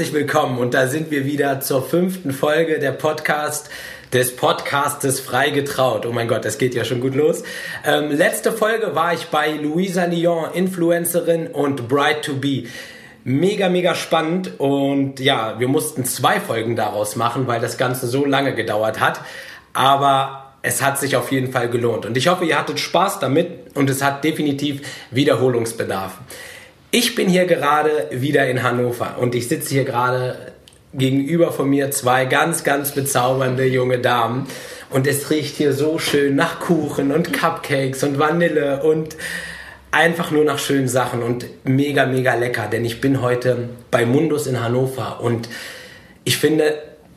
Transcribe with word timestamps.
Herzlich 0.00 0.18
willkommen 0.18 0.56
und 0.56 0.72
da 0.72 0.86
sind 0.86 1.10
wir 1.10 1.26
wieder 1.26 1.60
zur 1.60 1.86
fünften 1.86 2.32
Folge 2.32 2.78
der 2.78 2.92
Podcast 2.92 3.68
des 4.14 4.34
Podcastes 4.34 5.20
Frei 5.20 5.50
getraut. 5.50 6.06
Oh 6.06 6.12
mein 6.12 6.26
Gott, 6.26 6.46
das 6.46 6.56
geht 6.56 6.74
ja 6.74 6.86
schon 6.86 7.02
gut 7.02 7.14
los. 7.14 7.42
Ähm, 7.84 8.10
letzte 8.10 8.50
Folge 8.50 8.94
war 8.94 9.12
ich 9.12 9.26
bei 9.26 9.50
Luisa 9.50 10.06
Lyon, 10.06 10.54
Influencerin 10.54 11.48
und 11.48 11.86
Bright 11.86 12.24
to 12.24 12.32
Be. 12.32 12.64
Mega, 13.24 13.68
mega 13.68 13.94
spannend 13.94 14.58
und 14.58 15.20
ja, 15.20 15.60
wir 15.60 15.68
mussten 15.68 16.06
zwei 16.06 16.40
Folgen 16.40 16.76
daraus 16.76 17.14
machen, 17.14 17.46
weil 17.46 17.60
das 17.60 17.76
Ganze 17.76 18.06
so 18.06 18.24
lange 18.24 18.54
gedauert 18.54 19.00
hat. 19.00 19.20
Aber 19.74 20.54
es 20.62 20.80
hat 20.80 20.98
sich 20.98 21.14
auf 21.14 21.30
jeden 21.30 21.52
Fall 21.52 21.68
gelohnt 21.68 22.06
und 22.06 22.16
ich 22.16 22.28
hoffe, 22.28 22.46
ihr 22.46 22.58
hattet 22.58 22.80
Spaß 22.80 23.18
damit 23.18 23.76
und 23.76 23.90
es 23.90 24.02
hat 24.02 24.24
definitiv 24.24 24.80
Wiederholungsbedarf. 25.10 26.12
Ich 26.92 27.14
bin 27.14 27.28
hier 27.28 27.44
gerade 27.44 28.08
wieder 28.10 28.48
in 28.48 28.64
Hannover 28.64 29.18
und 29.20 29.36
ich 29.36 29.46
sitze 29.46 29.74
hier 29.74 29.84
gerade 29.84 30.52
gegenüber 30.92 31.52
von 31.52 31.70
mir 31.70 31.92
zwei 31.92 32.24
ganz, 32.24 32.64
ganz 32.64 32.90
bezaubernde 32.90 33.64
junge 33.64 34.00
Damen. 34.00 34.48
Und 34.90 35.06
es 35.06 35.30
riecht 35.30 35.54
hier 35.54 35.72
so 35.72 36.00
schön 36.00 36.34
nach 36.34 36.58
Kuchen 36.58 37.12
und 37.12 37.32
Cupcakes 37.32 38.02
und 38.02 38.18
Vanille 38.18 38.82
und 38.82 39.16
einfach 39.92 40.32
nur 40.32 40.44
nach 40.44 40.58
schönen 40.58 40.88
Sachen 40.88 41.22
und 41.22 41.46
mega, 41.62 42.06
mega 42.06 42.34
lecker. 42.34 42.66
Denn 42.66 42.84
ich 42.84 43.00
bin 43.00 43.22
heute 43.22 43.68
bei 43.92 44.04
Mundus 44.04 44.48
in 44.48 44.60
Hannover 44.60 45.20
und 45.20 45.48
ich 46.24 46.38
finde, 46.38 46.74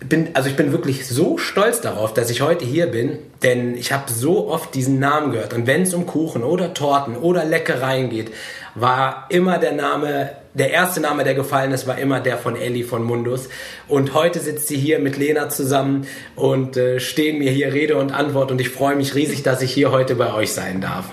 bin, 0.10 0.30
also 0.34 0.50
ich 0.50 0.56
bin 0.56 0.72
wirklich 0.72 1.08
so 1.08 1.38
stolz 1.38 1.82
darauf, 1.82 2.14
dass 2.14 2.30
ich 2.30 2.42
heute 2.42 2.66
hier 2.66 2.88
bin, 2.88 3.20
denn 3.42 3.76
ich 3.76 3.92
habe 3.92 4.12
so 4.12 4.50
oft 4.50 4.74
diesen 4.76 5.00
Namen 5.00 5.32
gehört. 5.32 5.54
Und 5.54 5.68
wenn 5.68 5.84
es 5.84 5.94
um 5.94 6.06
Kuchen 6.06 6.44
oder 6.44 6.74
Torten 6.74 7.16
oder 7.16 7.46
Leckereien 7.46 8.10
geht, 8.10 8.32
war 8.76 9.28
immer 9.30 9.58
der 9.58 9.74
Name, 9.74 10.32
der 10.54 10.72
erste 10.72 11.00
Name, 11.00 11.24
der 11.24 11.36
gefallen 11.36 11.72
ist, 11.72 11.88
war 11.88 11.98
immer 11.98 12.20
der 12.20 12.38
von 12.38 12.56
Ellie 12.56 12.84
von 12.84 13.04
Mundus. 13.04 13.50
Und 13.88 14.14
heute 14.14 14.40
sitzt 14.40 14.68
sie 14.68 14.78
hier 14.78 15.00
mit 15.00 15.18
Lena 15.18 15.50
zusammen 15.50 16.08
und 16.36 16.78
äh, 16.78 17.00
stehen 17.00 17.40
mir 17.40 17.52
hier 17.52 17.74
Rede 17.74 17.98
und 17.98 18.12
Antwort. 18.12 18.52
Und 18.52 18.62
ich 18.62 18.70
freue 18.70 18.96
mich 18.96 19.16
riesig, 19.16 19.44
dass 19.44 19.62
ich 19.62 19.72
hier 19.72 19.92
heute 19.92 20.16
bei 20.16 20.34
euch 20.34 20.54
sein 20.54 20.82
darf. 20.82 21.06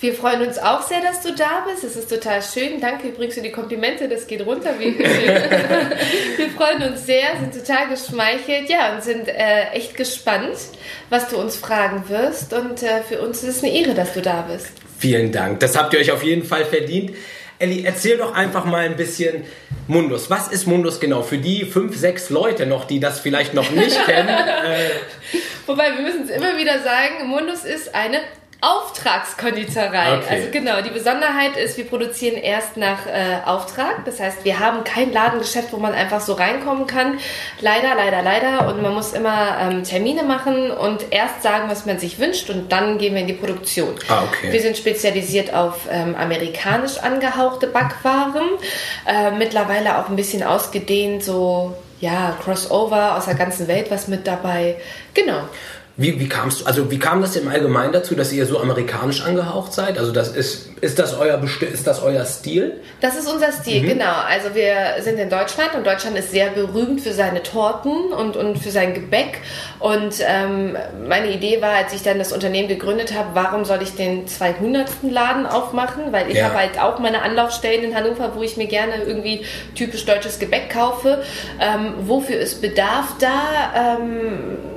Wir 0.00 0.14
freuen 0.14 0.40
uns 0.46 0.58
auch 0.58 0.80
sehr, 0.80 1.02
dass 1.02 1.20
du 1.20 1.34
da 1.34 1.66
bist. 1.68 1.84
Es 1.84 1.94
ist 1.94 2.08
total 2.08 2.40
schön. 2.42 2.80
Danke 2.80 3.08
übrigens 3.08 3.34
für 3.34 3.42
die 3.42 3.52
Komplimente. 3.52 4.08
Das 4.08 4.26
geht 4.26 4.44
runter. 4.46 4.70
Wie 4.78 4.98
wir 6.38 6.50
freuen 6.56 6.90
uns 6.90 7.04
sehr, 7.04 7.36
sind 7.38 7.54
total 7.54 7.88
geschmeichelt, 7.88 8.70
ja, 8.70 8.94
und 8.94 9.02
sind 9.02 9.28
äh, 9.28 9.72
echt 9.72 9.94
gespannt, 9.96 10.56
was 11.10 11.28
du 11.28 11.36
uns 11.36 11.56
fragen 11.56 12.08
wirst. 12.08 12.54
Und 12.54 12.82
äh, 12.82 13.02
für 13.02 13.20
uns 13.20 13.42
ist 13.42 13.58
es 13.58 13.62
eine 13.62 13.74
Ehre, 13.74 13.94
dass 13.94 14.14
du 14.14 14.22
da 14.22 14.48
bist. 14.50 14.68
Vielen 14.98 15.32
Dank. 15.32 15.60
Das 15.60 15.76
habt 15.76 15.92
ihr 15.92 16.00
euch 16.00 16.12
auf 16.12 16.22
jeden 16.22 16.44
Fall 16.44 16.64
verdient. 16.64 17.14
Elli, 17.58 17.84
erzähl 17.84 18.16
doch 18.16 18.34
einfach 18.34 18.64
mal 18.64 18.86
ein 18.86 18.96
bisschen 18.96 19.44
Mundus. 19.86 20.30
Was 20.30 20.48
ist 20.48 20.66
Mundus 20.66 20.98
genau? 20.98 21.20
Für 21.20 21.36
die 21.36 21.66
fünf, 21.66 21.94
sechs 21.94 22.30
Leute 22.30 22.64
noch, 22.64 22.86
die 22.86 23.00
das 23.00 23.20
vielleicht 23.20 23.52
noch 23.52 23.70
nicht 23.70 24.02
kennen. 24.06 24.30
Äh 24.30 24.88
Wobei 25.66 25.94
wir 25.94 26.02
müssen 26.02 26.24
es 26.24 26.30
immer 26.30 26.56
wieder 26.56 26.78
sagen, 26.78 27.26
Mundus 27.28 27.64
ist 27.64 27.94
eine 27.94 28.20
Auftragskonditorei. 28.60 30.18
Okay. 30.18 30.26
Also 30.28 30.50
genau, 30.50 30.82
die 30.82 30.90
Besonderheit 30.90 31.56
ist, 31.56 31.78
wir 31.78 31.86
produzieren 31.86 32.36
erst 32.36 32.76
nach 32.76 33.06
äh, 33.06 33.38
Auftrag. 33.46 34.04
Das 34.04 34.20
heißt, 34.20 34.44
wir 34.44 34.58
haben 34.58 34.84
kein 34.84 35.12
Ladengeschäft, 35.12 35.72
wo 35.72 35.78
man 35.78 35.94
einfach 35.94 36.20
so 36.20 36.34
reinkommen 36.34 36.86
kann. 36.86 37.18
Leider, 37.60 37.94
leider, 37.94 38.22
leider. 38.22 38.68
Und 38.68 38.82
man 38.82 38.92
muss 38.92 39.14
immer 39.14 39.56
ähm, 39.60 39.82
Termine 39.82 40.24
machen 40.24 40.70
und 40.70 41.06
erst 41.10 41.42
sagen, 41.42 41.70
was 41.70 41.86
man 41.86 41.98
sich 41.98 42.18
wünscht 42.18 42.50
und 42.50 42.70
dann 42.70 42.98
gehen 42.98 43.14
wir 43.14 43.22
in 43.22 43.28
die 43.28 43.32
Produktion. 43.32 43.94
Ah, 44.08 44.24
okay. 44.24 44.52
Wir 44.52 44.60
sind 44.60 44.76
spezialisiert 44.76 45.54
auf 45.54 45.88
ähm, 45.90 46.14
amerikanisch 46.14 46.98
angehauchte 46.98 47.66
Backwaren. 47.66 48.46
Äh, 49.06 49.30
mittlerweile 49.30 49.98
auch 49.98 50.10
ein 50.10 50.16
bisschen 50.16 50.42
ausgedehnt, 50.42 51.24
so 51.24 51.74
ja, 52.00 52.36
Crossover 52.42 53.16
aus 53.16 53.26
der 53.26 53.34
ganzen 53.34 53.68
Welt 53.68 53.90
was 53.90 54.08
mit 54.08 54.26
dabei. 54.26 54.76
Genau. 55.14 55.40
Wie, 56.00 56.18
wie 56.18 56.30
kamst 56.30 56.62
du, 56.62 56.64
also 56.64 56.90
wie 56.90 56.98
kam 56.98 57.20
das 57.20 57.36
im 57.36 57.46
Allgemeinen 57.46 57.92
dazu, 57.92 58.14
dass 58.14 58.32
ihr 58.32 58.46
so 58.46 58.58
amerikanisch 58.58 59.22
angehaucht 59.22 59.74
seid? 59.74 59.98
Also 59.98 60.12
das 60.12 60.30
ist, 60.30 60.70
ist 60.80 60.98
das 60.98 61.12
euer 61.12 61.38
ist 61.60 61.86
das 61.86 62.02
euer 62.02 62.24
Stil? 62.24 62.80
Das 63.02 63.18
ist 63.18 63.30
unser 63.30 63.52
Stil, 63.52 63.82
mhm. 63.82 63.86
genau. 63.86 64.14
Also 64.26 64.54
wir 64.54 65.02
sind 65.02 65.18
in 65.18 65.28
Deutschland 65.28 65.74
und 65.74 65.86
Deutschland 65.86 66.16
ist 66.16 66.30
sehr 66.30 66.52
berühmt 66.52 67.02
für 67.02 67.12
seine 67.12 67.42
Torten 67.42 68.14
und, 68.14 68.38
und 68.38 68.58
für 68.58 68.70
sein 68.70 68.94
Gebäck. 68.94 69.42
Und 69.78 70.14
ähm, 70.26 70.74
meine 71.06 71.34
Idee 71.34 71.60
war, 71.60 71.74
als 71.74 71.92
ich 71.92 72.02
dann 72.02 72.18
das 72.18 72.32
Unternehmen 72.32 72.68
gegründet 72.68 73.12
habe, 73.12 73.28
warum 73.34 73.66
soll 73.66 73.82
ich 73.82 73.94
den 73.94 74.26
200. 74.26 74.88
Laden 75.02 75.44
aufmachen? 75.44 76.12
Weil 76.12 76.30
ich 76.30 76.38
ja. 76.38 76.46
habe 76.46 76.54
halt 76.54 76.80
auch 76.80 76.98
meine 76.98 77.20
Anlaufstellen 77.20 77.84
in 77.84 77.94
Hannover, 77.94 78.32
wo 78.34 78.42
ich 78.42 78.56
mir 78.56 78.68
gerne 78.68 79.02
irgendwie 79.04 79.44
typisch 79.74 80.06
deutsches 80.06 80.38
Gebäck 80.38 80.70
kaufe. 80.70 81.22
Ähm, 81.60 81.92
wofür 82.06 82.38
ist 82.38 82.62
Bedarf 82.62 83.16
da? 83.20 83.98
Ähm, 83.98 84.69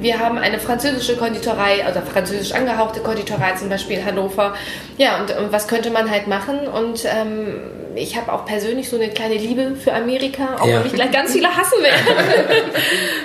wir 0.00 0.18
haben 0.18 0.38
eine 0.38 0.58
französische 0.58 1.16
Konditorei, 1.16 1.84
also 1.84 2.00
französisch 2.00 2.52
angehauchte 2.52 3.00
Konditorei 3.00 3.52
zum 3.52 3.68
Beispiel 3.68 3.98
in 3.98 4.04
Hannover. 4.04 4.54
Ja, 4.98 5.20
und, 5.20 5.36
und 5.36 5.52
was 5.52 5.68
könnte 5.68 5.90
man 5.90 6.10
halt 6.10 6.26
machen? 6.26 6.68
Und 6.68 7.04
ähm, 7.04 7.60
ich 7.94 8.16
habe 8.16 8.32
auch 8.32 8.44
persönlich 8.44 8.88
so 8.88 8.96
eine 8.96 9.08
kleine 9.10 9.36
Liebe 9.36 9.74
für 9.76 9.92
Amerika, 9.92 10.56
auch 10.60 10.66
ja. 10.66 10.76
wenn 10.76 10.82
mich 10.84 10.92
gleich 10.92 11.10
ganz 11.10 11.32
viele 11.32 11.48
hassen 11.48 11.82
werden. 11.82 11.96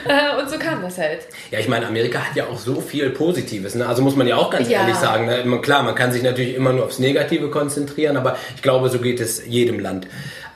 Äh, 0.08 0.42
und 0.42 0.50
so 0.50 0.58
kam 0.58 0.82
das 0.82 0.98
halt. 0.98 1.28
Ja, 1.52 1.60
ich 1.60 1.68
meine, 1.68 1.86
Amerika 1.86 2.20
hat 2.20 2.36
ja 2.36 2.48
auch 2.48 2.58
so 2.58 2.82
viel 2.82 3.12
Positives. 3.12 3.76
Ne? 3.76 3.88
Also 3.88 4.02
muss 4.02 4.16
man 4.16 4.26
ja 4.26 4.36
auch 4.36 4.50
ganz 4.50 4.68
ja. 4.68 4.82
ehrlich 4.82 4.96
sagen. 4.96 5.28
Ne? 5.28 5.62
Klar, 5.62 5.84
man 5.84 5.94
kann 5.94 6.12
sich 6.12 6.24
natürlich 6.24 6.56
immer 6.56 6.74
nur 6.74 6.86
aufs 6.86 6.98
Negative 6.98 7.52
konzentrieren, 7.52 8.18
aber 8.18 8.36
ich 8.56 8.64
glaube, 8.64 8.90
so 8.90 8.98
geht 8.98 9.20
es 9.20 9.46
jedem 9.46 9.80
Land. 9.80 10.08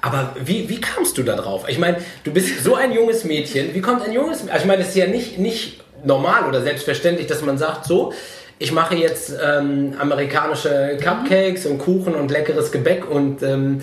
Aber 0.01 0.35
wie, 0.43 0.67
wie 0.67 0.81
kamst 0.81 1.17
du 1.19 1.23
da 1.23 1.35
drauf? 1.35 1.65
Ich 1.67 1.77
meine, 1.77 1.97
du 2.23 2.31
bist 2.33 2.63
so 2.63 2.75
ein 2.75 2.91
junges 2.91 3.23
Mädchen. 3.23 3.75
Wie 3.75 3.81
kommt 3.81 4.03
ein 4.03 4.11
junges 4.11 4.39
Mädchen? 4.39 4.49
Also 4.51 4.63
ich 4.63 4.67
meine, 4.67 4.81
es 4.81 4.89
ist 4.89 4.95
ja 4.95 5.07
nicht, 5.07 5.37
nicht 5.37 5.84
normal 6.05 6.47
oder 6.47 6.61
selbstverständlich, 6.61 7.27
dass 7.27 7.41
man 7.41 7.57
sagt, 7.57 7.85
so, 7.85 8.13
ich 8.57 8.71
mache 8.71 8.95
jetzt 8.95 9.33
ähm, 9.43 9.95
amerikanische 9.99 10.97
Cupcakes 11.01 11.65
und 11.65 11.77
Kuchen 11.77 12.15
und 12.15 12.31
leckeres 12.31 12.71
Gebäck 12.71 13.09
und 13.09 13.43
ähm, 13.43 13.81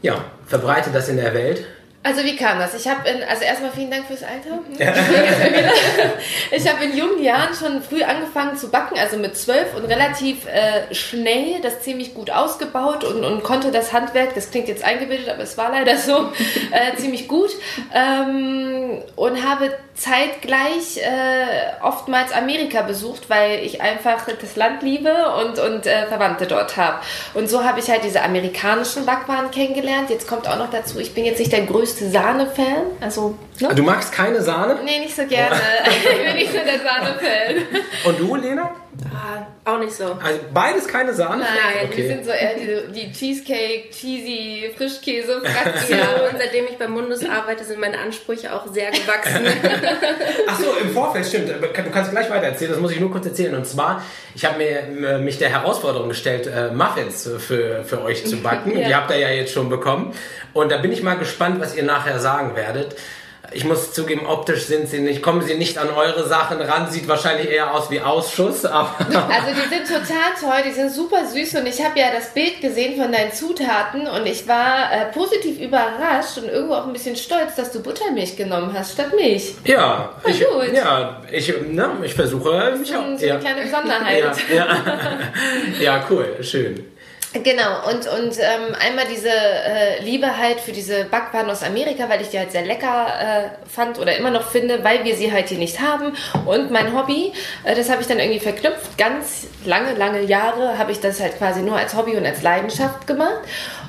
ja, 0.00 0.24
verbreite 0.46 0.90
das 0.92 1.08
in 1.08 1.16
der 1.16 1.34
Welt. 1.34 1.64
Also 2.04 2.22
wie 2.22 2.36
kam 2.36 2.58
das? 2.58 2.74
Ich 2.74 2.86
habe 2.86 3.00
also 3.28 3.42
erstmal 3.42 3.72
vielen 3.72 3.90
Dank 3.90 4.06
fürs 4.06 4.22
Alter. 4.22 4.60
Ja. 4.78 4.94
ich 6.52 6.66
habe 6.66 6.84
in 6.84 6.96
jungen 6.96 7.22
Jahren 7.22 7.52
schon 7.54 7.82
früh 7.82 8.02
angefangen 8.02 8.56
zu 8.56 8.70
backen, 8.70 8.96
also 8.98 9.16
mit 9.16 9.36
zwölf 9.36 9.74
und 9.74 9.84
relativ 9.84 10.46
äh, 10.46 10.94
schnell 10.94 11.60
das 11.60 11.82
ziemlich 11.82 12.14
gut 12.14 12.30
ausgebaut 12.30 13.02
und, 13.02 13.24
und 13.24 13.42
konnte 13.42 13.72
das 13.72 13.92
Handwerk, 13.92 14.34
das 14.34 14.50
klingt 14.50 14.68
jetzt 14.68 14.84
eingebildet, 14.84 15.28
aber 15.28 15.42
es 15.42 15.58
war 15.58 15.72
leider 15.72 15.96
so, 15.96 16.32
äh, 16.70 16.96
ziemlich 16.96 17.26
gut 17.26 17.50
ähm, 17.92 19.02
und 19.16 19.46
habe 19.46 19.72
zeitgleich 19.94 20.98
äh, 20.98 21.82
oftmals 21.82 22.32
Amerika 22.32 22.82
besucht, 22.82 23.28
weil 23.28 23.64
ich 23.64 23.80
einfach 23.80 24.28
das 24.40 24.54
Land 24.54 24.82
liebe 24.82 25.12
und, 25.44 25.58
und 25.58 25.86
äh, 25.86 26.06
Verwandte 26.06 26.46
dort 26.46 26.76
habe. 26.76 26.98
Und 27.34 27.50
so 27.50 27.64
habe 27.64 27.80
ich 27.80 27.90
halt 27.90 28.04
diese 28.04 28.22
amerikanischen 28.22 29.04
Backwaren 29.04 29.50
kennengelernt. 29.50 30.08
Jetzt 30.08 30.28
kommt 30.28 30.46
auch 30.46 30.56
noch 30.56 30.70
dazu, 30.70 31.00
ich 31.00 31.14
bin 31.14 31.24
jetzt 31.24 31.40
nicht 31.40 31.52
der 31.52 31.62
größte 31.62 31.87
Sahne-Fan. 31.96 32.98
Also, 33.00 33.34
ne? 33.60 33.74
Du 33.74 33.82
magst 33.82 34.12
keine 34.12 34.40
Sahne? 34.42 34.78
Nee, 34.84 35.00
nicht 35.00 35.14
so 35.14 35.26
gerne. 35.26 35.56
ich 35.86 36.24
bin 36.24 36.34
nicht 36.34 36.52
so 36.52 36.58
der 36.58 36.78
Sahne-Fan. 36.78 37.82
Und 38.04 38.20
du, 38.20 38.36
Lena? 38.36 38.70
Ah, 39.04 39.46
auch 39.64 39.78
nicht 39.78 39.92
so. 39.92 40.04
Also 40.04 40.40
beides 40.52 40.88
keine 40.88 41.12
Sahne? 41.14 41.44
Nein, 41.44 41.86
okay. 41.86 41.96
wir 41.98 42.08
sind 42.08 42.24
so 42.24 42.30
eher 42.32 42.54
die, 42.54 42.92
die 42.92 43.12
Cheesecake, 43.12 43.90
cheesy, 43.90 44.72
Frischkäse, 44.76 45.40
Fraktion. 45.44 45.98
ja, 45.98 46.28
und 46.28 46.36
seitdem 46.36 46.64
ich 46.64 46.78
bei 46.78 46.88
Mundus 46.88 47.24
arbeite, 47.24 47.64
sind 47.64 47.80
meine 47.80 47.98
Ansprüche 47.98 48.52
auch 48.52 48.66
sehr 48.66 48.90
gewachsen. 48.90 49.46
Ach 50.48 50.58
so, 50.58 50.74
im 50.82 50.90
Vorfeld, 50.90 51.26
stimmt. 51.26 51.48
Du 51.48 51.90
kannst 51.92 52.10
gleich 52.10 52.28
weiter 52.28 52.46
erzählen, 52.46 52.72
das 52.72 52.80
muss 52.80 52.90
ich 52.90 52.98
nur 52.98 53.12
kurz 53.12 53.26
erzählen. 53.26 53.54
Und 53.54 53.66
zwar, 53.66 54.02
ich 54.34 54.44
habe 54.44 54.58
mir 54.58 55.08
äh, 55.08 55.18
mich 55.18 55.38
der 55.38 55.50
Herausforderung 55.50 56.08
gestellt, 56.08 56.48
äh, 56.48 56.72
Muffins 56.72 57.28
für, 57.38 57.84
für 57.84 58.02
euch 58.02 58.26
zu 58.26 58.38
backen. 58.38 58.76
ja. 58.76 58.88
Die 58.88 58.94
habt 58.94 59.10
ihr 59.10 59.18
ja 59.18 59.30
jetzt 59.30 59.52
schon 59.52 59.68
bekommen. 59.68 60.12
Und 60.54 60.72
da 60.72 60.78
bin 60.78 60.90
ich 60.90 61.02
mal 61.02 61.14
gespannt, 61.14 61.60
was 61.60 61.76
ihr 61.76 61.84
nachher 61.84 62.18
sagen 62.18 62.56
werdet 62.56 62.96
ich 63.52 63.64
muss 63.64 63.92
zugeben, 63.92 64.26
optisch 64.26 64.64
sind 64.66 64.88
sie 64.88 65.00
nicht, 65.00 65.22
kommen 65.22 65.42
sie 65.42 65.54
nicht 65.54 65.78
an 65.78 65.88
eure 65.90 66.28
Sachen 66.28 66.60
ran, 66.60 66.90
sieht 66.90 67.08
wahrscheinlich 67.08 67.50
eher 67.50 67.74
aus 67.74 67.90
wie 67.90 68.00
Ausschuss, 68.00 68.64
aber. 68.64 68.94
Also 69.28 69.50
die 69.54 69.68
sind 69.68 69.86
total 69.86 70.32
toll, 70.38 70.62
die 70.66 70.72
sind 70.72 70.90
super 70.90 71.24
süß 71.24 71.56
und 71.56 71.66
ich 71.66 71.84
habe 71.84 71.98
ja 71.98 72.06
das 72.12 72.32
Bild 72.34 72.60
gesehen 72.60 73.00
von 73.00 73.12
deinen 73.12 73.32
Zutaten 73.32 74.06
und 74.06 74.26
ich 74.26 74.46
war 74.48 74.92
äh, 74.92 75.12
positiv 75.12 75.60
überrascht 75.60 76.38
und 76.38 76.48
irgendwo 76.48 76.74
auch 76.74 76.86
ein 76.86 76.92
bisschen 76.92 77.16
stolz, 77.16 77.54
dass 77.56 77.72
du 77.72 77.82
Buttermilch 77.82 78.36
genommen 78.36 78.72
hast 78.74 78.92
statt 78.92 79.14
Milch. 79.14 79.54
Ja, 79.64 80.12
Voll 80.22 80.30
ich, 80.30 80.44
gut. 80.44 80.72
ja, 80.74 81.22
ich, 81.30 81.52
ne, 81.68 81.90
ich 82.02 82.14
versuche 82.14 82.76
mich 82.78 82.94
auch. 82.94 83.02
So 83.02 83.06
eine 83.06 83.26
ja. 83.26 83.38
kleine 83.38 83.62
Besonderheit. 83.62 84.36
Ja, 84.50 84.56
ja. 84.56 84.76
ja, 85.80 86.06
cool, 86.10 86.36
schön. 86.42 86.84
Genau, 87.32 87.86
und, 87.86 88.06
und 88.08 88.38
ähm, 88.38 88.74
einmal 88.80 89.04
diese 89.06 89.28
äh, 89.28 90.02
Liebe 90.02 90.38
halt 90.38 90.60
für 90.60 90.72
diese 90.72 91.04
Backwaren 91.04 91.50
aus 91.50 91.62
Amerika, 91.62 92.08
weil 92.08 92.22
ich 92.22 92.28
die 92.28 92.38
halt 92.38 92.52
sehr 92.52 92.64
lecker 92.64 93.06
äh, 93.20 93.68
fand 93.68 93.98
oder 93.98 94.16
immer 94.16 94.30
noch 94.30 94.48
finde, 94.50 94.82
weil 94.82 95.04
wir 95.04 95.14
sie 95.14 95.30
halt 95.30 95.48
hier 95.50 95.58
nicht 95.58 95.80
haben. 95.80 96.14
Und 96.46 96.70
mein 96.70 96.96
Hobby, 96.96 97.32
äh, 97.64 97.74
das 97.74 97.90
habe 97.90 98.00
ich 98.00 98.08
dann 98.08 98.18
irgendwie 98.18 98.40
verknüpft. 98.40 98.96
Ganz 98.96 99.46
lange, 99.66 99.92
lange 99.94 100.22
Jahre 100.22 100.78
habe 100.78 100.90
ich 100.90 101.00
das 101.00 101.20
halt 101.20 101.36
quasi 101.36 101.60
nur 101.60 101.76
als 101.76 101.94
Hobby 101.94 102.16
und 102.16 102.24
als 102.24 102.42
Leidenschaft 102.42 103.06
gemacht. 103.06 103.42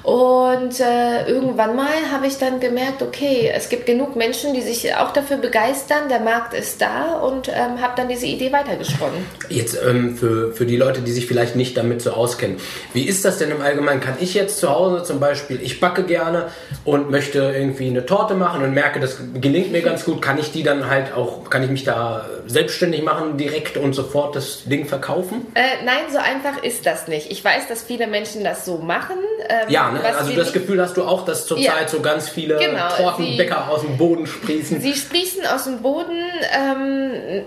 Und 0.03 0.79
äh, 0.79 1.27
irgendwann 1.27 1.75
mal 1.75 2.11
habe 2.11 2.27
ich 2.27 2.37
dann 2.37 2.59
gemerkt, 2.59 3.01
okay, 3.01 3.51
es 3.53 3.69
gibt 3.69 3.85
genug 3.85 4.15
Menschen, 4.15 4.53
die 4.53 4.61
sich 4.61 4.95
auch 4.95 5.11
dafür 5.11 5.37
begeistern, 5.37 6.09
der 6.09 6.19
Markt 6.19 6.53
ist 6.53 6.81
da 6.81 7.17
und 7.19 7.47
ähm, 7.49 7.81
habe 7.81 7.93
dann 7.95 8.09
diese 8.09 8.25
Idee 8.25 8.51
weitergesponnen. 8.51 9.25
Jetzt 9.49 9.77
ähm, 9.85 10.17
für, 10.17 10.53
für 10.53 10.65
die 10.65 10.77
Leute, 10.77 11.01
die 11.01 11.11
sich 11.11 11.25
vielleicht 11.27 11.55
nicht 11.55 11.77
damit 11.77 12.01
so 12.01 12.11
auskennen, 12.11 12.57
wie 12.93 13.03
ist 13.03 13.25
das 13.25 13.28
denn 13.37 13.51
im 13.51 13.61
Allgemeinen? 13.61 14.01
Kann 14.01 14.15
ich 14.19 14.33
jetzt 14.33 14.59
zu 14.59 14.69
Hause 14.69 15.03
zum 15.03 15.19
Beispiel, 15.19 15.59
ich 15.61 15.79
backe 15.79 16.03
gerne 16.03 16.47
und 16.85 17.09
möchte 17.09 17.39
irgendwie 17.39 17.87
eine 17.87 18.05
Torte 18.05 18.33
machen 18.33 18.63
und 18.63 18.73
merke, 18.73 18.99
das 18.99 19.17
gelingt 19.35 19.71
mir 19.71 19.81
ganz 19.81 20.05
gut, 20.05 20.21
kann 20.21 20.37
ich 20.37 20.51
die 20.51 20.63
dann 20.63 20.89
halt 20.89 21.13
auch, 21.13 21.49
kann 21.49 21.63
ich 21.63 21.69
mich 21.69 21.83
da 21.83 22.25
selbstständig 22.47 23.03
machen 23.03 23.37
direkt 23.37 23.77
und 23.77 23.93
sofort 23.93 24.35
das 24.35 24.63
Ding 24.65 24.85
verkaufen? 24.85 25.45
Äh, 25.53 25.83
nein, 25.85 26.03
so 26.11 26.17
einfach 26.17 26.63
ist 26.63 26.85
das 26.85 27.07
nicht. 27.07 27.31
Ich 27.31 27.43
weiß, 27.43 27.67
dass 27.67 27.83
viele 27.83 28.07
Menschen 28.07 28.43
das 28.43 28.65
so 28.65 28.77
machen. 28.77 29.17
Ähm, 29.47 29.69
ja, 29.69 29.91
ne? 29.91 30.01
also 30.03 30.33
das 30.33 30.51
Gefühl 30.53 30.81
hast 30.81 30.97
du 30.97 31.03
auch, 31.03 31.25
dass 31.25 31.45
zurzeit 31.45 31.65
ja. 31.65 31.87
so 31.87 32.01
ganz 32.01 32.29
viele 32.29 32.57
genau, 32.57 32.89
Tortenbäcker 32.97 33.65
sie, 33.67 33.73
aus 33.73 33.81
dem 33.81 33.97
Boden 33.97 34.25
sprießen. 34.25 34.81
Sie 34.81 34.93
sprießen 34.93 35.45
aus 35.45 35.65
dem 35.65 35.81
Boden. 35.81 36.17
Ähm, 36.51 37.43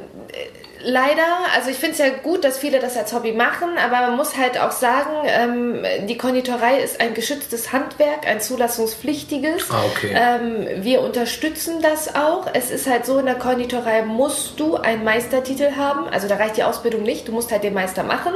leider, 0.84 1.26
also 1.54 1.70
ich 1.70 1.76
finde 1.76 1.92
es 1.92 1.98
ja 1.98 2.08
gut, 2.10 2.44
dass 2.44 2.58
viele 2.58 2.78
das 2.78 2.96
als 2.96 3.12
Hobby 3.12 3.32
machen, 3.32 3.70
aber 3.78 4.08
man 4.08 4.16
muss 4.16 4.36
halt 4.36 4.58
auch 4.58 4.72
sagen, 4.72 5.10
ähm, 5.24 6.06
die 6.06 6.16
Konditorei 6.16 6.80
ist 6.80 7.00
ein 7.00 7.14
geschütztes 7.14 7.72
Handwerk, 7.72 8.26
ein 8.26 8.40
zulassungspflichtiges. 8.40 9.70
Ah, 9.70 9.84
okay. 9.90 10.14
Ähm, 10.14 10.84
wir 10.84 11.02
unterstützen 11.02 11.80
das 11.82 12.14
auch. 12.14 12.46
Es 12.52 12.70
ist 12.70 12.88
halt 12.88 13.06
so, 13.06 13.18
in 13.18 13.26
der 13.26 13.36
Konditorei 13.36 14.02
musst 14.02 14.58
du 14.60 14.76
einen 14.76 15.04
Meistertitel 15.04 15.76
haben, 15.76 16.08
also 16.08 16.28
da 16.28 16.36
reicht 16.36 16.56
die 16.56 16.64
Ausbildung 16.64 17.02
nicht, 17.02 17.28
du 17.28 17.32
musst 17.32 17.52
halt 17.52 17.64
den 17.64 17.74
Meister 17.74 18.02
machen 18.02 18.32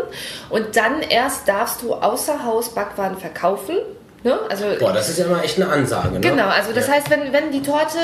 und 0.50 0.76
dann 0.76 1.02
erst 1.02 1.48
darfst 1.48 1.82
du 1.82 1.94
außer 1.94 2.44
Haus 2.44 2.74
Backwaren 2.74 3.18
verkaufen. 3.18 3.76
Ne? 4.26 4.36
Also, 4.50 4.64
Boah, 4.80 4.92
das 4.92 5.08
ist 5.08 5.20
ja 5.20 5.26
immer 5.26 5.44
echt 5.44 5.56
eine 5.56 5.70
Ansage. 5.70 6.14
Ne? 6.14 6.20
Genau, 6.20 6.48
also 6.48 6.72
das 6.72 6.88
ja. 6.88 6.94
heißt, 6.94 7.10
wenn, 7.10 7.32
wenn 7.32 7.52
die 7.52 7.62
Torte 7.62 7.98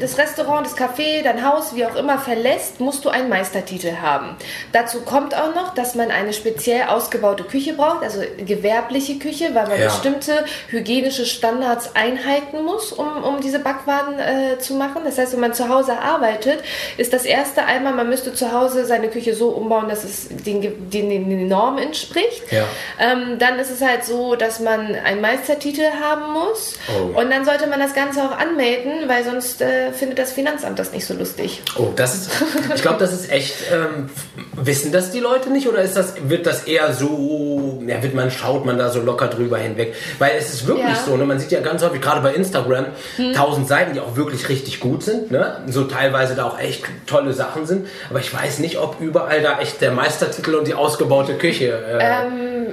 das 0.00 0.16
Restaurant, 0.16 0.64
das 0.64 0.76
Café, 0.76 1.24
dein 1.24 1.44
Haus, 1.44 1.74
wie 1.74 1.84
auch 1.84 1.96
immer 1.96 2.20
verlässt, 2.20 2.78
musst 2.78 3.04
du 3.04 3.08
einen 3.08 3.28
Meistertitel 3.28 3.96
haben. 4.00 4.36
Dazu 4.70 5.00
kommt 5.00 5.34
auch 5.34 5.56
noch, 5.56 5.74
dass 5.74 5.96
man 5.96 6.12
eine 6.12 6.32
speziell 6.32 6.84
ausgebaute 6.84 7.42
Küche 7.42 7.72
braucht, 7.72 8.04
also 8.04 8.20
gewerbliche 8.38 9.18
Küche, 9.18 9.46
weil 9.54 9.66
man 9.66 9.80
ja. 9.80 9.86
bestimmte 9.86 10.44
hygienische 10.68 11.26
Standards 11.26 11.96
einhalten 11.96 12.62
muss, 12.64 12.92
um, 12.92 13.24
um 13.24 13.40
diese 13.40 13.58
Backwaren 13.58 14.20
äh, 14.20 14.58
zu 14.60 14.74
machen. 14.74 15.02
Das 15.04 15.18
heißt, 15.18 15.32
wenn 15.32 15.40
man 15.40 15.52
zu 15.52 15.68
Hause 15.68 15.98
arbeitet, 15.98 16.62
ist 16.96 17.12
das 17.12 17.24
erste 17.24 17.64
einmal, 17.64 17.92
man 17.92 18.08
müsste 18.08 18.32
zu 18.32 18.52
Hause 18.52 18.84
seine 18.84 19.08
Küche 19.08 19.34
so 19.34 19.48
umbauen, 19.48 19.88
dass 19.88 20.04
es 20.04 20.28
den, 20.28 20.60
den, 20.90 21.10
den 21.10 21.48
Normen 21.48 21.78
entspricht. 21.80 22.52
Ja. 22.52 22.66
Ähm, 23.00 23.40
dann 23.40 23.58
ist 23.58 23.70
es 23.70 23.82
halt 23.82 24.04
so, 24.04 24.36
dass 24.36 24.60
man 24.60 24.94
einen 24.94 25.20
Meistertitel 25.20 25.55
Titel 25.58 25.84
haben 26.00 26.32
muss. 26.32 26.78
Oh. 26.88 27.18
Und 27.18 27.30
dann 27.30 27.44
sollte 27.44 27.66
man 27.66 27.80
das 27.80 27.94
Ganze 27.94 28.22
auch 28.22 28.36
anmelden, 28.36 29.08
weil 29.08 29.24
sonst 29.24 29.60
äh, 29.60 29.92
findet 29.92 30.18
das 30.18 30.32
Finanzamt 30.32 30.78
das 30.78 30.92
nicht 30.92 31.06
so 31.06 31.14
lustig. 31.14 31.62
Oh, 31.76 31.92
das 31.94 32.14
ist, 32.14 32.30
ich 32.74 32.82
glaube, 32.82 32.98
das 32.98 33.12
ist 33.12 33.30
echt, 33.30 33.54
ähm, 33.72 34.10
wissen 34.54 34.92
das 34.92 35.10
die 35.10 35.20
Leute 35.20 35.50
nicht 35.50 35.68
oder 35.68 35.82
ist 35.82 35.96
das, 35.96 36.14
wird 36.28 36.46
das 36.46 36.64
eher 36.64 36.92
so, 36.92 37.82
ja, 37.86 38.02
wird 38.02 38.14
man, 38.14 38.30
schaut 38.30 38.64
man 38.64 38.78
da 38.78 38.90
so 38.90 39.00
locker 39.00 39.28
drüber 39.28 39.58
hinweg? 39.58 39.94
Weil 40.18 40.32
es 40.38 40.52
ist 40.52 40.66
wirklich 40.66 40.86
ja. 40.86 41.04
so, 41.06 41.16
ne? 41.16 41.24
man 41.24 41.38
sieht 41.38 41.52
ja 41.52 41.60
ganz 41.60 41.82
häufig, 41.82 42.00
gerade 42.00 42.20
bei 42.20 42.34
Instagram, 42.34 42.86
hm. 43.16 43.32
tausend 43.32 43.68
Seiten, 43.68 43.94
die 43.94 44.00
auch 44.00 44.16
wirklich 44.16 44.48
richtig 44.48 44.80
gut 44.80 45.02
sind, 45.02 45.30
ne? 45.30 45.62
so 45.66 45.84
teilweise 45.84 46.34
da 46.34 46.44
auch 46.44 46.58
echt 46.58 46.84
tolle 47.06 47.32
Sachen 47.32 47.66
sind, 47.66 47.86
aber 48.10 48.20
ich 48.20 48.32
weiß 48.32 48.58
nicht, 48.58 48.78
ob 48.78 49.00
überall 49.00 49.42
da 49.42 49.60
echt 49.60 49.80
der 49.80 49.92
Meistertitel 49.92 50.54
und 50.54 50.66
die 50.66 50.74
ausgebaute 50.74 51.34
Küche. 51.34 51.66
Äh, 51.66 52.26
ähm, 52.26 52.72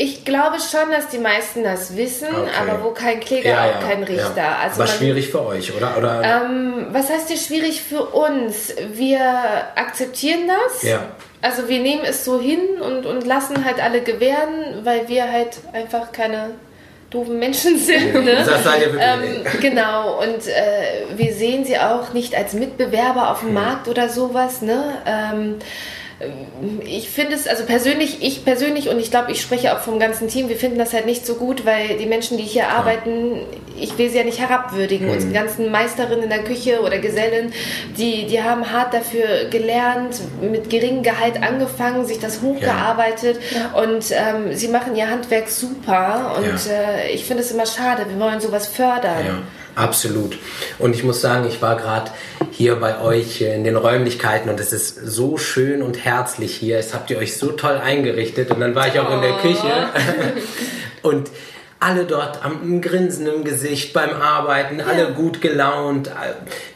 ich 0.00 0.24
glaube 0.24 0.56
schon, 0.60 0.90
dass 0.90 1.08
die 1.08 1.18
meisten 1.18 1.62
das 1.62 1.94
wissen, 1.94 2.28
okay. 2.28 2.48
aber 2.58 2.82
wo 2.82 2.92
kein 2.92 3.20
Kläger, 3.20 3.50
ja, 3.50 3.64
auch 3.64 3.80
kein 3.86 4.02
Richter. 4.02 4.34
Ja. 4.34 4.58
Also 4.62 4.80
aber 4.80 4.90
schwierig 4.90 5.28
für 5.28 5.44
euch, 5.44 5.76
oder? 5.76 5.98
oder? 5.98 6.22
Ähm, 6.24 6.86
was 6.90 7.10
heißt 7.10 7.28
hier 7.28 7.36
schwierig 7.36 7.82
für 7.82 8.06
uns? 8.06 8.74
Wir 8.94 9.20
akzeptieren 9.74 10.48
das. 10.48 10.84
Ja. 10.84 11.02
Also 11.42 11.68
wir 11.68 11.80
nehmen 11.80 12.02
es 12.06 12.24
so 12.24 12.40
hin 12.40 12.80
und, 12.80 13.04
und 13.04 13.26
lassen 13.26 13.62
halt 13.62 13.78
alle 13.78 14.00
gewähren, 14.00 14.84
weil 14.84 15.06
wir 15.08 15.30
halt 15.30 15.58
einfach 15.74 16.12
keine 16.12 16.52
doofen 17.10 17.38
Menschen 17.38 17.78
sind. 17.78 18.14
Ne? 18.24 18.36
Das 18.36 18.64
seid 18.64 18.80
ihr 18.80 18.98
ähm, 18.98 19.44
genau, 19.60 20.18
und 20.22 20.46
äh, 20.46 21.14
wir 21.14 21.34
sehen 21.34 21.66
sie 21.66 21.76
auch 21.76 22.14
nicht 22.14 22.34
als 22.34 22.54
Mitbewerber 22.54 23.30
auf 23.30 23.40
dem 23.40 23.48
hm. 23.48 23.54
Markt 23.54 23.86
oder 23.86 24.08
sowas. 24.08 24.62
Ne? 24.62 24.82
Ähm, 25.04 25.56
ich 26.84 27.08
finde 27.08 27.34
es, 27.34 27.46
also 27.46 27.64
persönlich, 27.64 28.18
ich 28.20 28.44
persönlich 28.44 28.90
und 28.90 28.98
ich 28.98 29.10
glaube, 29.10 29.32
ich 29.32 29.40
spreche 29.40 29.74
auch 29.74 29.80
vom 29.80 29.98
ganzen 29.98 30.28
Team, 30.28 30.50
wir 30.50 30.56
finden 30.56 30.78
das 30.78 30.92
halt 30.92 31.06
nicht 31.06 31.24
so 31.24 31.36
gut, 31.36 31.64
weil 31.64 31.96
die 31.96 32.04
Menschen, 32.04 32.36
die 32.36 32.42
hier 32.42 32.68
arbeiten, 32.68 33.40
ich 33.78 33.96
will 33.96 34.10
sie 34.10 34.18
ja 34.18 34.24
nicht 34.24 34.38
herabwürdigen. 34.38 35.06
Mhm. 35.06 35.14
Unsere 35.14 35.32
ganzen 35.32 35.70
Meisterinnen 35.70 36.24
in 36.24 36.28
der 36.28 36.44
Küche 36.44 36.82
oder 36.82 36.98
Gesellen, 36.98 37.52
die, 37.96 38.26
die 38.26 38.42
haben 38.42 38.70
hart 38.70 38.92
dafür 38.92 39.46
gelernt, 39.50 40.20
mit 40.42 40.68
geringem 40.68 41.02
Gehalt 41.02 41.42
angefangen, 41.42 42.04
sich 42.04 42.18
das 42.18 42.42
hochgearbeitet 42.42 43.38
ja. 43.50 43.80
und 43.80 44.04
ähm, 44.10 44.54
sie 44.54 44.68
machen 44.68 44.96
ihr 44.96 45.08
Handwerk 45.08 45.48
super 45.48 46.34
und 46.36 46.66
ja. 46.66 46.72
äh, 46.72 47.12
ich 47.12 47.24
finde 47.24 47.42
es 47.42 47.50
immer 47.50 47.66
schade, 47.66 48.04
wir 48.08 48.20
wollen 48.20 48.40
sowas 48.40 48.66
fördern. 48.66 49.24
Ja. 49.26 49.42
Absolut. 49.74 50.38
Und 50.78 50.94
ich 50.94 51.04
muss 51.04 51.20
sagen, 51.20 51.46
ich 51.48 51.62
war 51.62 51.76
gerade 51.76 52.10
hier 52.50 52.76
bei 52.76 53.00
euch 53.00 53.40
in 53.40 53.64
den 53.64 53.76
Räumlichkeiten 53.76 54.50
und 54.50 54.60
es 54.60 54.72
ist 54.72 54.96
so 55.06 55.36
schön 55.36 55.82
und 55.82 56.04
herzlich 56.04 56.54
hier. 56.54 56.78
Es 56.78 56.94
habt 56.94 57.10
ihr 57.10 57.18
euch 57.18 57.36
so 57.36 57.52
toll 57.52 57.76
eingerichtet 57.76 58.50
und 58.50 58.60
dann 58.60 58.74
war 58.74 58.88
ich 58.88 58.98
auch 58.98 59.14
in 59.14 59.22
der 59.22 59.34
oh. 59.34 59.38
Küche 59.38 59.88
und 61.02 61.30
alle 61.80 62.04
dort 62.04 62.44
am 62.44 62.82
Grinsen 62.82 63.26
im 63.26 63.42
Gesicht 63.42 63.94
beim 63.94 64.10
Arbeiten, 64.10 64.82
alle 64.82 65.04
ja. 65.04 65.10
gut 65.10 65.40
gelaunt. 65.40 66.10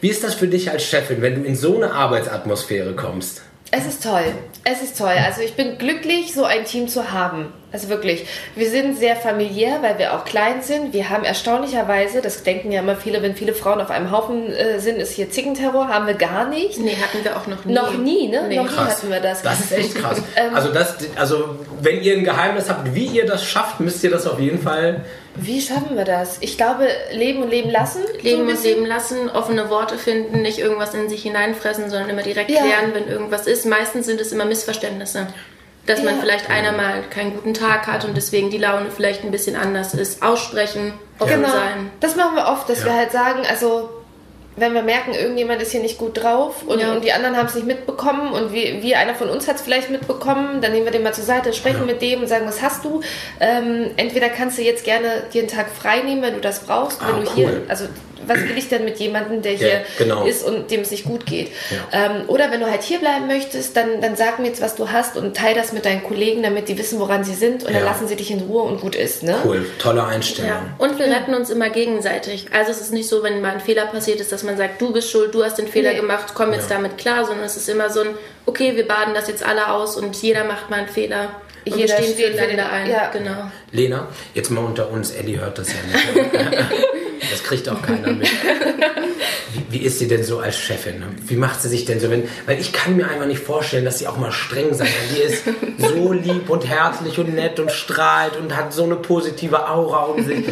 Wie 0.01 0.09
ist 0.09 0.23
das 0.23 0.33
für 0.33 0.47
dich 0.47 0.71
als 0.71 0.83
Chefin, 0.83 1.21
wenn 1.21 1.35
du 1.35 1.47
in 1.47 1.55
so 1.55 1.75
eine 1.75 1.93
Arbeitsatmosphäre 1.93 2.95
kommst? 2.95 3.43
Es 3.71 3.85
ist 3.85 4.03
toll. 4.03 4.23
Es 4.63 4.81
ist 4.81 4.97
toll. 4.97 5.15
Also 5.25 5.41
ich 5.41 5.55
bin 5.55 5.77
glücklich, 5.77 6.33
so 6.33 6.45
ein 6.45 6.65
Team 6.65 6.87
zu 6.87 7.11
haben. 7.11 7.51
Also 7.71 7.89
wirklich, 7.89 8.25
wir 8.55 8.69
sind 8.69 8.97
sehr 8.97 9.15
familiär, 9.17 9.79
weil 9.81 9.97
wir 9.99 10.13
auch 10.13 10.23
klein 10.23 10.61
sind. 10.61 10.93
Wir 10.93 11.09
haben 11.09 11.25
erstaunlicherweise, 11.25 12.21
das 12.21 12.43
denken 12.43 12.71
ja 12.71 12.79
immer 12.79 12.95
viele, 12.95 13.21
wenn 13.21 13.35
viele 13.35 13.53
Frauen 13.53 13.81
auf 13.81 13.89
einem 13.89 14.11
Haufen 14.11 14.53
äh, 14.53 14.79
sind, 14.79 14.97
ist 14.97 15.11
hier 15.11 15.29
Zickenterror, 15.29 15.89
haben 15.89 16.07
wir 16.07 16.13
gar 16.13 16.47
nicht. 16.47 16.79
Nee, 16.79 16.95
hatten 16.95 17.23
wir 17.23 17.35
auch 17.35 17.47
noch 17.47 17.65
nie. 17.65 17.73
Noch 17.73 17.97
nie, 17.97 18.27
ne? 18.29 18.45
Nee. 18.47 18.57
Noch 18.57 18.67
krass. 18.67 18.77
nie 18.77 18.91
hatten 18.91 19.09
wir 19.09 19.19
das. 19.19 19.41
Das 19.41 19.59
ist 19.59 19.71
echt 19.73 19.95
krass. 19.95 20.21
Ähm, 20.37 20.53
also, 20.53 20.73
das, 20.73 20.95
also, 21.15 21.59
wenn 21.81 22.01
ihr 22.01 22.17
ein 22.17 22.23
Geheimnis 22.23 22.69
habt, 22.69 22.93
wie 22.93 23.05
ihr 23.05 23.25
das 23.25 23.45
schafft, 23.45 23.79
müsst 23.79 24.03
ihr 24.03 24.11
das 24.11 24.27
auf 24.27 24.39
jeden 24.39 24.61
Fall 24.61 25.05
wie 25.35 25.61
schaffen 25.61 25.97
wir 25.97 26.05
das? 26.05 26.37
Ich 26.41 26.57
glaube, 26.57 26.87
leben 27.11 27.43
und 27.43 27.49
leben 27.49 27.69
lassen. 27.69 28.01
Leben 28.21 28.47
so 28.47 28.51
und 28.51 28.63
leben 28.63 28.85
lassen, 28.85 29.29
offene 29.29 29.69
Worte 29.69 29.97
finden, 29.97 30.41
nicht 30.41 30.59
irgendwas 30.59 30.93
in 30.93 31.09
sich 31.09 31.23
hineinfressen, 31.23 31.89
sondern 31.89 32.09
immer 32.09 32.23
direkt 32.23 32.49
ja. 32.49 32.61
klären, 32.61 32.93
wenn 32.93 33.07
irgendwas 33.07 33.47
ist. 33.47 33.65
Meistens 33.65 34.05
sind 34.05 34.21
es 34.21 34.31
immer 34.31 34.45
Missverständnisse. 34.45 35.27
Dass 35.85 35.99
ja. 35.99 36.05
man 36.05 36.19
vielleicht 36.19 36.49
einer 36.49 36.71
mal 36.71 37.03
keinen 37.09 37.35
guten 37.35 37.53
Tag 37.53 37.85
hat 37.85 38.05
und 38.05 38.17
deswegen 38.17 38.49
die 38.49 38.57
Laune 38.57 38.89
vielleicht 38.89 39.23
ein 39.23 39.31
bisschen 39.31 39.55
anders 39.55 39.93
ist. 39.93 40.23
Aussprechen, 40.23 40.93
offen 41.19 41.41
genau. 41.41 41.49
sein. 41.49 41.91
Das 41.99 42.15
machen 42.15 42.35
wir 42.35 42.47
oft, 42.47 42.67
dass 42.69 42.79
ja. 42.79 42.85
wir 42.85 42.93
halt 42.93 43.11
sagen, 43.11 43.43
also 43.47 43.89
wenn 44.57 44.73
wir 44.73 44.83
merken, 44.83 45.13
irgendjemand 45.13 45.61
ist 45.61 45.71
hier 45.71 45.81
nicht 45.81 45.97
gut 45.97 46.21
drauf 46.21 46.63
und, 46.65 46.79
ja. 46.79 46.93
und 46.93 47.03
die 47.03 47.11
anderen 47.11 47.35
haben 47.35 47.47
es 47.47 47.55
nicht 47.55 47.67
mitbekommen 47.67 48.31
und 48.31 48.53
wie, 48.53 48.81
wie 48.81 48.95
einer 48.95 49.13
von 49.13 49.29
uns 49.29 49.47
hat 49.47 49.57
es 49.57 49.61
vielleicht 49.61 49.89
mitbekommen, 49.89 50.61
dann 50.61 50.71
nehmen 50.71 50.85
wir 50.85 50.91
den 50.91 51.03
mal 51.03 51.13
zur 51.13 51.25
Seite, 51.25 51.51
sprechen 51.51 51.81
ja. 51.81 51.85
mit 51.85 52.01
dem 52.01 52.21
und 52.21 52.27
sagen, 52.27 52.45
was 52.47 52.61
hast 52.61 52.85
du? 52.85 53.01
Ähm, 53.39 53.91
entweder 53.97 54.29
kannst 54.29 54.57
du 54.57 54.61
jetzt 54.61 54.85
gerne 54.85 55.23
dir 55.33 55.41
einen 55.41 55.51
Tag 55.51 55.69
frei 55.69 56.01
nehmen, 56.01 56.21
wenn 56.21 56.35
du 56.35 56.41
das 56.41 56.61
brauchst, 56.61 57.01
ah, 57.01 57.07
wenn 57.09 57.25
du 57.25 57.29
cool. 57.31 57.35
hier, 57.35 57.61
also 57.67 57.85
was 58.25 58.39
will 58.39 58.57
ich 58.57 58.69
denn 58.69 58.85
mit 58.85 58.97
jemandem, 58.99 59.41
der 59.41 59.53
hier 59.53 59.67
ja, 59.67 59.79
genau. 59.97 60.25
ist 60.25 60.43
und 60.43 60.71
dem 60.71 60.81
es 60.81 60.91
nicht 60.91 61.05
gut 61.05 61.25
geht? 61.25 61.51
Ja. 61.69 62.05
Ähm, 62.05 62.23
oder 62.27 62.51
wenn 62.51 62.59
du 62.59 62.69
halt 62.69 62.83
hier 62.83 62.99
bleiben 62.99 63.27
möchtest, 63.27 63.75
dann, 63.75 64.01
dann 64.01 64.15
sag 64.15 64.39
mir 64.39 64.47
jetzt, 64.47 64.61
was 64.61 64.75
du 64.75 64.91
hast 64.91 65.17
und 65.17 65.35
teile 65.35 65.55
das 65.55 65.73
mit 65.73 65.85
deinen 65.85 66.03
Kollegen, 66.03 66.43
damit 66.43 66.69
die 66.69 66.77
wissen, 66.77 66.99
woran 66.99 67.23
sie 67.23 67.33
sind 67.33 67.63
und 67.63 67.71
ja. 67.71 67.79
dann 67.79 67.85
lassen 67.85 68.07
sie 68.07 68.15
dich 68.15 68.31
in 68.31 68.41
Ruhe 68.41 68.63
und 68.63 68.81
gut 68.81 68.95
ist. 68.95 69.23
Ne? 69.23 69.35
Cool, 69.43 69.65
tolle 69.79 70.05
Einstellung. 70.05 70.51
Und 70.77 70.99
wir 70.99 71.07
retten 71.07 71.33
uns 71.33 71.49
immer 71.49 71.69
gegenseitig. 71.69 72.47
Also 72.53 72.71
es 72.71 72.81
ist 72.81 72.93
nicht 72.93 73.07
so, 73.07 73.23
wenn 73.23 73.41
mal 73.41 73.51
ein 73.51 73.61
Fehler 73.61 73.85
passiert 73.85 74.19
ist, 74.21 74.31
dass 74.31 74.43
man 74.43 74.57
sagt, 74.57 74.81
du 74.81 74.93
bist 74.93 75.09
schuld, 75.09 75.33
du 75.33 75.43
hast 75.43 75.57
den 75.57 75.67
Fehler 75.67 75.91
nee. 75.91 75.99
gemacht, 75.99 76.33
komm 76.33 76.53
jetzt 76.53 76.71
damit 76.71 76.97
klar, 76.97 77.25
sondern 77.25 77.45
es 77.45 77.57
ist 77.57 77.69
immer 77.69 77.89
so 77.89 78.01
ein, 78.01 78.09
okay, 78.45 78.75
wir 78.75 78.87
baden 78.87 79.13
das 79.13 79.27
jetzt 79.27 79.43
alle 79.43 79.71
aus 79.71 79.97
und 79.97 80.15
jeder 80.21 80.43
macht 80.43 80.69
mal 80.69 80.79
einen 80.79 80.87
Fehler. 80.87 81.29
Und 81.65 81.77
jeder 81.77 81.97
wir 81.97 82.03
stehen 82.03 82.15
füreinander 82.15 82.71
ein. 82.71 82.89
Ja. 82.89 83.09
Genau. 83.11 83.51
Lena, 83.71 84.07
jetzt 84.35 84.51
mal 84.51 84.63
unter 84.63 84.91
uns, 84.91 85.11
Ellie 85.11 85.39
hört 85.39 85.57
das 85.57 85.69
ja 85.69 85.79
nicht. 85.87 86.55
Das 87.31 87.43
kriegt 87.43 87.67
auch 87.69 87.81
keiner 87.81 88.11
mit. 88.11 88.27
Wie, 89.53 89.79
wie 89.79 89.85
ist 89.85 89.99
sie 89.99 90.07
denn 90.07 90.23
so 90.23 90.39
als 90.39 90.57
Chefin? 90.57 91.01
Wie 91.27 91.35
macht 91.35 91.61
sie 91.61 91.69
sich 91.69 91.85
denn 91.85 91.99
so, 91.99 92.09
wenn, 92.09 92.23
weil 92.45 92.59
ich 92.59 92.73
kann 92.73 92.97
mir 92.97 93.07
einfach 93.09 93.25
nicht 93.25 93.39
vorstellen, 93.39 93.85
dass 93.85 93.99
sie 93.99 94.07
auch 94.07 94.17
mal 94.17 94.31
streng 94.31 94.73
sein 94.73 94.87
kann. 94.87 95.15
Die 95.15 95.21
ist 95.21 95.43
so 95.77 96.11
lieb 96.11 96.49
und 96.49 96.67
herzlich 96.67 97.17
und 97.19 97.33
nett 97.33 97.59
und 97.59 97.71
strahlt 97.71 98.35
und 98.35 98.55
hat 98.55 98.73
so 98.73 98.83
eine 98.83 98.97
positive 98.97 99.69
Aura 99.69 100.03
um 100.05 100.25
sich. 100.25 100.43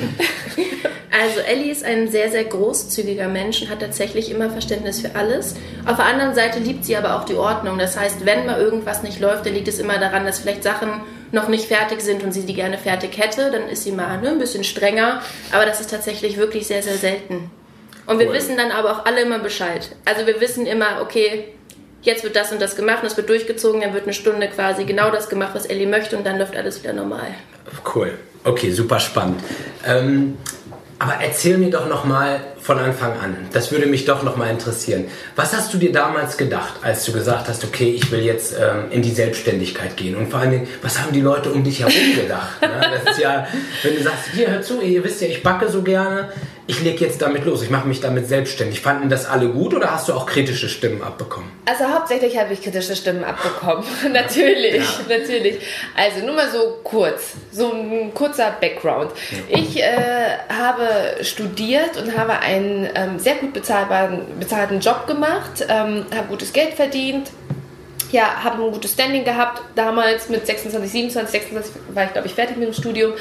Also 1.22 1.42
Ellie 1.42 1.72
ist 1.72 1.86
ein 1.86 2.10
sehr, 2.10 2.32
sehr 2.32 2.44
großzügiger 2.44 3.28
Mensch 3.28 3.62
und 3.62 3.70
hat 3.70 3.82
tatsächlich 3.82 4.32
immer 4.32 4.50
Verständnis 4.50 5.00
für 5.00 5.16
alles. 5.16 5.56
Auf 5.86 5.98
der 5.98 6.06
anderen 6.06 6.34
Seite 6.34 6.60
liebt 6.60 6.86
sie 6.86 6.98
aber 6.98 7.16
auch 7.16 7.26
die 7.26 7.36
Ordnung. 7.36 7.78
Das 7.78 7.98
heißt, 7.98 8.26
wenn 8.26 8.48
mal 8.48 8.60
irgendwas 8.60 9.04
nicht 9.04 9.20
läuft, 9.20 9.46
dann 9.46 9.54
liegt 9.54 9.68
es 9.68 9.78
immer 9.78 10.00
daran, 10.00 10.26
dass 10.26 10.40
vielleicht 10.40 10.64
Sachen 10.64 10.90
noch 11.34 11.50
nicht 11.50 11.66
fertig 11.66 12.00
sind 12.02 12.24
und 12.24 12.32
sie 12.32 12.46
die 12.46 12.54
gerne 12.54 12.78
fertig 12.78 13.18
hätte. 13.18 13.52
Dann 13.52 13.68
ist 13.68 13.84
sie 13.84 13.92
mal 13.92 14.22
ne, 14.22 14.30
ein 14.30 14.40
bisschen 14.40 14.64
strenger. 14.64 15.22
Aber 15.52 15.66
das 15.66 15.82
ist 15.82 15.90
tatsächlich 15.90 16.38
wirklich 16.38 16.68
sehr, 16.68 16.82
sehr 16.82 16.96
selten. 16.96 17.52
Und 18.06 18.20
wir 18.20 18.28
cool. 18.28 18.34
wissen 18.34 18.56
dann 18.56 18.72
aber 18.72 18.92
auch 18.92 19.06
alle 19.06 19.22
immer 19.22 19.40
Bescheid. 19.40 19.90
Also 20.06 20.28
wir 20.28 20.40
wissen 20.40 20.66
immer, 20.66 21.02
okay, 21.02 21.46
jetzt 22.02 22.24
wird 22.24 22.36
das 22.36 22.52
und 22.52 22.62
das 22.62 22.76
gemacht 22.76 23.02
und 23.02 23.08
es 23.08 23.18
wird 23.18 23.30
durchgezogen, 23.30 23.82
dann 23.82 23.94
wird 23.94 24.04
eine 24.04 24.14
Stunde 24.14 24.48
quasi 24.50 24.84
genau 24.84 25.10
das 25.10 25.30
gemacht, 25.30 25.52
was 25.54 25.66
Ellie 25.66 25.88
möchte 25.88 26.18
und 26.18 26.26
dann 26.26 26.38
läuft 26.38 26.56
alles 26.56 26.84
wieder 26.84 26.94
normal. 26.94 27.34
Cool. 27.96 28.18
Okay, 28.44 28.72
super 28.72 29.00
spannend. 29.00 29.42
Ähm, 29.86 30.38
aber 31.04 31.16
erzähl 31.22 31.58
mir 31.58 31.70
doch 31.70 31.90
noch 31.90 32.06
mal 32.06 32.40
von 32.62 32.80
Anfang 32.80 33.12
an. 33.20 33.36
Das 33.52 33.74
würde 33.74 33.88
mich 33.88 34.06
doch 34.06 34.24
noch 34.24 34.38
mal 34.38 34.50
interessieren. 34.50 35.04
Was 35.36 35.54
hast 35.54 35.74
du 35.74 35.78
dir 35.78 35.92
damals 35.92 36.38
gedacht, 36.38 36.76
als 36.82 37.04
du 37.04 37.12
gesagt 37.12 37.50
hast, 37.50 37.66
okay, 37.66 37.92
ich 37.92 38.10
will 38.10 38.22
jetzt 38.22 38.54
ähm, 38.54 38.90
in 38.90 39.02
die 39.02 39.12
Selbstständigkeit 39.12 39.98
gehen? 39.98 40.16
Und 40.16 40.32
vor 40.32 40.40
allen 40.40 40.52
Dingen, 40.52 40.68
was 40.82 41.02
haben 41.02 41.12
die 41.12 41.20
Leute 41.20 41.52
um 41.52 41.62
dich 41.62 41.82
herum 41.82 42.16
gedacht? 42.16 42.54
ne? 42.62 43.00
Das 43.04 43.16
ist 43.16 43.22
ja, 43.22 43.46
wenn 43.84 43.98
du 43.98 44.02
sagst, 44.02 44.30
hier 44.34 44.50
hör 44.50 44.62
zu, 44.62 44.80
ihr 44.80 45.04
wisst 45.04 45.20
ja, 45.20 45.28
ich 45.28 45.44
backe 45.44 45.68
so 45.68 45.82
gerne 45.82 46.30
ich 46.66 46.82
lege 46.82 47.04
jetzt 47.04 47.22
damit 47.22 47.46
los, 47.46 47.62
ich 47.62 47.70
mache 47.70 47.88
mich 47.88 48.00
damit 48.00 48.28
selbstständig. 48.28 48.80
Fanden 48.80 49.10
das 49.10 49.26
alle 49.26 49.50
gut 49.50 49.74
oder 49.74 49.92
hast 49.92 50.08
du 50.08 50.14
auch 50.14 50.26
kritische 50.26 50.70
Stimmen 50.70 51.02
abbekommen? 51.02 51.50
Also 51.66 51.86
hauptsächlich 51.94 52.38
habe 52.38 52.54
ich 52.54 52.62
kritische 52.62 52.96
Stimmen 52.96 53.24
abbekommen. 53.24 53.84
natürlich, 54.14 54.76
ja. 54.76 55.18
natürlich. 55.18 55.60
Also 55.96 56.26
nur 56.26 56.36
mal 56.36 56.50
so 56.50 56.80
kurz, 56.84 57.34
so 57.52 57.74
ein 57.74 58.14
kurzer 58.14 58.56
Background. 58.62 59.12
Ja. 59.32 59.58
Ich 59.58 59.82
äh, 59.82 60.38
habe 60.50 60.88
studiert 61.22 61.98
und 61.98 62.18
habe 62.18 62.40
einen 62.40 62.88
ähm, 62.96 63.20
sehr 63.20 63.36
gut 63.36 63.52
bezahlbaren, 63.52 64.22
bezahlten 64.40 64.80
Job 64.80 65.06
gemacht, 65.06 65.66
ähm, 65.68 66.06
habe 66.16 66.28
gutes 66.30 66.54
Geld 66.54 66.76
verdient, 66.76 67.32
ja, 68.14 68.44
habe 68.44 68.64
ein 68.64 68.72
gutes 68.72 68.94
Standing 68.94 69.26
gehabt. 69.26 69.62
Damals 69.76 70.30
mit 70.30 70.46
26, 70.46 70.90
27, 70.90 71.32
26 71.32 71.76
war 71.94 72.06
ich, 72.06 72.14
glaube 72.14 72.28
ich, 72.28 72.34
fertig 72.34 72.56
mit 72.56 72.68
dem 72.68 72.74
Studium 72.74 73.14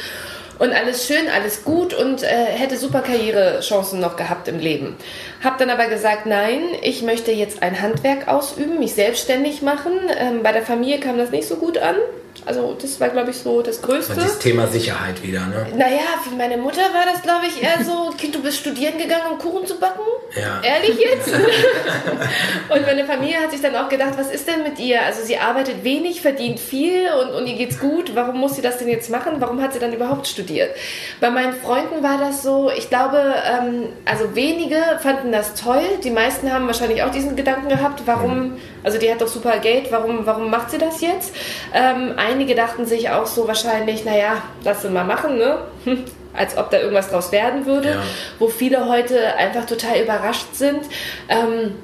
und 0.59 0.73
alles 0.73 1.07
schön, 1.07 1.29
alles 1.35 1.65
gut 1.65 1.95
und 1.95 2.23
äh, 2.23 2.27
hätte 2.27 2.77
super 2.77 3.01
Karrierechancen 3.01 4.01
noch 4.01 4.17
gehabt 4.17 4.49
im 4.49 4.59
Leben. 4.59 4.97
Hab 5.43 5.59
dann 5.59 5.71
aber 5.71 5.87
gesagt, 5.87 6.27
nein, 6.27 6.61
ich 6.83 7.03
möchte 7.03 7.33
jetzt 7.33 7.63
ein 7.63 7.81
Handwerk 7.81 8.29
ausüben, 8.29 8.79
mich 8.79 8.95
selbstständig 8.95 9.63
machen. 9.63 9.93
Ähm, 10.19 10.43
bei 10.43 10.53
der 10.53 10.63
Familie 10.63 11.01
kam 11.01 11.19
das 11.19 11.31
nicht 11.31 11.49
so 11.49 11.57
gut 11.57 11.79
an. 11.79 11.97
Also 12.45 12.77
das 12.81 13.01
war, 13.01 13.09
glaube 13.09 13.31
ich, 13.31 13.39
so 13.39 13.63
das 13.63 13.81
Größte. 13.81 14.15
Das 14.15 14.39
Thema 14.39 14.67
Sicherheit 14.67 15.23
wieder, 15.23 15.41
ne? 15.47 15.67
Naja, 15.77 16.01
für 16.25 16.35
meine 16.35 16.57
Mutter 16.57 16.83
war 16.93 17.05
das, 17.11 17.23
glaube 17.23 17.47
ich, 17.47 17.63
eher 17.63 17.85
so, 17.85 18.11
Kind, 18.19 18.35
du 18.35 18.43
bist 18.43 18.59
studieren 18.59 18.99
gegangen, 18.99 19.33
um 19.33 19.39
Kuchen 19.39 19.67
zu 19.67 19.79
backen? 19.79 20.01
Ja. 20.35 20.61
Ehrlich 20.63 20.99
jetzt? 20.99 21.29
und 22.69 22.87
meine 22.87 23.05
Familie 23.05 23.39
hat 23.41 23.53
sich 23.53 23.61
dann 23.61 23.77
auch 23.77 23.89
gedacht, 23.89 24.15
was 24.17 24.31
ist 24.31 24.49
denn 24.49 24.63
mit 24.63 24.79
ihr? 24.79 25.03
Also 25.03 25.23
sie 25.23 25.39
arbeitet 25.39 25.85
wenig, 25.85 26.21
verdient 26.21 26.59
viel 26.59 27.09
und, 27.21 27.31
und 27.35 27.47
ihr 27.47 27.57
geht's 27.57 27.79
gut. 27.79 28.15
Warum 28.15 28.39
muss 28.39 28.57
sie 28.57 28.63
das 28.63 28.79
denn 28.79 28.89
jetzt 28.89 29.11
machen? 29.11 29.35
Warum 29.39 29.63
hat 29.63 29.73
sie 29.73 29.79
dann 29.79 29.93
überhaupt 29.93 30.27
studiert? 30.27 30.75
Bei 31.21 31.31
meinen 31.31 31.53
Freunden 31.53 32.03
war 32.03 32.19
das 32.19 32.43
so, 32.43 32.71
ich 32.77 32.89
glaube, 32.89 33.19
ähm, 33.19 33.89
also 34.05 34.35
wenige 34.35 34.77
fanden 35.01 35.33
das 35.33 35.55
toll. 35.55 35.83
Die 36.03 36.11
meisten 36.11 36.53
haben 36.53 36.67
wahrscheinlich 36.67 37.03
auch 37.03 37.11
diesen 37.11 37.37
Gedanken 37.37 37.69
gehabt, 37.69 38.03
warum, 38.07 38.57
also 38.83 38.99
die 38.99 39.11
hat 39.11 39.21
doch 39.21 39.29
super 39.29 39.59
Geld, 39.59 39.93
warum, 39.93 40.27
warum 40.27 40.51
macht 40.51 40.71
sie 40.71 40.79
das 40.79 41.01
jetzt? 41.01 41.35
Ähm, 41.75 42.15
einige 42.33 42.55
dachten 42.55 42.87
sich 42.87 43.11
auch 43.11 43.27
so 43.27 43.47
wahrscheinlich, 43.47 44.05
naja, 44.05 44.43
lass 44.65 44.83
sie 44.83 44.89
mal 44.89 45.05
machen, 45.05 45.39
ne? 45.39 45.59
Als 46.35 46.57
ob 46.57 46.71
da 46.71 46.79
irgendwas 46.79 47.11
draus 47.11 47.31
werden 47.31 47.67
würde. 47.67 47.91
Ja. 47.91 48.03
Wo 48.39 48.49
viele 48.49 48.89
heute 48.89 49.37
einfach 49.37 49.67
total 49.67 50.01
überrascht 50.01 50.55
sind. 50.55 50.81
Ähm, 51.29 51.75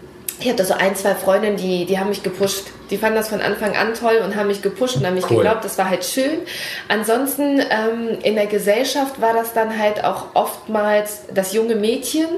ich 0.41 0.49
hatte 0.49 0.65
so 0.65 0.75
ein, 0.75 0.97
zwei 0.97 1.15
Freundinnen, 1.15 1.59
die, 1.59 1.85
die 1.85 1.99
haben 1.99 2.09
mich 2.09 2.23
gepusht. 2.23 2.69
Die 2.91 2.99
fanden 2.99 3.17
das 3.17 3.29
von 3.29 3.41
Anfang 3.41 3.77
an 3.77 3.95
toll 3.95 4.21
und 4.25 4.37
haben 4.37 4.49
mich 4.49 4.63
gepusht 4.63 4.97
und 4.97 5.07
haben 5.07 5.15
mich 5.15 5.31
cool. 5.31 5.39
geglaubt, 5.39 5.65
das 5.65 5.79
war 5.79 5.89
halt 5.89 6.05
schön. 6.05 6.41
Ansonsten 6.89 7.61
ähm, 7.61 8.19
in 8.23 8.35
der 8.35 8.47
Gesellschaft 8.47 9.21
war 9.21 9.33
das 9.33 9.53
dann 9.53 9.79
halt 9.79 10.05
auch 10.05 10.35
oftmals 10.35 11.23
das 11.33 11.53
junge 11.53 11.75
Mädchen, 11.75 12.29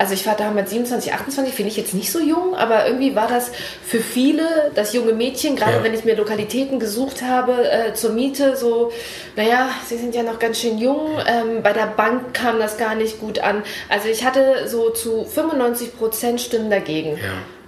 also 0.00 0.14
ich 0.14 0.26
war 0.26 0.34
damals 0.34 0.70
27, 0.70 1.12
28, 1.12 1.52
finde 1.52 1.70
ich 1.70 1.76
jetzt 1.76 1.92
nicht 1.92 2.10
so 2.10 2.20
jung, 2.20 2.54
aber 2.54 2.86
irgendwie 2.86 3.14
war 3.14 3.28
das 3.28 3.52
für 3.84 4.00
viele, 4.00 4.70
das 4.74 4.94
junge 4.94 5.12
Mädchen, 5.12 5.56
gerade 5.56 5.76
ja. 5.76 5.84
wenn 5.84 5.92
ich 5.92 6.06
mir 6.06 6.16
Lokalitäten 6.16 6.78
gesucht 6.80 7.20
habe 7.20 7.70
äh, 7.70 7.92
zur 7.92 8.12
Miete, 8.12 8.56
so, 8.56 8.92
naja, 9.36 9.68
sie 9.84 9.98
sind 9.98 10.14
ja 10.14 10.22
noch 10.22 10.38
ganz 10.38 10.58
schön 10.58 10.78
jung, 10.78 11.18
ähm, 11.26 11.62
bei 11.62 11.74
der 11.74 11.84
Bank 11.84 12.32
kam 12.32 12.58
das 12.58 12.78
gar 12.78 12.94
nicht 12.94 13.20
gut 13.20 13.40
an. 13.40 13.62
Also 13.90 14.08
ich 14.08 14.24
hatte 14.24 14.68
so 14.68 14.88
zu 14.88 15.26
95 15.26 15.94
Prozent 15.94 16.40
Stimmen 16.40 16.70
dagegen. 16.70 17.18
Ja. 17.18 17.59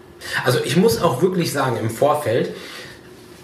Also 0.44 0.60
ich 0.64 0.76
muss 0.76 1.00
auch 1.00 1.22
wirklich 1.22 1.52
sagen, 1.52 1.76
im 1.76 1.90
Vorfeld, 1.90 2.54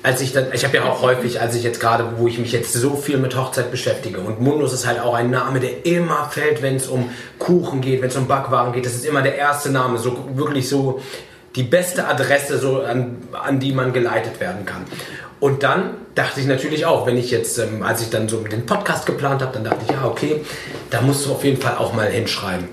als 0.02 0.20
ich 0.20 0.32
dann, 0.32 0.46
ich 0.52 0.64
habe 0.64 0.76
ja 0.76 0.84
auch 0.84 1.02
häufig, 1.02 1.40
als 1.40 1.54
ich 1.54 1.62
jetzt 1.62 1.80
gerade, 1.80 2.18
wo 2.18 2.28
ich 2.28 2.38
mich 2.38 2.52
jetzt 2.52 2.72
so 2.72 2.94
viel 2.96 3.18
mit 3.18 3.36
Hochzeit 3.36 3.70
beschäftige 3.70 4.20
und 4.20 4.40
Mundus 4.40 4.72
ist 4.72 4.86
halt 4.86 5.00
auch 5.00 5.14
ein 5.14 5.30
Name, 5.30 5.60
der 5.60 5.84
immer 5.86 6.28
fällt, 6.30 6.62
wenn 6.62 6.76
es 6.76 6.86
um 6.86 7.10
Kuchen 7.38 7.80
geht, 7.80 8.00
wenn 8.00 8.08
es 8.08 8.16
um 8.16 8.28
Backwaren 8.28 8.72
geht. 8.72 8.86
Das 8.86 8.94
ist 8.94 9.04
immer 9.04 9.22
der 9.22 9.36
erste 9.36 9.70
Name, 9.70 9.98
so 9.98 10.16
wirklich 10.34 10.68
so 10.68 11.00
die 11.56 11.64
beste 11.64 12.06
Adresse, 12.06 12.58
so 12.58 12.82
an, 12.82 13.16
an 13.32 13.58
die 13.58 13.72
man 13.72 13.92
geleitet 13.92 14.40
werden 14.40 14.64
kann. 14.64 14.84
Und 15.40 15.62
dann 15.62 15.90
dachte 16.14 16.40
ich 16.40 16.46
natürlich 16.46 16.84
auch, 16.86 17.06
wenn 17.06 17.16
ich 17.16 17.30
jetzt, 17.30 17.58
ähm, 17.58 17.82
als 17.82 18.02
ich 18.02 18.10
dann 18.10 18.28
so 18.28 18.38
den 18.38 18.66
Podcast 18.66 19.06
geplant 19.06 19.42
habe, 19.42 19.52
dann 19.54 19.64
dachte 19.64 19.78
ich, 19.84 19.90
ja, 19.90 20.04
okay, 20.04 20.44
da 20.90 21.00
musst 21.00 21.26
du 21.26 21.32
auf 21.32 21.44
jeden 21.44 21.60
Fall 21.60 21.76
auch 21.76 21.92
mal 21.92 22.08
hinschreiben. 22.08 22.68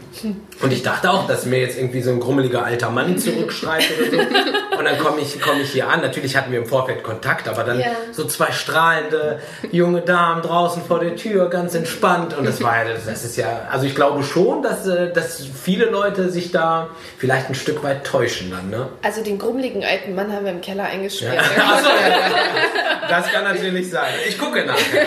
Und 0.62 0.72
ich 0.72 0.84
dachte 0.84 1.12
auch, 1.12 1.28
dass 1.28 1.46
mir 1.46 1.60
jetzt 1.60 1.78
irgendwie 1.78 2.02
so 2.02 2.12
ein 2.12 2.20
grummeliger 2.20 2.64
alter 2.64 2.90
Mann 2.90 3.18
zurückschreibt 3.18 3.92
oder 4.00 4.12
so. 4.12 4.78
Und 4.78 4.86
dann 4.86 4.98
komme 5.00 5.22
ich, 5.22 5.40
komm 5.42 5.60
ich 5.62 5.72
hier 5.72 5.90
an. 5.90 6.02
Natürlich 6.02 6.36
hatten 6.36 6.52
wir 6.52 6.60
im 6.60 6.66
Vorfeld 6.66 7.04
Kontakt, 7.04 7.48
aber 7.48 7.64
dann 7.64 7.80
ja. 7.80 7.88
so 8.12 8.26
zwei 8.26 8.52
strahlende 8.52 9.40
junge 9.72 10.02
Damen 10.02 10.42
draußen 10.42 10.84
vor 10.84 11.00
der 11.00 11.16
Tür, 11.16 11.50
ganz 11.50 11.76
entspannt. 11.76 12.38
Und 12.38 12.46
das 12.46 12.62
war 12.62 12.86
ja, 12.86 12.94
das 12.94 13.24
ist 13.24 13.38
ja, 13.38 13.68
also 13.72 13.86
ich 13.86 13.96
glaube 13.96 14.24
schon, 14.24 14.62
dass, 14.62 14.86
äh, 14.88 15.12
dass 15.12 15.46
viele 15.46 15.86
Leute 15.86 16.30
sich 16.30 16.52
da 16.52 16.90
vielleicht 17.18 17.50
ein 17.50 17.56
Stück 17.56 17.84
weit 17.84 18.06
täuschen 18.06 18.52
dann, 18.52 18.70
ne? 18.70 18.90
Also 19.02 19.24
den 19.24 19.40
grummeligen 19.40 19.84
alten 19.84 20.16
Mann 20.16 20.32
haben 20.32 20.46
wir 20.46 20.52
im 20.52 20.62
Keller 20.62 20.86
eingesperrt. 20.86 21.36
Ja. 21.56 21.64
Achso, 21.76 21.90
ja, 21.90 23.08
das 23.10 23.32
kann 23.32 23.44
natürlich 23.44 23.90
sein. 23.90 24.14
Ich 24.28 24.38
gucke 24.38 24.66
nachher. 24.66 25.06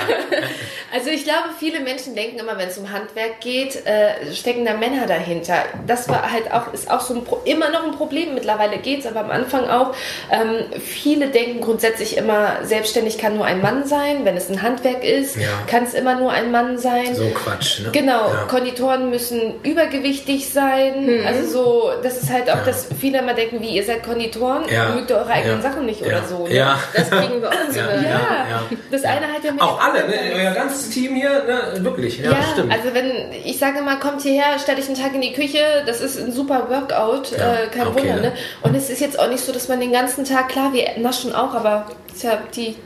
Also 0.93 1.11
ich 1.11 1.25
glaube, 1.25 1.51
viele 1.59 1.81
Menschen 1.81 2.15
denken 2.15 2.39
immer, 2.39 2.57
wenn 2.57 2.69
es 2.69 2.79
um 2.79 2.91
Handwerk 2.91 3.41
geht, 3.41 3.85
äh, 3.87 4.35
stecken 4.35 4.65
da 4.65 4.75
Männer 4.75 4.98
dahinter. 5.07 5.55
Das 5.87 6.09
war 6.09 6.31
halt 6.31 6.53
auch, 6.53 6.73
ist 6.73 6.91
auch 6.91 7.01
so 7.01 7.15
ein 7.15 7.25
Pro 7.25 7.41
immer 7.45 7.71
noch 7.71 7.85
ein 7.85 7.93
Problem. 7.93 8.35
Mittlerweile 8.35 8.79
geht 8.79 9.01
es, 9.01 9.07
aber 9.07 9.21
am 9.21 9.31
Anfang 9.31 9.69
auch. 9.69 9.95
Ähm, 10.31 10.65
viele 10.81 11.29
denken 11.29 11.61
grundsätzlich 11.61 12.17
immer, 12.17 12.57
selbstständig 12.63 13.19
kann 13.19 13.37
nur 13.37 13.45
ein 13.45 13.61
Mann 13.61 13.87
sein. 13.87 14.25
Wenn 14.25 14.37
es 14.37 14.51
ein 14.51 14.63
Handwerk 14.63 15.05
ist, 15.05 15.37
ja. 15.37 15.49
kann 15.67 15.85
es 15.85 15.95
immer 15.95 16.17
nur 16.17 16.33
ein 16.33 16.51
Mann 16.51 16.79
sein. 16.79 17.15
So 17.15 17.29
Quatsch, 17.31 17.81
ne? 17.81 17.91
Genau. 17.93 18.29
Ja. 18.29 18.45
Konditoren 18.49 19.11
müssen 19.11 19.55
übergewichtig 19.63 20.49
sein. 20.49 21.07
Mhm. 21.07 21.27
Also 21.27 21.49
so, 21.49 21.91
das 22.03 22.23
ist 22.23 22.33
halt 22.33 22.51
auch, 22.51 22.59
ja. 22.59 22.65
dass 22.65 22.89
viele 22.99 23.19
immer 23.19 23.35
denken, 23.35 23.61
wie 23.61 23.71
ihr 23.71 23.85
seid 23.85 24.03
Konditoren, 24.03 24.63
ja. 24.71 24.91
mögt 24.91 25.11
ihr 25.11 25.17
eure 25.17 25.31
eigenen 25.31 25.63
Sachen 25.63 25.87
nicht 25.87 26.03
oder 26.03 26.25
so. 26.25 26.47
Ne? 26.47 26.55
Ja. 26.55 26.79
Das 26.95 27.11
kriegen 27.11 27.41
wir 27.41 27.51
unsere. 27.67 27.95
Ja. 28.03 28.63
Das 28.91 29.05
eine 29.05 29.27
hat 29.27 29.45
ja 29.45 29.53
mit 29.53 29.61
Auch 29.61 29.81
alle, 29.81 30.07
ne? 30.07 30.15
Euer 30.35 30.53
ganzes 30.53 30.91
Team 30.91 31.15
hier, 31.15 31.45
ne? 31.45 31.85
Wirklich. 31.85 32.19
Ja, 32.19 32.37
stimmt. 32.53 32.73
Also 32.73 32.95
wenn, 32.95 33.33
ich 33.45 33.59
sage 33.59 33.83
mal, 33.83 33.99
kommt 33.99 34.23
hierher, 34.23 34.59
stelle 34.59 34.81
ich 34.81 34.88
einen 34.89 34.97
Tag 34.97 35.15
in 35.15 35.21
die 35.21 35.33
Küche, 35.33 35.59
das 35.87 36.01
ist 36.01 36.19
ein 36.19 36.33
super 36.33 36.69
Workout, 36.69 37.33
äh, 37.33 37.69
kein 37.73 37.87
okay, 37.87 38.01
Wunder, 38.01 38.17
ne? 38.21 38.33
Und 38.63 38.75
es 38.75 38.91
ist 38.91 39.01
jetzt 39.01 39.19
auch 39.19 39.29
nicht 39.29 39.45
so, 39.45 39.53
dass 39.53 39.69
man 39.69 39.81
den 39.81 39.93
ganzen 39.93 40.25
Tag, 40.25 40.49
klar, 40.49 40.73
wir 40.73 40.87
naschen 40.99 41.35
auch, 41.35 41.55
aber 41.55 41.87
ja 42.23 42.39
die, 42.55 42.77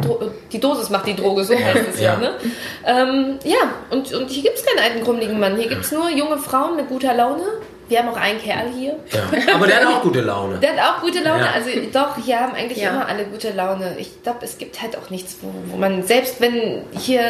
die 0.52 0.61
Dosis 0.61 0.90
macht 0.90 1.06
die 1.06 1.16
Droge, 1.16 1.44
so 1.44 1.54
heißt 1.54 1.88
es 1.94 2.00
ja. 2.00 2.16
ne? 2.16 2.32
Ähm, 2.85 3.38
ja, 3.44 3.73
und, 3.90 4.12
und 4.12 4.30
hier 4.30 4.42
gibt 4.42 4.59
es 4.59 4.64
keinen 4.64 4.85
alten, 4.85 5.04
krummeligen 5.04 5.40
Mann. 5.40 5.56
Hier 5.56 5.68
gibt 5.68 5.85
es 5.85 5.92
nur 5.92 6.11
junge 6.11 6.38
Frauen 6.38 6.76
mit 6.76 6.88
guter 6.88 7.14
Laune, 7.14 7.44
wir 7.88 7.99
haben 7.99 8.09
auch 8.09 8.16
einen 8.16 8.40
Kerl 8.40 8.71
hier. 8.75 8.97
Ja. 9.11 9.54
Aber 9.54 9.66
der 9.66 9.76
hat 9.80 9.87
auch 9.87 10.02
gute 10.02 10.23
Laune. 10.23 10.59
Der 10.59 10.76
hat 10.76 10.78
auch 10.97 11.02
gute 11.02 11.23
Laune. 11.23 11.44
Ja. 11.44 11.52
Also 11.52 11.68
doch, 11.92 12.16
hier 12.25 12.40
haben 12.40 12.54
eigentlich 12.54 12.78
ja. 12.78 12.90
immer 12.90 13.06
alle 13.06 13.25
gute 13.25 13.50
Laune. 13.50 13.97
Ich 13.99 14.23
glaube, 14.23 14.38
es 14.42 14.56
gibt 14.56 14.80
halt 14.80 14.97
auch 14.97 15.11
nichts, 15.11 15.37
wo, 15.42 15.52
wo 15.66 15.76
man, 15.76 16.02
selbst 16.02 16.40
wenn 16.40 16.82
hier 16.99 17.21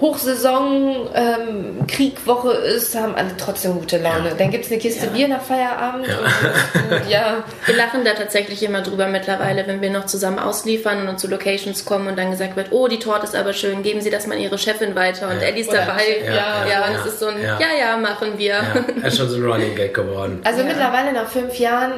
Hochsaison, 0.00 1.08
ähm, 1.14 1.86
Kriegwoche 1.86 2.50
ist, 2.50 2.96
haben 2.96 3.14
alle 3.14 3.36
trotzdem 3.38 3.74
gute 3.74 3.98
Laune. 3.98 4.30
Ja. 4.30 4.34
Dann 4.34 4.50
gibt 4.50 4.64
es 4.64 4.70
eine 4.72 4.80
Kiste 4.80 5.06
ja. 5.06 5.12
Bier 5.12 5.28
nach 5.28 5.40
Feierabend. 5.40 6.06
Ja. 6.08 6.96
Und, 6.96 7.08
ja. 7.08 7.44
Wir 7.66 7.76
lachen 7.76 8.04
da 8.04 8.12
tatsächlich 8.14 8.62
immer 8.64 8.82
drüber 8.82 9.06
mittlerweile, 9.06 9.66
wenn 9.66 9.80
wir 9.80 9.90
noch 9.90 10.06
zusammen 10.06 10.38
ausliefern 10.38 11.08
und 11.08 11.18
zu 11.18 11.28
Locations 11.28 11.84
kommen 11.84 12.08
und 12.08 12.18
dann 12.18 12.30
gesagt 12.30 12.56
wird, 12.56 12.68
oh, 12.72 12.88
die 12.88 12.98
Torte 12.98 13.24
ist 13.24 13.36
aber 13.36 13.52
schön, 13.52 13.82
geben 13.82 14.00
Sie 14.00 14.10
das 14.10 14.26
mal 14.26 14.36
Ihre 14.36 14.58
Chefin 14.58 14.94
weiter 14.94 15.28
und 15.28 15.40
Ellie 15.40 15.62
ist 15.62 15.72
dabei. 15.72 16.02
Ja, 16.26 16.66
ja, 16.68 16.86
und 16.86 16.96
es 16.96 17.12
ist 17.12 17.20
so 17.20 17.26
ein, 17.26 17.40
ja, 17.40 17.58
ja, 17.58 17.96
machen 17.96 18.36
wir. 18.36 18.54
Ja. 18.54 19.06
ist 19.06 19.16
schon 19.16 19.28
so 19.28 19.36
ein 19.36 19.44
Running 19.44 19.74
Gag 19.74 19.94
geworden. 19.94 20.40
Also 20.44 20.64
mittlerweile 20.64 21.12
nach 21.12 21.28
fünf 21.28 21.58
Jahren 21.58 21.92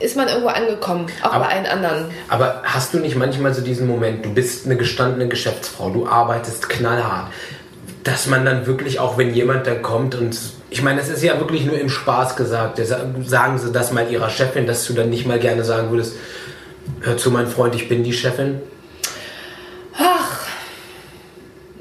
ist 0.00 0.16
man 0.16 0.28
irgendwo 0.28 0.48
angekommen, 0.48 1.06
auch 1.22 1.32
aber, 1.32 1.46
bei 1.46 1.52
allen 1.52 1.66
anderen. 1.66 2.10
Aber 2.28 2.62
hast 2.64 2.94
du 2.94 2.98
nicht 2.98 3.16
manchmal 3.16 3.54
so 3.54 3.62
diesen 3.62 3.86
Moment, 3.86 4.24
du 4.24 4.32
bist 4.32 4.66
eine 4.66 4.76
gestandene 4.76 5.28
Geschäftsfrau, 5.28 5.90
du 5.90 6.06
arbeitest 6.06 6.68
knallhart, 6.68 7.17
dass 8.04 8.26
man 8.26 8.44
dann 8.44 8.66
wirklich 8.66 9.00
auch, 9.00 9.18
wenn 9.18 9.34
jemand 9.34 9.66
dann 9.66 9.82
kommt 9.82 10.14
und 10.14 10.38
ich 10.70 10.82
meine, 10.82 11.00
es 11.00 11.08
ist 11.08 11.22
ja 11.22 11.38
wirklich 11.38 11.64
nur 11.64 11.78
im 11.78 11.88
Spaß 11.88 12.36
gesagt, 12.36 12.80
sagen 13.24 13.58
sie 13.58 13.72
das 13.72 13.92
mal 13.92 14.10
ihrer 14.10 14.28
Chefin, 14.28 14.66
dass 14.66 14.86
du 14.86 14.92
dann 14.92 15.10
nicht 15.10 15.26
mal 15.26 15.38
gerne 15.38 15.64
sagen 15.64 15.90
würdest, 15.90 16.16
hör 17.00 17.16
zu, 17.16 17.30
mein 17.30 17.46
Freund, 17.46 17.74
ich 17.74 17.88
bin 17.88 18.04
die 18.04 18.12
Chefin? 18.12 18.60
Ach, 19.96 20.46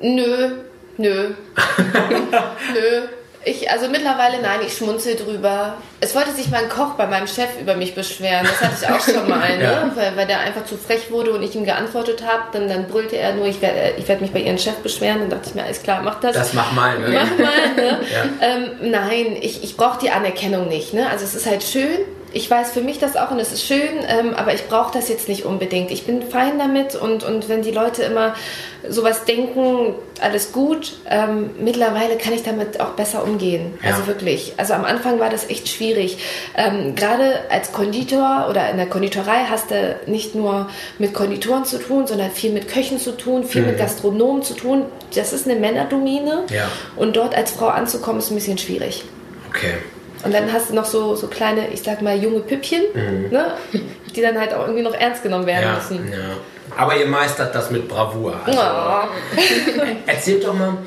nö, 0.01 0.51
nö, 0.97 1.29
nö. 2.73 3.01
Ich, 3.47 3.71
also 3.71 3.87
mittlerweile 3.87 4.41
nein, 4.41 4.59
ich 4.65 4.75
schmunzel 4.75 5.15
drüber. 5.15 5.75
Es 6.01 6.13
wollte 6.13 6.31
sich 6.33 6.49
mein 6.49 6.67
Koch 6.67 6.95
bei 6.95 7.07
meinem 7.07 7.27
Chef 7.27 7.47
über 7.61 7.75
mich 7.75 7.95
beschweren. 7.95 8.45
Das 8.45 8.61
hatte 8.61 8.75
ich 8.81 8.89
auch 8.89 8.99
schon 8.99 9.29
mal, 9.29 9.57
ne? 9.57 9.63
ja. 9.63 9.91
weil, 9.95 10.17
weil 10.17 10.27
der 10.27 10.41
einfach 10.41 10.65
zu 10.65 10.77
frech 10.77 11.09
wurde 11.11 11.31
und 11.31 11.41
ich 11.43 11.55
ihm 11.55 11.63
geantwortet 11.63 12.23
habe. 12.25 12.43
Dann, 12.51 12.67
dann 12.67 12.87
brüllte 12.87 13.17
er 13.17 13.33
nur, 13.35 13.45
ich 13.45 13.61
werde 13.61 13.93
ich 13.97 14.07
werd 14.07 14.19
mich 14.19 14.31
bei 14.31 14.39
ihrem 14.39 14.57
Chef 14.57 14.75
beschweren. 14.77 15.21
Dann 15.21 15.29
dachte 15.29 15.49
ich 15.49 15.55
mir, 15.55 15.63
alles 15.63 15.81
klar, 15.81 16.01
mach 16.03 16.19
das. 16.19 16.35
Das 16.35 16.53
mach 16.53 16.73
mal, 16.73 16.99
ne? 16.99 17.07
Mach 17.09 17.37
mal, 17.37 17.75
ne? 17.75 17.99
ja. 18.13 18.47
ähm, 18.47 18.91
nein, 18.91 19.37
ich, 19.39 19.63
ich 19.63 19.77
brauche 19.77 19.99
die 19.99 20.09
Anerkennung 20.09 20.67
nicht. 20.67 20.93
Ne? 20.93 21.09
Also 21.09 21.23
es 21.23 21.33
ist 21.33 21.45
halt 21.45 21.63
schön, 21.63 21.99
ich 22.37 22.51
weiß 22.51 22.71
für 22.71 22.81
mich 22.81 22.99
das 22.99 23.17
auch 23.17 23.31
und 23.31 23.39
es 23.39 23.51
ist 23.51 23.65
schön, 23.65 24.05
ähm, 24.07 24.35
aber 24.35 24.53
ich 24.53 24.67
brauche 24.67 24.93
das 24.93 25.09
jetzt 25.09 25.27
nicht 25.27 25.43
unbedingt. 25.43 25.89
Ich 25.89 26.05
bin 26.05 26.21
fein 26.21 26.59
damit 26.59 26.93
und, 26.95 27.23
und 27.23 27.49
wenn 27.49 27.63
die 27.63 27.71
Leute 27.71 28.03
immer 28.03 28.35
sowas 28.87 29.25
denken, 29.25 29.95
alles 30.21 30.51
gut, 30.51 30.97
ähm, 31.09 31.49
mittlerweile 31.59 32.15
kann 32.17 32.33
ich 32.33 32.43
damit 32.43 32.79
auch 32.79 32.91
besser 32.91 33.23
umgehen. 33.23 33.73
Ja. 33.81 33.89
Also 33.89 34.05
wirklich. 34.05 34.53
Also 34.57 34.73
am 34.73 34.85
Anfang 34.85 35.19
war 35.19 35.31
das 35.31 35.49
echt 35.49 35.67
schwierig. 35.67 36.19
Ähm, 36.55 36.93
Gerade 36.93 37.39
als 37.49 37.71
Konditor 37.71 38.45
oder 38.51 38.69
in 38.69 38.77
der 38.77 38.87
Konditorei 38.87 39.45
hast 39.49 39.71
du 39.71 39.95
nicht 40.05 40.35
nur 40.35 40.69
mit 40.99 41.15
Konditoren 41.15 41.65
zu 41.65 41.79
tun, 41.79 42.05
sondern 42.05 42.29
viel 42.29 42.51
mit 42.51 42.67
Köchen 42.67 42.99
zu 42.99 43.17
tun, 43.17 43.45
viel 43.45 43.61
mhm. 43.61 43.69
mit 43.69 43.79
Gastronomen 43.79 44.43
zu 44.43 44.53
tun. 44.53 44.85
Das 45.15 45.33
ist 45.33 45.47
eine 45.47 45.59
Männerdomine 45.59 46.43
ja. 46.51 46.69
und 46.95 47.15
dort 47.15 47.33
als 47.33 47.51
Frau 47.51 47.69
anzukommen 47.69 48.19
ist 48.19 48.29
ein 48.29 48.35
bisschen 48.35 48.59
schwierig. 48.59 49.05
Okay. 49.49 49.73
Und 50.23 50.33
dann 50.33 50.51
hast 50.51 50.69
du 50.69 50.75
noch 50.75 50.85
so, 50.85 51.15
so 51.15 51.27
kleine, 51.27 51.69
ich 51.69 51.83
sag 51.83 52.01
mal, 52.01 52.17
junge 52.17 52.39
Püppchen, 52.39 52.83
mhm. 52.93 53.29
ne? 53.29 53.53
die 54.15 54.21
dann 54.21 54.39
halt 54.39 54.53
auch 54.53 54.61
irgendwie 54.61 54.83
noch 54.83 54.93
ernst 54.93 55.23
genommen 55.23 55.45
werden 55.45 55.63
ja, 55.63 55.75
müssen. 55.75 56.11
Ja. 56.11 56.37
Aber 56.77 56.95
ihr 56.95 57.07
meistert 57.07 57.55
das 57.55 57.71
mit 57.71 57.87
Bravour. 57.87 58.39
Also, 58.45 58.59
oh. 58.59 59.83
Erzählt 60.05 60.45
doch 60.45 60.53
mal, 60.53 60.77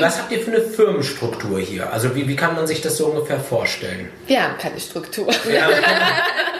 was 0.00 0.18
habt 0.18 0.32
ihr 0.32 0.40
für 0.40 0.52
eine 0.52 0.60
Firmenstruktur 0.62 1.58
hier? 1.60 1.92
Also 1.92 2.14
wie, 2.14 2.26
wie 2.26 2.36
kann 2.36 2.54
man 2.54 2.66
sich 2.66 2.80
das 2.80 2.96
so 2.96 3.06
ungefähr 3.06 3.38
vorstellen? 3.38 4.08
Wir 4.26 4.42
haben 4.42 4.58
keine 4.58 4.80
Struktur. 4.80 5.28
Ja, 5.52 5.68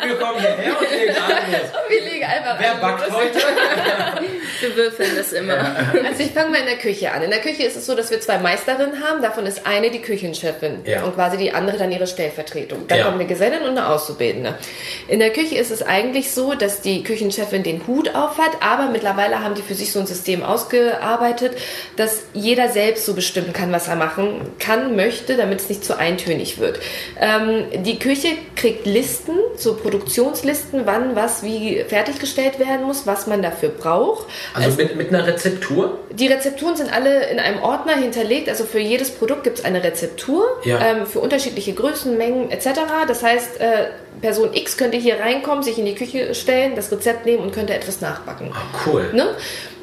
wir 0.06 0.16
kommen 0.16 0.38
hierher 0.38 0.78
und 0.78 0.90
legen 0.90 1.14
alles. 1.16 1.72
Wir 1.88 2.02
legen 2.02 2.24
einfach 2.24 2.60
Wer 2.60 2.74
backt 2.74 3.10
heute? 3.10 3.38
Wir 4.60 4.76
würfeln 4.76 5.10
das 5.16 5.32
immer. 5.32 5.54
Also 5.54 6.22
ich 6.22 6.32
fange 6.32 6.50
mal 6.50 6.60
in 6.60 6.66
der 6.66 6.78
Küche 6.78 7.12
an. 7.12 7.22
In 7.22 7.30
der 7.30 7.40
Küche 7.40 7.62
ist 7.62 7.76
es 7.76 7.86
so, 7.86 7.94
dass 7.94 8.10
wir 8.10 8.20
zwei 8.20 8.38
Meisterinnen 8.38 9.04
haben. 9.04 9.22
Davon 9.22 9.46
ist 9.46 9.66
eine 9.66 9.90
die 9.90 10.00
Küchenchefin 10.00 10.80
ja. 10.84 11.04
und 11.04 11.14
quasi 11.14 11.36
die 11.36 11.52
andere 11.52 11.78
dann 11.78 11.92
ihre 11.92 12.06
Stellvertretung. 12.06 12.88
Dann 12.88 12.98
ja. 12.98 13.04
kommt 13.04 13.16
eine 13.16 13.26
Gesellin 13.26 13.62
und 13.62 13.70
eine 13.70 13.88
Auszubildende. 13.88 14.58
In 15.06 15.20
der 15.20 15.30
Küche 15.30 15.56
ist 15.56 15.70
es 15.70 15.82
eigentlich 15.82 16.32
so, 16.32 16.54
dass 16.54 16.80
die 16.80 17.04
Küchenchefin 17.04 17.62
den 17.62 17.86
Hut 17.86 18.14
auf 18.14 18.38
hat, 18.38 18.57
aber 18.60 18.90
mittlerweile 18.90 19.42
haben 19.42 19.54
die 19.54 19.62
für 19.62 19.74
sich 19.74 19.92
so 19.92 20.00
ein 20.00 20.06
System 20.06 20.42
ausgearbeitet, 20.42 21.56
dass 21.96 22.22
jeder 22.32 22.68
selbst 22.68 23.06
so 23.06 23.14
bestimmen 23.14 23.52
kann, 23.52 23.72
was 23.72 23.88
er 23.88 23.96
machen 23.96 24.40
kann, 24.58 24.96
möchte, 24.96 25.36
damit 25.36 25.60
es 25.60 25.68
nicht 25.68 25.84
zu 25.84 25.98
eintönig 25.98 26.58
wird. 26.58 26.80
Ähm, 27.20 27.64
die 27.84 27.98
Küche 27.98 28.28
kriegt 28.56 28.86
Listen, 28.86 29.34
so 29.56 29.74
Produktionslisten, 29.74 30.82
wann 30.84 31.16
was 31.16 31.42
wie 31.42 31.84
fertiggestellt 31.86 32.58
werden 32.58 32.86
muss, 32.86 33.06
was 33.06 33.26
man 33.26 33.42
dafür 33.42 33.70
braucht. 33.70 34.26
Also 34.54 34.76
mit, 34.76 34.96
mit 34.96 35.08
einer 35.08 35.26
Rezeptur? 35.26 35.98
Die 36.10 36.26
Rezepturen 36.26 36.76
sind 36.76 36.92
alle 36.92 37.28
in 37.28 37.38
einem 37.38 37.62
Ordner 37.62 37.96
hinterlegt. 37.96 38.48
Also 38.48 38.64
für 38.64 38.80
jedes 38.80 39.10
Produkt 39.10 39.44
gibt 39.44 39.58
es 39.58 39.64
eine 39.64 39.82
Rezeptur 39.82 40.44
ja. 40.64 40.78
ähm, 40.80 41.06
für 41.06 41.20
unterschiedliche 41.20 41.72
Größen, 41.72 42.16
Mengen 42.16 42.50
etc. 42.50 42.68
Das 43.06 43.22
heißt, 43.22 43.60
äh, 43.60 43.86
Person 44.20 44.50
X 44.52 44.76
könnte 44.76 44.96
hier 44.96 45.20
reinkommen, 45.20 45.62
sich 45.62 45.78
in 45.78 45.86
die 45.86 45.94
Küche 45.94 46.34
stellen, 46.34 46.74
das 46.74 46.90
Rezept 46.90 47.26
nehmen 47.26 47.42
und 47.42 47.52
könnte 47.52 47.74
etwas 47.74 48.00
nachbacken. 48.00 48.50
Ah, 48.52 48.62
cool. 48.86 49.10
Ne? 49.12 49.28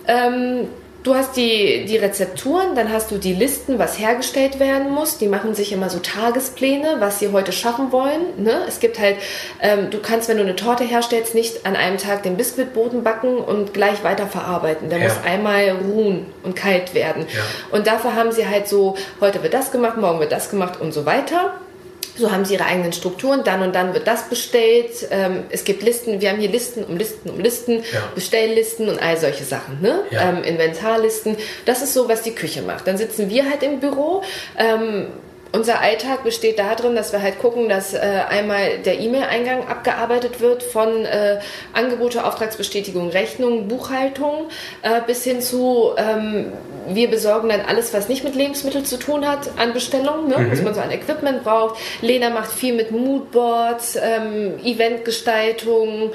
Ähm, 0.07 0.67
Du 1.05 1.13
hast 1.13 1.37
die, 1.37 1.85
die 1.85 1.97
Rezepturen, 1.97 2.73
dann 2.73 2.91
hast 2.91 3.11
du 3.11 3.19
die 3.19 3.35
Listen, 3.35 3.77
was 3.77 3.99
hergestellt 3.99 4.59
werden 4.59 4.89
muss. 4.89 5.19
Die 5.19 5.27
machen 5.27 5.53
sich 5.53 5.71
immer 5.71 5.87
so 5.91 5.99
Tagespläne, 5.99 6.95
was 6.97 7.19
sie 7.19 7.31
heute 7.31 7.51
schaffen 7.51 7.91
wollen. 7.91 8.21
Ne? 8.43 8.63
Es 8.67 8.79
gibt 8.79 8.97
halt, 8.97 9.17
ähm, 9.61 9.91
du 9.91 9.99
kannst, 9.99 10.29
wenn 10.29 10.37
du 10.37 10.43
eine 10.43 10.55
Torte 10.55 10.83
herstellst, 10.83 11.35
nicht 11.35 11.63
an 11.63 11.75
einem 11.75 11.99
Tag 11.99 12.23
den 12.23 12.37
Biskuitboden 12.37 13.03
backen 13.03 13.37
und 13.37 13.71
gleich 13.71 14.03
weiter 14.03 14.25
verarbeiten. 14.25 14.89
Der 14.89 14.97
ja. 14.97 15.03
muss 15.03 15.17
einmal 15.23 15.75
ruhen 15.87 16.25
und 16.41 16.55
kalt 16.55 16.95
werden. 16.95 17.27
Ja. 17.31 17.77
Und 17.77 17.85
dafür 17.85 18.15
haben 18.15 18.31
sie 18.31 18.47
halt 18.47 18.67
so, 18.67 18.95
heute 19.21 19.43
wird 19.43 19.53
das 19.53 19.71
gemacht, 19.71 19.97
morgen 19.97 20.19
wird 20.19 20.31
das 20.31 20.49
gemacht 20.49 20.81
und 20.81 20.91
so 20.91 21.05
weiter. 21.05 21.53
So 22.17 22.31
haben 22.31 22.45
sie 22.45 22.55
ihre 22.55 22.65
eigenen 22.65 22.93
Strukturen. 22.93 23.43
Dann 23.43 23.61
und 23.61 23.75
dann 23.75 23.93
wird 23.93 24.07
das 24.07 24.29
bestellt. 24.29 25.07
Ähm, 25.11 25.43
es 25.49 25.63
gibt 25.63 25.83
Listen. 25.83 26.21
Wir 26.21 26.29
haben 26.29 26.39
hier 26.39 26.49
Listen 26.49 26.83
um 26.83 26.97
Listen 26.97 27.29
um 27.29 27.39
Listen, 27.39 27.83
ja. 27.93 28.11
Bestelllisten 28.13 28.89
und 28.89 29.01
all 29.01 29.17
solche 29.17 29.43
Sachen. 29.43 29.81
Ne? 29.81 30.01
Ja. 30.11 30.29
Ähm, 30.29 30.43
Inventarlisten. 30.43 31.37
Das 31.65 31.81
ist 31.81 31.93
so, 31.93 32.07
was 32.07 32.21
die 32.21 32.33
Küche 32.33 32.61
macht. 32.61 32.87
Dann 32.87 32.97
sitzen 32.97 33.29
wir 33.29 33.49
halt 33.49 33.63
im 33.63 33.79
Büro. 33.79 34.23
Ähm, 34.57 35.07
unser 35.55 35.81
Alltag 35.81 36.23
besteht 36.23 36.59
darin, 36.59 36.95
dass 36.95 37.11
wir 37.11 37.21
halt 37.21 37.39
gucken, 37.39 37.69
dass 37.69 37.93
äh, 37.93 37.99
einmal 38.29 38.79
der 38.79 38.99
E-Mail-Eingang 38.99 39.67
abgearbeitet 39.67 40.41
wird 40.41 40.63
von 40.63 41.05
äh, 41.05 41.39
Angebote, 41.73 42.25
Auftragsbestätigung, 42.25 43.09
Rechnung, 43.09 43.67
Buchhaltung 43.67 44.49
äh, 44.81 45.01
bis 45.07 45.23
hin 45.23 45.41
zu 45.41 45.91
ähm, 45.97 46.51
wir 46.87 47.09
besorgen 47.09 47.49
dann 47.49 47.61
alles, 47.61 47.93
was 47.93 48.09
nicht 48.09 48.23
mit 48.23 48.35
Lebensmitteln 48.35 48.85
zu 48.85 48.97
tun 48.97 49.27
hat, 49.27 49.49
an 49.57 49.73
Bestellungen, 49.73 50.27
ne? 50.27 50.37
mhm. 50.37 50.51
was 50.51 50.61
man 50.61 50.73
so 50.73 50.81
an 50.81 50.91
Equipment 50.91 51.43
braucht. 51.43 51.79
Lena 52.01 52.29
macht 52.29 52.51
viel 52.51 52.75
mit 52.75 52.91
Moodboards, 52.91 53.95
ähm, 53.95 54.59
Eventgestaltung, 54.63 56.11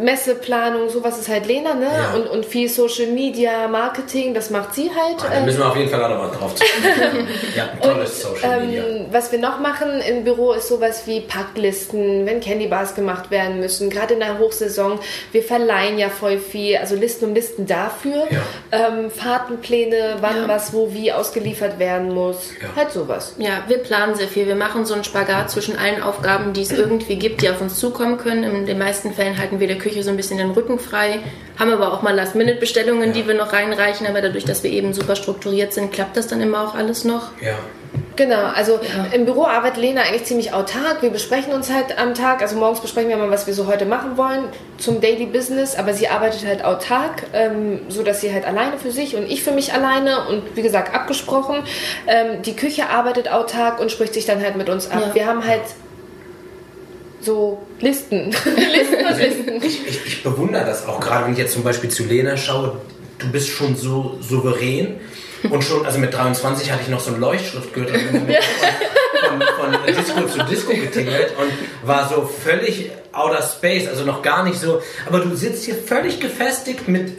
Messeplanung, 0.00 0.88
sowas 0.88 1.18
ist 1.18 1.28
halt 1.28 1.46
Lena, 1.46 1.74
ne? 1.74 1.86
Ja. 1.86 2.14
Und, 2.14 2.28
und 2.28 2.46
viel 2.46 2.68
Social 2.68 3.08
Media, 3.08 3.68
Marketing, 3.68 4.34
das 4.34 4.50
macht 4.50 4.74
sie 4.74 4.90
halt. 4.90 5.16
Ah, 5.24 5.34
da 5.34 5.40
müssen 5.40 5.58
wir 5.58 5.68
auf 5.68 5.76
jeden 5.76 5.90
Fall 5.90 6.02
auch 6.04 6.08
noch 6.08 6.18
mal 6.18 6.30
drauf 6.30 6.54
zu 6.54 6.64
Ja, 7.56 7.68
tolles 7.82 8.24
und, 8.24 8.36
Social 8.36 8.60
Media. 8.60 8.67
Ähm, 8.67 8.67
was 9.10 9.32
wir 9.32 9.38
noch 9.38 9.60
machen 9.60 10.00
im 10.00 10.24
Büro 10.24 10.52
ist 10.52 10.68
sowas 10.68 11.06
wie 11.06 11.20
Packlisten, 11.20 12.26
wenn 12.26 12.40
Candy 12.40 12.66
Bars 12.66 12.94
gemacht 12.94 13.30
werden 13.30 13.60
müssen, 13.60 13.90
gerade 13.90 14.14
in 14.14 14.20
der 14.20 14.38
Hochsaison. 14.38 14.98
Wir 15.32 15.42
verleihen 15.42 15.98
ja 15.98 16.08
voll 16.08 16.38
viel, 16.38 16.76
also 16.76 16.94
Listen 16.94 17.26
um 17.26 17.34
Listen 17.34 17.66
dafür. 17.66 18.26
Ja. 18.30 18.88
Ähm, 18.88 19.10
Fahrtenpläne 19.10 20.16
wann 20.20 20.42
ja. 20.42 20.48
was 20.48 20.72
wo 20.72 20.92
wie 20.92 21.12
ausgeliefert 21.12 21.78
werden 21.78 22.12
muss. 22.14 22.50
Ja. 22.60 22.68
Halt 22.76 22.92
sowas. 22.92 23.34
Ja, 23.38 23.64
wir 23.68 23.78
planen 23.78 24.14
sehr 24.14 24.28
viel. 24.28 24.46
Wir 24.46 24.56
machen 24.56 24.84
so 24.84 24.94
einen 24.94 25.04
Spagat 25.04 25.50
zwischen 25.50 25.76
allen 25.76 26.02
Aufgaben, 26.02 26.52
die 26.52 26.62
es 26.62 26.72
irgendwie 26.72 27.16
gibt, 27.16 27.42
die 27.42 27.50
auf 27.50 27.60
uns 27.60 27.78
zukommen 27.78 28.18
können. 28.18 28.44
In 28.44 28.66
den 28.66 28.78
meisten 28.78 29.12
Fällen 29.12 29.38
halten 29.38 29.60
wir 29.60 29.66
der 29.66 29.78
Küche 29.78 30.02
so 30.02 30.10
ein 30.10 30.16
bisschen 30.16 30.38
den 30.38 30.50
Rücken 30.50 30.78
frei, 30.78 31.20
haben 31.58 31.72
aber 31.72 31.92
auch 31.92 32.02
mal 32.02 32.14
Last-Minute-Bestellungen, 32.14 33.08
ja. 33.08 33.14
die 33.14 33.26
wir 33.26 33.34
noch 33.34 33.52
reinreichen. 33.52 34.06
Aber 34.06 34.20
dadurch, 34.20 34.44
dass 34.44 34.62
wir 34.62 34.70
eben 34.70 34.92
super 34.92 35.16
strukturiert 35.16 35.72
sind, 35.72 35.92
klappt 35.92 36.16
das 36.16 36.26
dann 36.26 36.40
immer 36.40 36.62
auch 36.62 36.74
alles 36.74 37.04
noch. 37.04 37.32
Ja. 37.40 37.58
Genau, 38.16 38.46
also 38.52 38.80
ja. 38.82 39.14
im 39.14 39.26
Büro 39.26 39.44
arbeitet 39.44 39.78
Lena 39.78 40.02
eigentlich 40.02 40.24
ziemlich 40.24 40.52
autark. 40.52 41.02
Wir 41.02 41.10
besprechen 41.10 41.52
uns 41.52 41.72
halt 41.72 41.96
am 41.98 42.14
Tag, 42.14 42.42
also 42.42 42.56
morgens 42.56 42.80
besprechen 42.80 43.10
wir 43.10 43.16
mal, 43.16 43.30
was 43.30 43.46
wir 43.46 43.54
so 43.54 43.68
heute 43.68 43.86
machen 43.86 44.16
wollen 44.16 44.44
zum 44.76 45.00
Daily 45.00 45.26
Business, 45.26 45.76
aber 45.76 45.94
sie 45.94 46.08
arbeitet 46.08 46.44
halt 46.44 46.64
autark, 46.64 47.22
ähm, 47.32 47.82
so 47.88 48.02
dass 48.02 48.20
sie 48.20 48.32
halt 48.32 48.44
alleine 48.44 48.76
für 48.76 48.90
sich 48.90 49.14
und 49.14 49.30
ich 49.30 49.44
für 49.44 49.52
mich 49.52 49.72
alleine 49.72 50.26
und 50.28 50.56
wie 50.56 50.62
gesagt 50.62 50.94
abgesprochen. 50.94 51.62
Ähm, 52.08 52.42
die 52.42 52.56
Küche 52.56 52.90
arbeitet 52.90 53.30
autark 53.30 53.78
und 53.78 53.92
spricht 53.92 54.14
sich 54.14 54.26
dann 54.26 54.42
halt 54.42 54.56
mit 54.56 54.68
uns 54.68 54.90
ab. 54.90 55.02
Ja. 55.08 55.14
Wir 55.14 55.26
haben 55.26 55.46
halt 55.46 55.62
so 57.28 57.58
Listen. 57.80 58.30
Listen 58.44 59.06
und 59.06 59.18
Listen. 59.18 59.62
Ich, 59.62 59.86
ich, 59.86 60.06
ich 60.06 60.22
bewundere 60.22 60.64
das 60.64 60.86
auch, 60.86 60.98
gerade 60.98 61.26
wenn 61.26 61.32
ich 61.32 61.38
jetzt 61.38 61.52
zum 61.52 61.62
Beispiel 61.62 61.90
zu 61.90 62.04
Lena 62.04 62.36
schaue. 62.36 62.80
Du 63.18 63.30
bist 63.30 63.48
schon 63.48 63.76
so 63.76 64.18
souverän 64.20 64.98
und 65.50 65.62
schon, 65.62 65.84
also 65.84 65.98
mit 65.98 66.14
23 66.14 66.70
hatte 66.72 66.82
ich 66.82 66.88
noch 66.88 67.00
so 67.00 67.10
einen 67.10 67.20
Leuchtschriftgürtel 67.20 67.98
von, 67.98 68.20
von, 69.58 69.72
von 69.72 69.86
Disco 69.86 70.26
zu 70.26 70.44
Disco 70.44 70.72
getingelt 70.72 71.34
und 71.36 71.86
war 71.86 72.08
so 72.08 72.22
völlig 72.22 72.90
outer 73.12 73.42
space, 73.42 73.88
also 73.88 74.04
noch 74.04 74.22
gar 74.22 74.44
nicht 74.44 74.58
so. 74.58 74.80
Aber 75.06 75.18
du 75.18 75.34
sitzt 75.34 75.64
hier 75.64 75.74
völlig 75.74 76.20
gefestigt 76.20 76.88
mit 76.88 77.18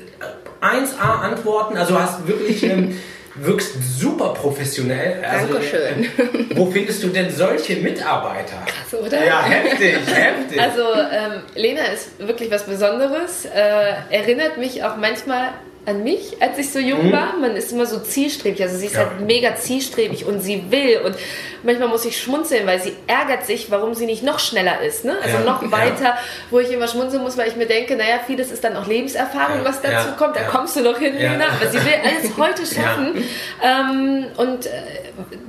1A 0.61 1.21
Antworten, 1.21 1.77
also 1.77 1.99
hast 1.99 2.27
wirklich. 2.27 2.63
Ähm, 2.63 2.97
wirkst 3.45 3.99
super 3.99 4.33
professionell. 4.33 5.23
Also, 5.23 5.53
Dankeschön. 5.53 6.03
Äh, 6.03 6.55
wo 6.55 6.69
findest 6.71 7.03
du 7.03 7.07
denn 7.07 7.29
solche 7.29 7.77
Mitarbeiter? 7.77 8.57
Krass, 8.65 8.99
oder? 8.99 9.25
Ja, 9.25 9.43
heftig, 9.43 9.97
heftig. 10.13 10.61
Also 10.61 10.83
ähm, 10.93 11.41
Lena 11.55 11.83
ist 11.85 12.19
wirklich 12.19 12.51
was 12.51 12.63
Besonderes. 12.63 13.45
Äh, 13.45 13.93
erinnert 14.09 14.57
mich 14.57 14.83
auch 14.83 14.97
manchmal 14.97 15.49
an 15.89 16.03
mich, 16.03 16.37
als 16.39 16.57
ich 16.57 16.71
so 16.71 16.79
jung 16.79 17.07
mhm. 17.07 17.11
war. 17.11 17.37
Man 17.37 17.55
ist 17.55 17.71
immer 17.71 17.85
so 17.85 17.99
zielstrebig. 17.99 18.61
Also 18.61 18.77
sie 18.77 18.85
ist 18.85 18.95
ja. 18.95 19.01
halt 19.01 19.21
mega 19.21 19.55
zielstrebig 19.55 20.25
und 20.25 20.41
sie 20.41 20.71
will. 20.71 21.01
Und 21.03 21.15
manchmal 21.63 21.87
muss 21.87 22.05
ich 22.05 22.21
schmunzeln, 22.21 22.65
weil 22.67 22.79
sie 22.79 22.93
ärgert 23.07 23.45
sich, 23.45 23.71
warum 23.71 23.95
sie 23.95 24.05
nicht 24.05 24.23
noch 24.23 24.39
schneller 24.39 24.81
ist. 24.81 25.05
Ne? 25.05 25.17
Also 25.21 25.37
ja. 25.37 25.43
noch 25.43 25.71
weiter, 25.71 26.03
ja. 26.03 26.17
wo 26.51 26.59
ich 26.59 26.71
immer 26.71 26.87
schmunzeln 26.87 27.23
muss, 27.23 27.37
weil 27.37 27.47
ich 27.47 27.55
mir 27.55 27.65
denke, 27.65 27.95
naja, 27.95 28.19
vieles 28.25 28.51
ist 28.51 28.63
dann 28.63 28.75
auch 28.75 28.87
Lebenserfahrung, 28.87 29.63
was 29.63 29.81
dazu 29.81 30.15
kommt. 30.17 30.35
Da 30.35 30.43
kommst 30.43 30.75
du 30.75 30.81
noch 30.81 30.97
hin, 30.97 31.15
Lena. 31.15 31.45
Aber 31.47 31.69
sie 31.69 31.77
will 31.77 31.93
alles 32.03 32.37
heute 32.37 32.65
schaffen. 32.65 33.23
Ähm, 33.63 34.25
und 34.37 34.65
äh, 34.67 34.69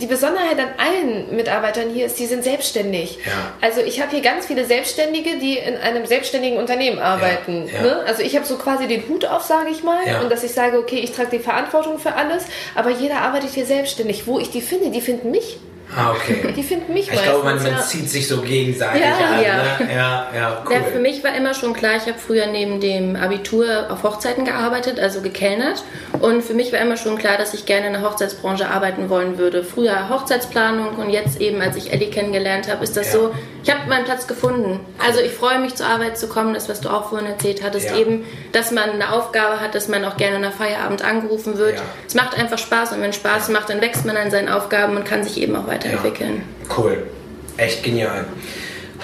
die 0.00 0.06
Besonderheit 0.06 0.58
an 0.58 0.68
allen 0.78 1.36
Mitarbeitern 1.36 1.90
hier 1.90 2.06
ist, 2.06 2.18
die 2.18 2.26
sind 2.26 2.42
selbstständig. 2.42 3.18
Also 3.60 3.80
ich 3.80 4.00
habe 4.00 4.10
hier 4.10 4.20
ganz 4.20 4.46
viele 4.46 4.64
Selbstständige, 4.64 5.38
die 5.38 5.58
in 5.58 5.76
einem 5.76 6.06
selbstständigen 6.06 6.58
Unternehmen 6.58 6.98
arbeiten. 6.98 7.66
Ne? 7.66 8.02
Also 8.06 8.22
ich 8.22 8.34
habe 8.36 8.46
so 8.46 8.56
quasi 8.56 8.88
den 8.88 9.08
Hut 9.08 9.24
auf, 9.26 9.42
sage 9.42 9.70
ich 9.70 9.82
mal. 9.82 10.00
Und 10.22 10.29
dass 10.30 10.44
ich 10.44 10.52
sage, 10.52 10.78
okay, 10.78 11.00
ich 11.00 11.12
trage 11.12 11.30
die 11.36 11.38
Verantwortung 11.38 11.98
für 11.98 12.14
alles, 12.14 12.46
aber 12.74 12.90
jeder 12.90 13.20
arbeitet 13.20 13.50
hier 13.50 13.66
selbstständig. 13.66 14.26
Wo 14.26 14.38
ich 14.38 14.50
die 14.50 14.62
finde, 14.62 14.90
die 14.90 15.00
finden 15.00 15.30
mich. 15.30 15.58
Ah, 15.96 16.12
okay. 16.12 16.52
Die 16.56 16.62
finden 16.62 16.92
mich 16.94 17.10
Ich 17.10 17.22
glaube, 17.22 17.44
man, 17.44 17.62
man 17.62 17.72
ja. 17.72 17.80
zieht 17.80 18.08
sich 18.08 18.28
so 18.28 18.40
gegenseitig 18.42 19.02
ja, 19.02 19.14
an. 19.14 19.42
Ja. 19.42 19.56
Ne? 19.56 19.94
ja, 19.94 20.30
ja, 20.34 20.64
cool. 20.66 20.74
ja, 20.74 20.82
für 20.82 20.98
mich 20.98 21.24
war 21.24 21.34
immer 21.34 21.54
schon 21.54 21.72
klar, 21.72 21.96
ich 21.96 22.06
habe 22.06 22.18
früher 22.18 22.46
neben 22.46 22.80
dem 22.80 23.16
Abitur 23.16 23.90
auf 23.90 24.02
Hochzeiten 24.02 24.44
gearbeitet, 24.44 25.00
also 25.00 25.20
gekellnert. 25.20 25.82
Und 26.20 26.42
für 26.42 26.54
mich 26.54 26.72
war 26.72 26.80
immer 26.80 26.96
schon 26.96 27.18
klar, 27.18 27.36
dass 27.38 27.54
ich 27.54 27.66
gerne 27.66 27.88
in 27.88 27.92
der 27.94 28.02
Hochzeitsbranche 28.02 28.68
arbeiten 28.68 29.10
wollen 29.10 29.38
würde. 29.38 29.64
Früher 29.64 30.08
Hochzeitsplanung 30.08 30.96
und 30.96 31.10
jetzt 31.10 31.40
eben, 31.40 31.60
als 31.60 31.76
ich 31.76 31.92
Ellie 31.92 32.10
kennengelernt 32.10 32.70
habe, 32.70 32.84
ist 32.84 32.96
das 32.96 33.06
ja. 33.06 33.12
so, 33.12 33.34
ich 33.62 33.70
habe 33.70 33.88
meinen 33.88 34.04
Platz 34.04 34.26
gefunden. 34.26 34.80
Also 34.98 35.20
ich 35.20 35.32
freue 35.32 35.58
mich 35.58 35.74
zur 35.74 35.86
Arbeit 35.86 36.18
zu 36.18 36.28
kommen, 36.28 36.54
das, 36.54 36.68
was 36.68 36.80
du 36.80 36.88
auch 36.88 37.08
vorhin 37.08 37.26
erzählt 37.26 37.62
hattest, 37.62 37.94
eben, 37.94 38.24
dass 38.52 38.70
man 38.70 38.90
eine 38.90 39.12
Aufgabe 39.12 39.60
hat, 39.60 39.74
dass 39.74 39.88
man 39.88 40.04
auch 40.04 40.16
gerne 40.16 40.38
nach 40.38 40.52
Feierabend 40.52 41.04
angerufen 41.04 41.58
wird. 41.58 41.80
Es 42.06 42.14
macht 42.14 42.38
einfach 42.38 42.58
Spaß 42.58 42.92
und 42.92 43.02
wenn 43.02 43.12
Spaß 43.12 43.48
macht, 43.50 43.68
dann 43.70 43.80
wächst 43.80 44.06
man 44.06 44.16
an 44.16 44.30
seinen 44.30 44.48
Aufgaben 44.48 44.96
und 44.96 45.04
kann 45.04 45.24
sich 45.24 45.40
eben 45.40 45.56
auch 45.56 45.66
weiterentwickeln. 45.84 46.42
Cool. 46.76 47.10
Echt 47.56 47.82
genial. 47.84 48.24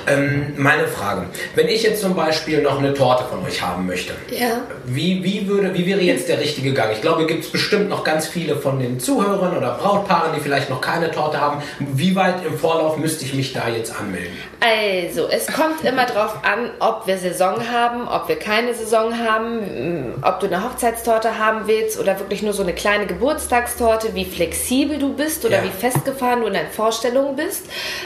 Ähm, 0.07 0.55
meine 0.57 0.87
Frage. 0.87 1.27
Wenn 1.55 1.69
ich 1.69 1.83
jetzt 1.83 2.01
zum 2.01 2.15
Beispiel 2.15 2.63
noch 2.63 2.79
eine 2.79 2.95
Torte 2.95 3.25
von 3.25 3.45
euch 3.45 3.61
haben 3.61 3.87
möchte, 3.87 4.15
ja. 4.31 4.61
wie, 4.85 5.23
wie, 5.25 5.49
würde, 5.49 5.75
wie 5.75 5.87
wäre 5.87 6.01
jetzt 6.01 6.29
der 6.29 6.41
richtige 6.41 6.73
Gang? 6.73 6.93
Ich 6.93 7.01
glaube, 7.01 7.27
gibt 7.27 7.45
es 7.45 7.51
bestimmt 7.51 7.89
noch 7.89 8.05
ganz 8.05 8.27
viele 8.27 8.57
von 8.57 8.79
den 8.79 9.01
Zuhörern 9.01 9.57
oder 9.57 9.73
Brautpaaren, 9.75 10.33
die 10.35 10.41
vielleicht 10.41 10.71
noch 10.71 10.81
keine 10.81 11.11
Torte 11.11 11.41
haben. 11.41 11.63
Wie 11.81 12.15
weit 12.15 12.47
im 12.47 12.57
Vorlauf 12.57 12.97
müsste 12.97 13.25
ich 13.25 13.35
mich 13.35 13.53
da 13.53 13.69
jetzt 13.69 13.99
anmelden? 13.99 14.37
Also, 14.61 15.29
es 15.29 15.47
kommt 15.49 15.85
immer 15.85 16.07
darauf 16.07 16.45
an, 16.45 16.71
ob 16.79 17.07
wir 17.07 17.19
Saison 17.19 17.57
haben, 17.71 18.09
ob 18.09 18.29
wir 18.29 18.37
keine 18.37 18.75
Saison 18.75 19.19
haben, 19.19 20.15
ob 20.23 20.41
du 20.41 20.47
eine 20.47 20.65
Hochzeitstorte 20.65 21.39
haben 21.39 21.63
willst 21.67 21.99
oder 21.99 22.19
wirklich 22.19 22.43
nur 22.43 22.53
so 22.53 22.63
eine 22.63 22.73
kleine 22.73 23.07
Geburtstagstorte, 23.07 24.15
wie 24.15 24.25
flexibel 24.25 24.99
du 24.99 25.15
bist 25.15 25.45
oder 25.45 25.59
ja. 25.59 25.65
wie 25.65 25.71
festgefahren 25.71 26.41
du 26.41 26.47
in 26.47 26.55
deinen 26.55 26.71
Vorstellungen 26.71 27.37
bist. 27.37 27.65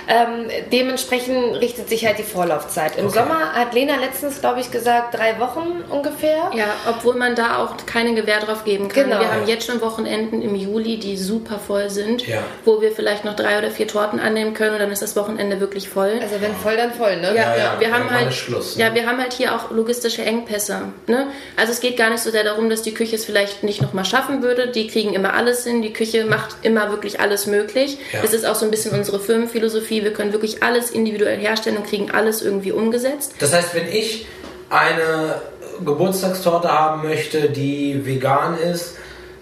Ähm, 0.08 0.48
dementsprechend 0.72 1.60
richtet 1.60 1.89
sich 1.90 2.06
halt 2.06 2.18
die 2.18 2.22
Vorlaufzeit. 2.22 2.96
Im 2.96 3.06
okay. 3.06 3.18
Sommer 3.18 3.52
hat 3.52 3.74
Lena 3.74 3.96
letztens, 3.96 4.40
glaube 4.40 4.60
ich, 4.60 4.70
gesagt, 4.70 5.14
drei 5.14 5.38
Wochen 5.38 5.84
ungefähr. 5.90 6.50
Ja, 6.54 6.74
obwohl 6.88 7.16
man 7.16 7.34
da 7.34 7.58
auch 7.58 7.76
keinen 7.84 8.16
Gewähr 8.16 8.40
drauf 8.40 8.64
geben 8.64 8.88
kann. 8.88 9.04
Genau. 9.04 9.20
Wir 9.20 9.30
haben 9.30 9.46
jetzt 9.46 9.66
schon 9.66 9.80
Wochenenden 9.82 10.40
im 10.40 10.54
Juli, 10.54 10.98
die 10.98 11.16
super 11.16 11.58
voll 11.58 11.90
sind, 11.90 12.26
ja. 12.26 12.38
wo 12.64 12.80
wir 12.80 12.92
vielleicht 12.92 13.24
noch 13.24 13.36
drei 13.36 13.58
oder 13.58 13.70
vier 13.70 13.86
Torten 13.86 14.18
annehmen 14.18 14.54
können 14.54 14.74
und 14.74 14.80
dann 14.80 14.90
ist 14.90 15.02
das 15.02 15.16
Wochenende 15.16 15.60
wirklich 15.60 15.88
voll. 15.88 16.18
Also 16.22 16.40
wenn 16.40 16.54
voll, 16.54 16.76
dann 16.76 16.94
voll, 16.94 17.16
ne? 17.16 17.28
Ja, 17.28 17.34
ja, 17.34 17.56
ja. 17.56 17.76
wir 17.78 17.92
haben 17.92 18.10
halt, 18.10 18.32
Schluss, 18.32 18.76
ne? 18.76 18.84
ja, 18.84 18.94
wir 18.94 19.06
haben 19.06 19.18
halt 19.18 19.32
hier 19.32 19.54
auch 19.54 19.70
logistische 19.70 20.22
Engpässe. 20.22 20.92
Ne? 21.06 21.26
Also 21.56 21.72
es 21.72 21.80
geht 21.80 21.96
gar 21.96 22.10
nicht 22.10 22.22
so 22.22 22.30
sehr 22.30 22.44
darum, 22.44 22.70
dass 22.70 22.82
die 22.82 22.94
Küche 22.94 23.16
es 23.16 23.24
vielleicht 23.24 23.64
nicht 23.64 23.82
nochmal 23.82 24.04
schaffen 24.04 24.42
würde. 24.42 24.68
Die 24.68 24.86
kriegen 24.86 25.12
immer 25.12 25.34
alles 25.34 25.64
hin. 25.64 25.82
Die 25.82 25.92
Küche 25.92 26.24
macht 26.24 26.56
immer 26.62 26.90
wirklich 26.90 27.20
alles 27.20 27.46
möglich. 27.46 27.98
Das 28.22 28.32
ist 28.32 28.46
auch 28.46 28.54
so 28.54 28.64
ein 28.64 28.70
bisschen 28.70 28.92
unsere 28.92 29.18
Firmenphilosophie. 29.18 30.04
Wir 30.04 30.12
können 30.12 30.32
wirklich 30.32 30.62
alles 30.62 30.90
individuell 30.90 31.38
herstellen 31.38 31.79
und 31.80 31.86
kriegen 31.88 32.10
alles 32.10 32.42
irgendwie 32.42 32.72
umgesetzt. 32.72 33.34
Das 33.38 33.52
heißt, 33.52 33.74
wenn 33.74 33.88
ich 33.88 34.26
eine 34.68 35.42
Geburtstagstorte 35.84 36.70
haben 36.70 37.02
möchte, 37.02 37.50
die 37.50 38.04
vegan 38.04 38.58
ist, 38.58 38.96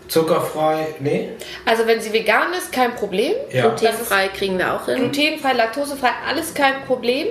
Zuckerfrei, 0.09 0.87
nee? 1.01 1.31
Also 1.67 1.87
wenn 1.87 2.01
sie 2.01 2.13
vegan 2.13 2.53
ist, 2.55 2.73
kein 2.73 2.95
Problem. 2.95 3.35
Ja. 3.53 3.69
Glutenfrei 3.69 4.29
kriegen 4.29 4.59
wir 4.59 4.75
auch 4.75 4.87
hin. 4.87 4.97
Glutenfrei, 4.97 5.53
laktosefrei, 5.53 6.11
alles 6.27 6.55
kein 6.55 6.85
Problem. 6.87 7.29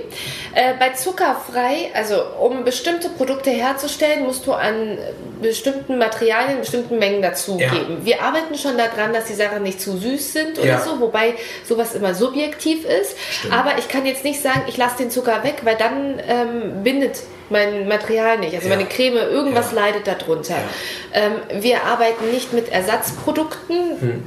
Äh, 0.53 0.73
bei 0.79 0.91
zuckerfrei, 0.91 1.89
also 1.93 2.21
um 2.39 2.63
bestimmte 2.63 3.09
Produkte 3.09 3.49
herzustellen, 3.49 4.23
musst 4.23 4.45
du 4.45 4.53
an 4.53 4.99
bestimmten 5.41 5.97
Materialien 5.97 6.59
bestimmten 6.59 6.99
Mengen 6.99 7.21
dazugeben. 7.21 7.97
Ja. 7.99 8.05
Wir 8.05 8.21
arbeiten 8.21 8.55
schon 8.57 8.77
daran, 8.77 9.13
dass 9.13 9.25
die 9.25 9.33
Sachen 9.33 9.63
nicht 9.63 9.81
zu 9.81 9.97
süß 9.97 10.33
sind 10.33 10.59
oder 10.59 10.67
ja. 10.67 10.79
so, 10.79 10.99
wobei 10.99 11.33
sowas 11.63 11.95
immer 11.95 12.13
subjektiv 12.13 12.85
ist. 12.85 13.15
Stimmt. 13.31 13.53
Aber 13.53 13.77
ich 13.79 13.87
kann 13.87 14.05
jetzt 14.05 14.23
nicht 14.23 14.41
sagen, 14.41 14.63
ich 14.67 14.77
lasse 14.77 14.97
den 14.97 15.11
Zucker 15.11 15.43
weg, 15.43 15.61
weil 15.63 15.75
dann 15.75 16.21
ähm, 16.27 16.83
bindet 16.83 17.23
mein 17.49 17.87
Material 17.87 18.37
nicht. 18.39 18.55
Also 18.55 18.69
ja. 18.69 18.75
meine 18.75 18.87
Creme, 18.87 19.17
irgendwas 19.17 19.71
ja. 19.71 19.81
leidet 19.81 20.07
darunter. 20.07 20.55
Ja. 20.55 21.21
Ähm, 21.21 21.61
wir 21.61 21.83
arbeiten 21.83 22.31
nicht 22.31 22.53
mit 22.53 22.69
Ersatzprodukten. 22.69 24.01
Hm. 24.01 24.23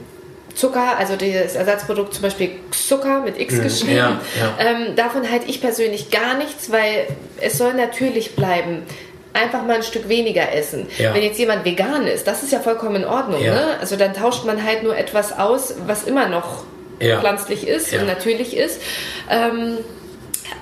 Zucker, 0.54 0.98
also 0.98 1.14
das 1.14 1.54
Ersatzprodukt 1.54 2.12
zum 2.12 2.22
Beispiel 2.22 2.50
Zucker 2.72 3.20
mit 3.20 3.38
X 3.38 3.54
hm. 3.54 3.62
geschrieben, 3.62 3.96
ja, 3.96 4.20
ähm, 4.58 4.96
davon 4.96 5.30
halte 5.30 5.46
ich 5.48 5.60
persönlich 5.60 6.10
gar 6.10 6.36
nichts, 6.36 6.72
weil 6.72 7.06
es 7.40 7.56
soll 7.56 7.72
natürlich 7.74 8.34
bleiben 8.34 8.82
einfach 9.32 9.62
mal 9.64 9.76
ein 9.76 9.82
Stück 9.82 10.08
weniger 10.08 10.52
essen. 10.52 10.88
Ja. 10.98 11.14
Wenn 11.14 11.22
jetzt 11.22 11.38
jemand 11.38 11.64
vegan 11.64 12.06
ist, 12.06 12.26
das 12.26 12.42
ist 12.42 12.52
ja 12.52 12.60
vollkommen 12.60 12.96
in 12.96 13.04
Ordnung. 13.04 13.42
Ja. 13.42 13.54
Ne? 13.54 13.76
Also 13.80 13.96
dann 13.96 14.12
tauscht 14.14 14.44
man 14.44 14.64
halt 14.64 14.82
nur 14.82 14.96
etwas 14.96 15.38
aus, 15.38 15.74
was 15.86 16.04
immer 16.04 16.28
noch 16.28 16.64
ja. 17.00 17.20
pflanzlich 17.20 17.66
ist 17.66 17.92
und 17.92 18.06
natürlich 18.06 18.56
ist. 18.56 18.80
Ähm, 19.30 19.78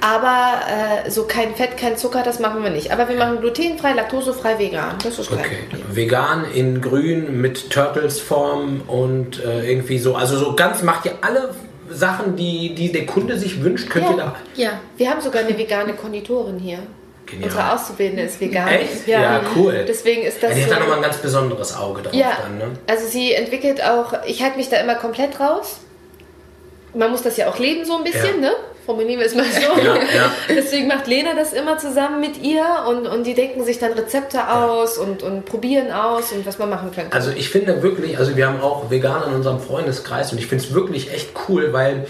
aber 0.00 0.61
äh, 1.06 1.11
so 1.11 1.24
kein 1.24 1.54
Fett, 1.54 1.76
kein 1.76 1.96
Zucker, 1.96 2.22
das 2.22 2.38
machen 2.38 2.62
wir 2.62 2.70
nicht. 2.70 2.92
Aber 2.92 3.08
wir 3.08 3.16
machen 3.16 3.40
glutenfrei, 3.40 3.92
laktosefrei, 3.92 4.58
vegan. 4.58 4.96
Das 5.02 5.18
ist 5.18 5.30
okay. 5.30 5.58
Vegan 5.90 6.44
in 6.52 6.80
grün 6.80 7.40
mit 7.40 7.70
Turtles-Form 7.70 8.82
und 8.87 9.44
äh, 9.44 9.70
irgendwie 9.70 9.98
so. 9.98 10.14
Also 10.14 10.37
so 10.38 10.54
ganz 10.54 10.82
macht 10.82 11.06
ihr 11.06 11.12
alle 11.20 11.54
Sachen, 11.90 12.37
die, 12.37 12.74
die 12.74 12.92
der 12.92 13.06
Kunde 13.06 13.38
sich 13.38 13.62
wünscht, 13.62 13.90
könnt 13.90 14.06
ja. 14.06 14.11
ihr 14.12 14.16
da. 14.16 14.37
Ja, 14.54 14.70
wir 14.96 15.11
haben 15.11 15.20
sogar 15.20 15.42
eine 15.42 15.56
vegane 15.56 15.94
Konditorin 15.94 16.58
hier. 16.58 16.78
Genial. 17.26 17.50
Unsere 17.50 17.72
Auszubildende 17.72 18.22
ist 18.22 18.40
vegan. 18.40 18.68
Echt? 18.68 19.06
Ja, 19.06 19.20
ja 19.20 19.40
cool. 19.54 19.84
Deswegen 19.87 20.22
ist 20.22 20.42
das. 20.42 20.50
Ja, 20.50 20.56
die 20.56 20.62
so 20.62 20.70
hat 20.70 20.76
da 20.76 20.80
nochmal 20.80 20.96
ein 20.96 21.02
ganz 21.02 21.18
besonderes 21.18 21.76
Auge 21.76 22.02
drauf. 22.02 22.14
Ja, 22.14 22.38
dann, 22.42 22.56
ne? 22.56 22.78
also 22.87 23.06
sie 23.06 23.34
entwickelt 23.34 23.84
auch, 23.84 24.14
ich 24.26 24.42
halte 24.42 24.56
mich 24.56 24.70
da 24.70 24.78
immer 24.78 24.94
komplett 24.94 25.38
raus. 25.38 25.80
Man 26.94 27.11
muss 27.11 27.22
das 27.22 27.37
ja 27.37 27.48
auch 27.48 27.58
leben 27.58 27.84
so 27.84 27.98
ein 27.98 28.04
bisschen, 28.04 28.42
ja. 28.42 28.50
ne? 28.50 28.52
Formulieren 28.88 29.20
wir 29.20 29.27
es 29.27 29.35
mal 29.35 29.44
so. 29.44 29.83
Ja, 29.83 29.96
ja. 29.96 30.33
Deswegen 30.48 30.88
macht 30.88 31.07
Lena 31.07 31.35
das 31.35 31.53
immer 31.53 31.77
zusammen 31.77 32.20
mit 32.20 32.42
ihr 32.42 32.64
und, 32.88 33.07
und 33.07 33.27
die 33.27 33.35
denken 33.35 33.62
sich 33.62 33.79
dann 33.79 33.92
Rezepte 33.92 34.48
aus 34.48 34.96
und, 34.96 35.22
und 35.22 35.44
probieren 35.44 35.92
aus 35.92 36.33
und 36.33 36.46
was 36.46 36.57
man 36.57 36.70
machen 36.70 36.90
könnte. 36.90 37.12
Also 37.12 37.31
ich 37.31 37.51
finde 37.51 37.83
wirklich, 37.83 38.16
also 38.16 38.35
wir 38.35 38.46
haben 38.48 38.62
auch 38.62 38.90
Veganer 38.90 39.27
in 39.27 39.35
unserem 39.35 39.61
Freundeskreis 39.61 40.33
und 40.33 40.38
ich 40.38 40.46
finde 40.46 40.64
es 40.64 40.72
wirklich 40.72 41.12
echt 41.12 41.33
cool, 41.46 41.74
weil 41.74 42.07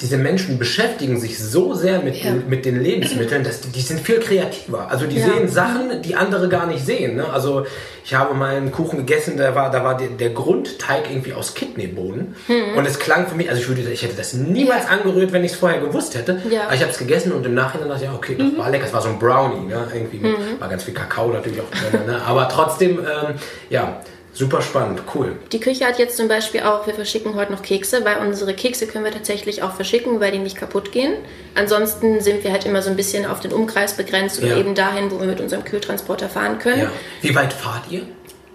diese 0.00 0.16
Menschen 0.16 0.58
beschäftigen 0.58 1.18
sich 1.18 1.38
so 1.38 1.74
sehr 1.74 2.00
mit, 2.00 2.16
ja. 2.16 2.30
den, 2.30 2.48
mit 2.48 2.64
den 2.64 2.80
Lebensmitteln, 2.80 3.42
dass 3.42 3.60
die, 3.60 3.70
die, 3.70 3.80
sind 3.80 4.00
viel 4.00 4.20
kreativer. 4.20 4.88
Also 4.90 5.06
die 5.06 5.18
ja. 5.18 5.26
sehen 5.26 5.48
Sachen, 5.48 6.02
die 6.02 6.14
andere 6.14 6.48
gar 6.48 6.66
nicht 6.66 6.84
sehen. 6.84 7.16
Ne? 7.16 7.28
Also 7.28 7.66
ich 8.04 8.14
habe 8.14 8.34
mal 8.34 8.54
einen 8.54 8.70
Kuchen 8.70 8.98
gegessen, 8.98 9.36
da 9.36 9.54
war, 9.54 9.70
da 9.70 9.82
war 9.82 9.96
der, 9.96 10.08
der 10.08 10.30
Grundteig 10.30 11.10
irgendwie 11.10 11.32
aus 11.32 11.54
Kidneybohnen. 11.54 12.36
Mhm. 12.46 12.76
Und 12.76 12.86
es 12.86 12.98
klang 12.98 13.26
für 13.26 13.34
mich, 13.34 13.50
also 13.50 13.60
ich, 13.60 13.68
würde, 13.68 13.82
ich 13.90 14.02
hätte 14.02 14.16
das 14.16 14.34
niemals 14.34 14.84
ja. 14.84 14.90
angerührt, 14.90 15.32
wenn 15.32 15.42
ich 15.42 15.52
es 15.52 15.58
vorher 15.58 15.80
gewusst 15.80 16.14
hätte. 16.14 16.40
Aber 16.64 16.74
ich 16.74 16.80
habe 16.80 16.92
es 16.92 16.98
gegessen 16.98 17.32
und 17.32 17.44
im 17.44 17.54
Nachhinein 17.54 17.88
dachte 17.88 18.04
ich, 18.04 18.10
okay, 18.10 18.36
das 18.38 18.52
mhm. 18.52 18.58
war 18.58 18.70
lecker. 18.70 18.86
Es 18.86 18.92
war 18.92 19.02
so 19.02 19.08
ein 19.08 19.18
Brownie. 19.18 19.66
Ne? 19.66 19.88
Irgendwie 19.92 20.18
mhm. 20.18 20.60
war 20.60 20.68
ganz 20.68 20.84
viel 20.84 20.94
Kakao 20.94 21.32
natürlich 21.32 21.60
auch 21.60 21.70
drin. 21.70 22.06
Ne? 22.06 22.22
Aber 22.24 22.48
trotzdem, 22.48 22.98
ähm, 23.00 23.34
ja 23.68 24.00
Super 24.38 24.62
spannend, 24.62 25.02
cool. 25.16 25.34
Die 25.50 25.58
Küche 25.58 25.84
hat 25.84 25.98
jetzt 25.98 26.16
zum 26.16 26.28
Beispiel 26.28 26.60
auch, 26.60 26.86
wir 26.86 26.94
verschicken 26.94 27.34
heute 27.34 27.50
noch 27.50 27.60
Kekse, 27.60 28.04
weil 28.04 28.18
unsere 28.24 28.54
Kekse 28.54 28.86
können 28.86 29.04
wir 29.04 29.10
tatsächlich 29.10 29.64
auch 29.64 29.72
verschicken, 29.74 30.20
weil 30.20 30.30
die 30.30 30.38
nicht 30.38 30.56
kaputt 30.56 30.92
gehen. 30.92 31.14
Ansonsten 31.56 32.20
sind 32.20 32.44
wir 32.44 32.52
halt 32.52 32.64
immer 32.64 32.80
so 32.80 32.88
ein 32.88 32.94
bisschen 32.94 33.26
auf 33.26 33.40
den 33.40 33.52
Umkreis 33.52 33.94
begrenzt 33.94 34.38
oder 34.38 34.50
ja. 34.50 34.58
eben 34.58 34.76
dahin, 34.76 35.10
wo 35.10 35.18
wir 35.18 35.26
mit 35.26 35.40
unserem 35.40 35.64
Kühltransporter 35.64 36.28
fahren 36.28 36.60
können. 36.60 36.82
Ja. 36.82 36.92
Wie 37.20 37.34
weit 37.34 37.52
fahrt 37.52 37.90
ihr? 37.90 38.02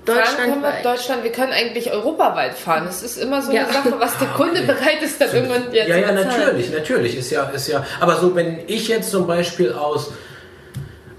Deutschland, 0.06 0.62
wir, 0.62 0.74
Deutschland, 0.84 1.24
wir 1.26 1.34
können 1.34 1.52
eigentlich 1.52 1.92
europaweit 1.92 2.54
fahren. 2.54 2.88
Es 2.88 3.04
ist 3.04 3.18
immer 3.18 3.42
so 3.42 3.50
eine 3.50 3.60
ja. 3.60 3.68
Sache, 3.68 3.94
was 4.00 4.18
der 4.20 4.30
ah, 4.30 4.38
Kunde 4.38 4.62
okay. 4.62 4.68
bereit 4.68 5.02
ist, 5.02 5.20
dann 5.20 5.34
irgendwann 5.34 5.74
jetzt 5.74 5.90
Ja, 5.90 5.98
ja, 5.98 6.12
natürlich, 6.14 6.72
natürlich. 6.72 7.18
Ist 7.18 7.30
ja, 7.30 7.44
ist 7.50 7.68
ja. 7.68 7.86
Aber 8.00 8.16
so, 8.16 8.34
wenn 8.36 8.60
ich 8.68 8.88
jetzt 8.88 9.12
zum 9.12 9.28
Beispiel 9.28 9.74
aus 9.74 10.12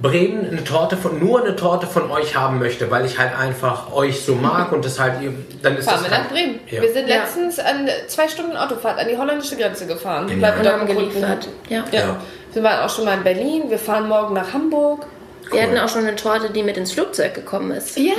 Bremen 0.04 0.46
eine 0.50 0.62
Torte 0.62 0.96
von, 0.96 1.18
nur 1.18 1.40
eine 1.42 1.56
Torte 1.56 1.86
von 1.86 2.10
euch 2.10 2.36
haben 2.36 2.58
möchte, 2.58 2.90
weil 2.90 3.04
ich 3.06 3.18
halt 3.18 3.36
einfach 3.36 3.92
euch 3.92 4.22
so 4.22 4.34
mag 4.34 4.70
und 4.70 4.84
das 4.84 5.00
halt, 5.00 5.14
dann 5.62 5.76
ist 5.76 5.86
Fahren 5.86 6.02
das 6.02 6.10
wir 6.10 6.16
halt, 6.16 6.24
nach 6.24 6.30
Bremen. 6.30 6.60
Ja. 6.70 6.82
Wir 6.82 6.92
sind 6.92 7.08
Ja. 7.08 7.16
letztens 7.16 7.58
an 7.58 7.88
zwei 8.06 8.28
Stunden 8.28 8.56
Autofahrt 8.56 8.98
an 8.98 9.08
die 9.08 9.16
holländische 9.16 9.56
Grenze 9.56 9.86
gefahren. 9.86 10.28
Weil 10.28 10.62
wir 10.62 10.70
Kunden 10.72 10.86
geliefert. 10.86 11.48
Ja. 11.68 11.84
Ja. 11.90 12.16
Wir 12.52 12.62
waren 12.62 12.84
auch 12.84 12.90
schon 12.94 13.06
mal 13.06 13.14
in 13.14 13.24
Berlin. 13.24 13.62
Wir 13.68 13.78
fahren 13.78 14.08
morgen 14.08 14.34
nach 14.34 14.52
Hamburg. 14.52 15.06
Wir 15.50 15.62
hatten 15.62 15.78
auch 15.78 15.88
schon 15.88 16.06
eine 16.06 16.16
Torte, 16.16 16.50
die 16.50 16.62
mit 16.62 16.76
ins 16.76 16.92
Flugzeug 16.92 17.34
gekommen 17.34 17.70
ist. 17.72 17.96
Ja, 17.96 18.12
ja, 18.12 18.14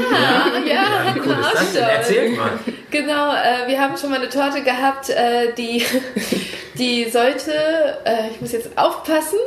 Wie 0.63 0.73
hatten 1.09 1.19
cool 1.21 1.27
wir 1.37 1.39
auch 1.39 1.51
schon. 1.57 1.75
Erzählt 1.81 2.37
mal. 2.37 2.51
Genau, 2.91 3.31
äh, 3.33 3.67
wir 3.67 3.79
haben 3.81 3.97
schon 3.97 4.09
mal 4.09 4.19
eine 4.19 4.29
Torte 4.29 4.61
gehabt, 4.61 5.09
äh, 5.09 5.51
die, 5.57 5.83
die 6.75 7.09
sollte, 7.09 7.51
äh, 8.05 8.29
ich 8.31 8.39
muss 8.39 8.51
jetzt 8.53 8.77
aufpassen, 8.77 9.37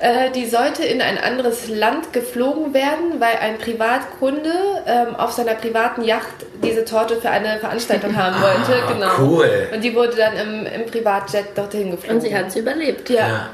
äh, 0.00 0.30
die 0.32 0.46
sollte 0.46 0.84
in 0.84 1.00
ein 1.00 1.16
anderes 1.16 1.68
Land 1.68 2.12
geflogen 2.12 2.74
werden, 2.74 3.18
weil 3.20 3.36
ein 3.40 3.56
Privatkunde 3.58 4.52
ähm, 4.86 5.16
auf 5.16 5.32
seiner 5.32 5.54
privaten 5.54 6.02
Yacht 6.02 6.28
diese 6.62 6.84
Torte 6.84 7.16
für 7.16 7.30
eine 7.30 7.58
Veranstaltung 7.58 8.16
haben 8.16 8.36
wollte. 8.42 8.82
Ah, 8.86 8.92
Genau. 8.92 9.10
cool. 9.20 9.68
Und 9.72 9.82
die 9.82 9.94
wurde 9.94 10.16
dann 10.16 10.36
im, 10.36 10.66
im 10.66 10.86
Privatjet 10.90 11.56
dorthin 11.56 11.90
geflogen. 11.92 12.16
Und 12.16 12.22
sie 12.22 12.34
hat 12.36 12.48
es 12.48 12.56
überlebt. 12.56 13.08
Ja. 13.08 13.28
Ja. 13.28 13.50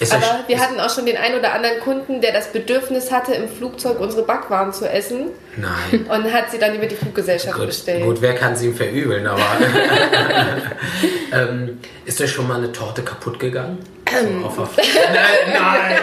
Ist 0.00 0.12
Aber 0.12 0.44
wir 0.46 0.60
hatten 0.60 0.78
auch 0.78 0.94
schon 0.94 1.06
den 1.06 1.16
einen 1.16 1.38
oder 1.38 1.54
anderen 1.54 1.80
Kunden, 1.80 2.20
der 2.20 2.32
das 2.32 2.52
Bedürfnis 2.52 3.10
hatte, 3.10 3.34
im 3.34 3.48
Flugzeug 3.48 3.98
unsere 3.98 4.22
Backwaren 4.22 4.72
zu 4.72 4.88
essen 4.88 5.30
Nein. 5.56 6.06
und 6.08 6.32
hat 6.32 6.50
sie 6.52 6.58
dann 6.58 6.76
über 6.76 6.86
die 6.86 6.94
Fluggesellschaft 6.94 7.56
Gut, 7.56 7.66
bestellt. 7.66 8.04
gut, 8.04 8.20
wer 8.20 8.34
kann 8.34 8.52
es 8.52 8.62
ihm 8.62 8.74
verübeln, 8.74 9.26
aber. 9.26 9.42
ähm, 11.32 11.80
ist 12.04 12.20
euch 12.20 12.30
schon 12.30 12.46
mal 12.46 12.58
eine 12.58 12.70
Torte 12.70 13.02
kaputt 13.02 13.40
gegangen? 13.40 13.78
Ähm. 14.06 14.42
So 14.42 14.68
nein, 14.76 15.52
nein! 15.52 15.96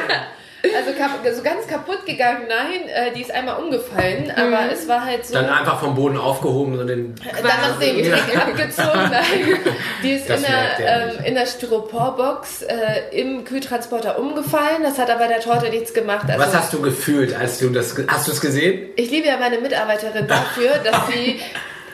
Also 0.75 0.91
kap 0.97 1.11
so 1.35 1.43
ganz 1.43 1.67
kaputt 1.67 2.05
gegangen, 2.05 2.43
nein, 2.47 2.87
äh, 2.87 3.13
die 3.13 3.21
ist 3.21 3.31
einmal 3.31 3.61
umgefallen, 3.61 4.31
aber 4.35 4.71
es 4.71 4.87
war 4.87 5.05
halt 5.05 5.25
so. 5.25 5.33
Dann 5.33 5.49
einfach 5.49 5.79
vom 5.79 5.95
Boden 5.95 6.17
aufgehoben 6.17 6.79
und 6.79 6.87
den. 6.87 7.15
dann 7.15 7.71
noch 7.71 7.79
den 7.79 8.03
Trick 8.03 8.37
abgezogen. 8.37 9.09
Nein. 9.11 9.23
Die 10.03 10.11
ist 10.13 10.29
Das 10.29 10.37
in 10.41 10.45
der, 10.45 10.79
er 10.79 11.13
ähm, 11.19 11.25
in 11.25 11.35
der 11.35 11.45
Styroporbox 11.45 12.63
äh, 12.63 13.19
im 13.19 13.43
Kühltransporter 13.43 14.19
umgefallen. 14.19 14.83
Das 14.83 14.97
hat 14.97 15.09
aber 15.09 15.27
der 15.27 15.39
Torte 15.39 15.69
nichts 15.69 15.93
gemacht. 15.93 16.25
Also, 16.29 16.39
Was 16.39 16.55
hast 16.55 16.73
du 16.73 16.81
gefühlt, 16.81 17.35
als 17.35 17.59
du 17.59 17.69
das. 17.69 17.95
Hast 18.07 18.27
du 18.27 18.31
es 18.31 18.41
gesehen? 18.41 18.89
Ich 18.95 19.09
liebe 19.11 19.27
ja 19.27 19.37
meine 19.37 19.57
Mitarbeiterin 19.59 20.27
dafür, 20.27 20.77
dass 20.83 21.07
sie. 21.07 21.39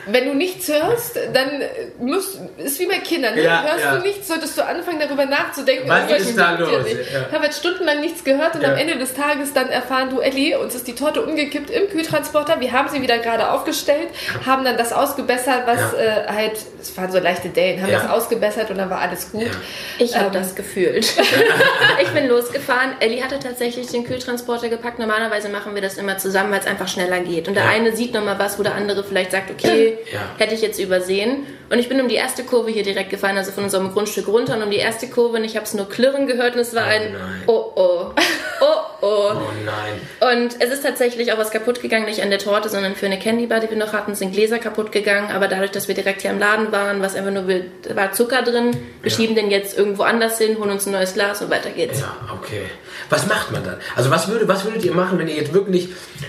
Wenn 0.06 0.26
du 0.26 0.34
nichts 0.34 0.68
hörst, 0.68 1.16
dann 1.32 1.62
musst, 1.98 2.38
ist 2.58 2.80
wie 2.80 2.86
bei 2.86 2.98
Kindern. 2.98 3.34
Ne? 3.36 3.42
Ja, 3.44 3.62
hörst 3.62 3.84
ja. 3.84 3.96
du 3.96 4.02
nichts, 4.02 4.26
solltest 4.26 4.58
du 4.58 4.64
anfangen 4.64 4.98
darüber 5.00 5.26
nachzudenken. 5.26 5.88
Was 5.88 6.10
ist 6.10 6.36
da 6.36 6.52
los? 6.58 6.70
Ja. 6.90 7.20
Ich 7.28 7.32
habe 7.34 7.44
jetzt 7.44 7.58
stundenlang 7.60 8.00
nichts 8.00 8.24
gehört 8.24 8.54
und 8.56 8.62
Ja. 8.62 8.72
am 8.72 8.78
Ende 8.78 8.96
des 8.98 9.14
Tages 9.14 9.52
dann 9.52 9.68
erfahren, 9.68 10.10
du 10.10 10.18
Elli, 10.20 10.56
uns 10.56 10.74
ist 10.74 10.88
die 10.88 10.94
Torte 10.94 11.22
umgekippt 11.22 11.70
im 11.70 11.88
Kühltransporter. 11.88 12.60
Wir 12.60 12.72
haben 12.72 12.88
sie 12.88 13.00
wieder 13.00 13.18
gerade 13.18 13.50
aufgestellt, 13.52 14.08
haben 14.44 14.64
dann 14.64 14.76
das 14.76 14.92
ausgebessert, 14.92 15.62
was 15.66 15.78
Ja. 15.92 15.98
äh, 15.98 16.26
halt, 16.34 16.52
es 16.80 16.96
waren 16.96 17.12
so 17.12 17.18
leichte 17.20 17.48
Dellen, 17.50 17.80
haben 17.82 17.90
Ja. 17.92 18.00
das 18.00 18.10
ausgebessert 18.10 18.70
und 18.70 18.78
dann 18.78 18.90
war 18.90 18.98
alles 19.00 19.30
gut. 19.30 19.42
Ja. 19.44 19.50
Ich 19.98 20.16
habe 20.16 20.26
Ähm. 20.26 20.32
das 20.32 20.54
gefühlt. 20.54 21.04
ich 22.02 22.08
bin 22.08 22.26
losgefahren. 22.28 22.92
Ellie 23.00 23.22
hatte 23.22 23.38
tatsächlich 23.38 23.86
den 23.88 24.04
Kühltransporter 24.04 24.68
gepackt. 24.68 24.98
Normalerweise 24.98 25.48
machen 25.48 25.74
wir 25.74 25.82
das 25.82 25.94
immer 25.96 26.18
zusammen, 26.18 26.50
weil 26.52 26.60
es 26.60 26.66
einfach 26.66 26.88
schneller 26.88 27.20
geht. 27.20 27.46
Und 27.48 27.54
der 27.54 27.64
Ja. 27.64 27.70
eine 27.70 27.94
sieht 27.94 28.12
nochmal 28.14 28.38
was, 28.38 28.58
wo 28.58 28.62
der 28.62 28.74
andere 28.74 29.04
vielleicht 29.04 29.30
sagt, 29.32 29.50
okay, 29.50 29.90
Ja. 30.12 30.20
hätte 30.38 30.54
ich 30.54 30.60
jetzt 30.62 30.78
übersehen. 30.78 31.46
Und 31.70 31.78
ich 31.78 31.88
bin 31.88 32.00
um 32.00 32.08
die 32.08 32.16
erste 32.16 32.44
Kurve 32.44 32.70
hier 32.70 32.82
direkt 32.82 33.10
gefahren, 33.10 33.36
also 33.38 33.50
von 33.52 33.64
unserem 33.64 33.92
Grundstück 33.92 34.28
runter 34.28 34.56
und 34.56 34.62
um 34.62 34.70
die 34.70 34.76
erste 34.76 35.08
Kurve 35.08 35.38
und 35.38 35.44
ich 35.44 35.56
habe 35.56 35.64
es 35.64 35.72
nur 35.74 35.88
klirren 35.88 36.26
gehört 36.26 36.54
und 36.54 36.60
es 36.60 36.74
war 36.74 36.82
Oh 36.84 36.90
ein 36.90 37.12
nein. 37.12 37.42
Oh 37.46 37.72
oh. 37.76 38.06
Oh 38.64 38.66
oh. 39.00 39.30
Oh 39.34 39.40
nein. 39.64 40.32
Und 40.40 40.54
es 40.60 40.70
ist 40.70 40.84
tatsächlich 40.84 41.32
auch 41.32 41.38
was 41.38 41.50
kaputt 41.50 41.82
gegangen, 41.82 42.04
nicht 42.04 42.22
an 42.22 42.30
der 42.30 42.38
Torte, 42.38 42.68
sondern 42.68 42.94
für 42.94 43.06
eine 43.06 43.18
Candy 43.18 43.46
Bar, 43.46 43.58
die 43.58 43.68
wir 43.68 43.76
noch 43.76 43.92
hatten, 43.92 44.14
sind 44.14 44.32
Gläser 44.32 44.60
kaputt 44.60 44.92
gegangen. 44.92 45.32
Aber 45.32 45.48
dadurch, 45.48 45.72
dass 45.72 45.88
wir 45.88 45.96
direkt 45.96 46.22
hier 46.22 46.30
im 46.30 46.38
Laden 46.38 46.70
waren, 46.70 47.02
was 47.02 47.16
einfach 47.16 47.32
nur 47.32 47.48
war 47.48 48.12
Zucker 48.12 48.42
drin. 48.42 48.70
Wir 49.02 49.10
Ja. 49.10 49.16
schieben 49.16 49.34
den 49.34 49.50
jetzt 49.50 49.76
irgendwo 49.76 50.04
anders 50.04 50.38
hin, 50.38 50.58
holen 50.60 50.70
uns 50.70 50.86
ein 50.86 50.92
neues 50.92 51.14
Glas 51.14 51.42
und 51.42 51.50
weiter 51.50 51.70
geht's. 51.70 52.00
Ja, 52.00 52.14
okay. 52.32 52.62
Was 53.10 53.26
macht 53.26 53.50
man 53.50 53.64
dann? 53.64 53.78
Also 53.96 54.10
was, 54.10 54.28
würde, 54.28 54.46
was 54.46 54.64
würdet 54.64 54.84
ihr 54.84 54.92
machen, 54.94 55.18
wenn 55.18 55.26
ihr 55.26 55.34
jetzt 55.34 55.52
wirklich 55.52 55.88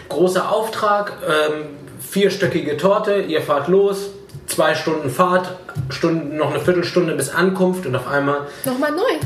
großer 0.09 0.51
Auftrag, 0.51 1.13
ähm, 1.27 1.65
vierstöckige 2.09 2.77
Torte, 2.77 3.21
ihr 3.21 3.41
fahrt 3.41 3.67
los, 3.67 4.11
zwei 4.47 4.75
Stunden 4.75 5.09
Fahrt, 5.09 5.55
Stunden, 5.89 6.37
noch 6.37 6.51
eine 6.51 6.59
Viertelstunde 6.59 7.15
bis 7.15 7.29
Ankunft 7.29 7.85
und 7.85 7.95
auf 7.95 8.07
einmal 8.07 8.41
Nochmal 8.65 8.91
neu. 8.91 9.19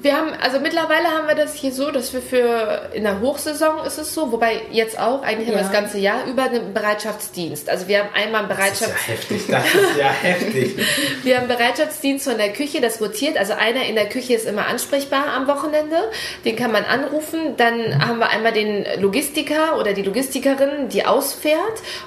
Wir 0.00 0.16
haben, 0.16 0.30
also 0.40 0.60
mittlerweile 0.60 1.08
haben 1.08 1.26
wir 1.26 1.34
das 1.34 1.54
hier 1.54 1.72
so, 1.72 1.90
dass 1.90 2.12
wir 2.12 2.22
für, 2.22 2.90
in 2.92 3.02
der 3.02 3.20
Hochsaison 3.20 3.84
ist 3.84 3.98
es 3.98 4.14
so, 4.14 4.30
wobei 4.30 4.60
jetzt 4.70 4.96
auch, 4.96 5.22
eigentlich 5.22 5.48
haben 5.48 5.56
wir 5.56 5.62
Ja. 5.62 5.68
das 5.68 5.72
ganze 5.72 5.98
Jahr 5.98 6.24
über 6.26 6.44
einen 6.44 6.72
Bereitschaftsdienst. 6.72 7.68
Also 7.68 7.88
wir 7.88 7.98
haben 7.98 8.10
einmal 8.14 8.42
einen 8.44 8.48
Das 8.48 8.70
ist 8.72 8.80
ja 8.82 8.94
heftig, 9.06 9.42
das 9.48 9.64
ist 9.64 9.96
ja 9.98 10.08
heftig. 10.22 10.76
wir 11.24 11.36
haben 11.38 11.48
Bereitschaftsdienst 11.48 12.28
von 12.28 12.38
der 12.38 12.52
Küche, 12.52 12.80
das 12.80 13.00
rotiert. 13.00 13.36
Also 13.36 13.54
einer 13.54 13.86
in 13.86 13.96
der 13.96 14.08
Küche 14.08 14.34
ist 14.34 14.46
immer 14.46 14.66
ansprechbar 14.68 15.24
am 15.34 15.48
Wochenende. 15.48 15.96
Den 16.44 16.54
kann 16.54 16.70
man 16.70 16.84
anrufen. 16.84 17.56
Dann 17.56 18.06
haben 18.06 18.20
wir 18.20 18.30
einmal 18.30 18.52
den 18.52 18.86
Logistiker 19.02 19.78
oder 19.80 19.94
die 19.94 20.02
Logistikerin, 20.02 20.90
die 20.90 21.06
ausfährt. 21.06 21.58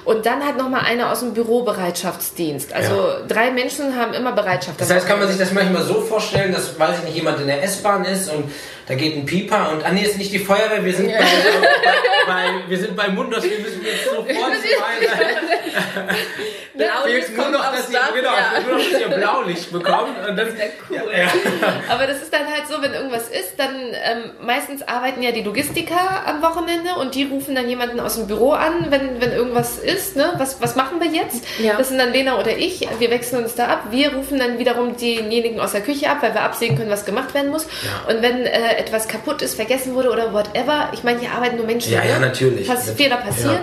Und 0.06 0.24
dann 0.24 0.46
hat 0.46 0.56
nochmal 0.56 0.86
einer 0.86 1.12
aus 1.12 1.20
dem 1.20 1.34
Bürobereitschaftsdienst. 1.34 2.72
Also 2.72 2.94
Ja. 2.94 3.20
drei 3.28 3.50
Menschen 3.50 3.96
haben 3.96 4.14
immer 4.14 4.32
Bereitschaft. 4.32 4.80
Das 4.80 4.90
heißt, 4.90 5.06
kann 5.06 5.18
man 5.18 5.28
sich 5.28 5.36
das 5.36 5.52
manchmal 5.52 5.82
so 5.82 6.00
vorstellen, 6.00 6.52
dass, 6.52 6.78
weiß 6.78 6.98
ich 7.00 7.04
nicht, 7.04 7.16
jemand 7.16 7.38
in 7.38 7.48
der 7.48 7.62
S-Bahn 7.62 7.81
ist 8.04 8.28
und 8.30 8.44
da 8.86 8.94
geht 8.94 9.16
ein 9.16 9.26
Pieper 9.26 9.72
und, 9.72 9.84
ah 9.84 9.90
nee, 9.92 10.02
ist 10.02 10.18
nicht 10.18 10.32
die 10.32 10.38
Feuerwehr, 10.38 10.84
wir 10.84 10.94
sind, 10.94 11.08
bei, 11.08 11.18
bei, 11.18 12.26
bei, 12.26 12.68
wir 12.68 12.78
sind 12.78 12.96
bei 12.96 13.08
Mundos, 13.08 13.44
wir 13.44 13.58
müssen 13.58 13.84
jetzt 13.84 14.04
sofort 14.04 14.28
weiter. 14.28 15.18
Blaulicht 16.74 17.36
nur 17.36 17.38
kommt 17.38 17.52
noch, 17.52 17.72
dass 17.72 17.90
ihr, 17.90 17.98
genau, 18.14 18.32
ja. 18.32 18.60
nur 18.60 18.78
noch, 18.78 18.90
dass 18.90 19.00
ihr 19.00 19.08
Blaulicht 19.08 19.72
bekommt. 19.72 20.28
Und 20.28 20.36
dann, 20.36 20.48
cool. 20.90 21.02
ja, 21.14 21.28
Aber 21.90 22.06
das 22.06 22.22
ist 22.22 22.32
dann 22.32 22.46
halt 22.46 22.66
so, 22.66 22.80
wenn 22.80 22.94
irgendwas 22.94 23.28
ist, 23.28 23.58
dann 23.58 23.74
ähm, 23.74 24.30
meistens 24.40 24.82
arbeiten 24.82 25.22
ja 25.22 25.32
die 25.32 25.42
Logistiker 25.42 26.26
am 26.26 26.42
Wochenende 26.42 26.94
und 26.98 27.14
die 27.14 27.24
rufen 27.24 27.54
dann 27.54 27.68
jemanden 27.68 28.00
aus 28.00 28.16
dem 28.16 28.26
Büro 28.26 28.52
an, 28.52 28.90
wenn, 28.90 29.20
wenn 29.20 29.32
irgendwas 29.32 29.78
ist. 29.78 30.16
Ne? 30.16 30.32
Was, 30.38 30.62
was 30.62 30.74
machen 30.74 31.00
wir 31.00 31.08
jetzt? 31.08 31.44
Ja. 31.58 31.76
Das 31.76 31.88
sind 31.88 31.98
dann 31.98 32.12
Lena 32.12 32.38
oder 32.38 32.56
ich. 32.56 32.88
Wir 32.98 33.10
wechseln 33.10 33.42
uns 33.42 33.54
da 33.54 33.66
ab. 33.66 33.86
Wir 33.90 34.14
rufen 34.14 34.38
dann 34.38 34.58
wiederum 34.58 34.96
denjenigen 34.96 35.60
aus 35.60 35.72
der 35.72 35.82
Küche 35.82 36.08
ab, 36.10 36.18
weil 36.22 36.32
wir 36.34 36.42
absehen 36.42 36.76
können, 36.76 36.90
was 36.90 37.04
gemacht 37.04 37.34
werden 37.34 37.50
muss. 37.50 37.64
Ja. 37.64 38.14
Und 38.14 38.22
wenn 38.22 38.46
äh, 38.46 38.71
etwas 38.78 39.08
kaputt 39.08 39.42
ist, 39.42 39.54
vergessen 39.54 39.94
wurde 39.94 40.10
oder 40.10 40.32
whatever, 40.32 40.90
ich 40.92 41.02
meine, 41.02 41.20
hier 41.20 41.32
arbeiten 41.32 41.56
nur 41.56 41.66
Menschen. 41.66 41.92
Ja, 41.92 42.04
ja, 42.04 42.18
ne? 42.18 42.26
natürlich. 42.26 42.66
Pass 42.66 42.90
Fehler 42.90 43.16
passieren. 43.16 43.60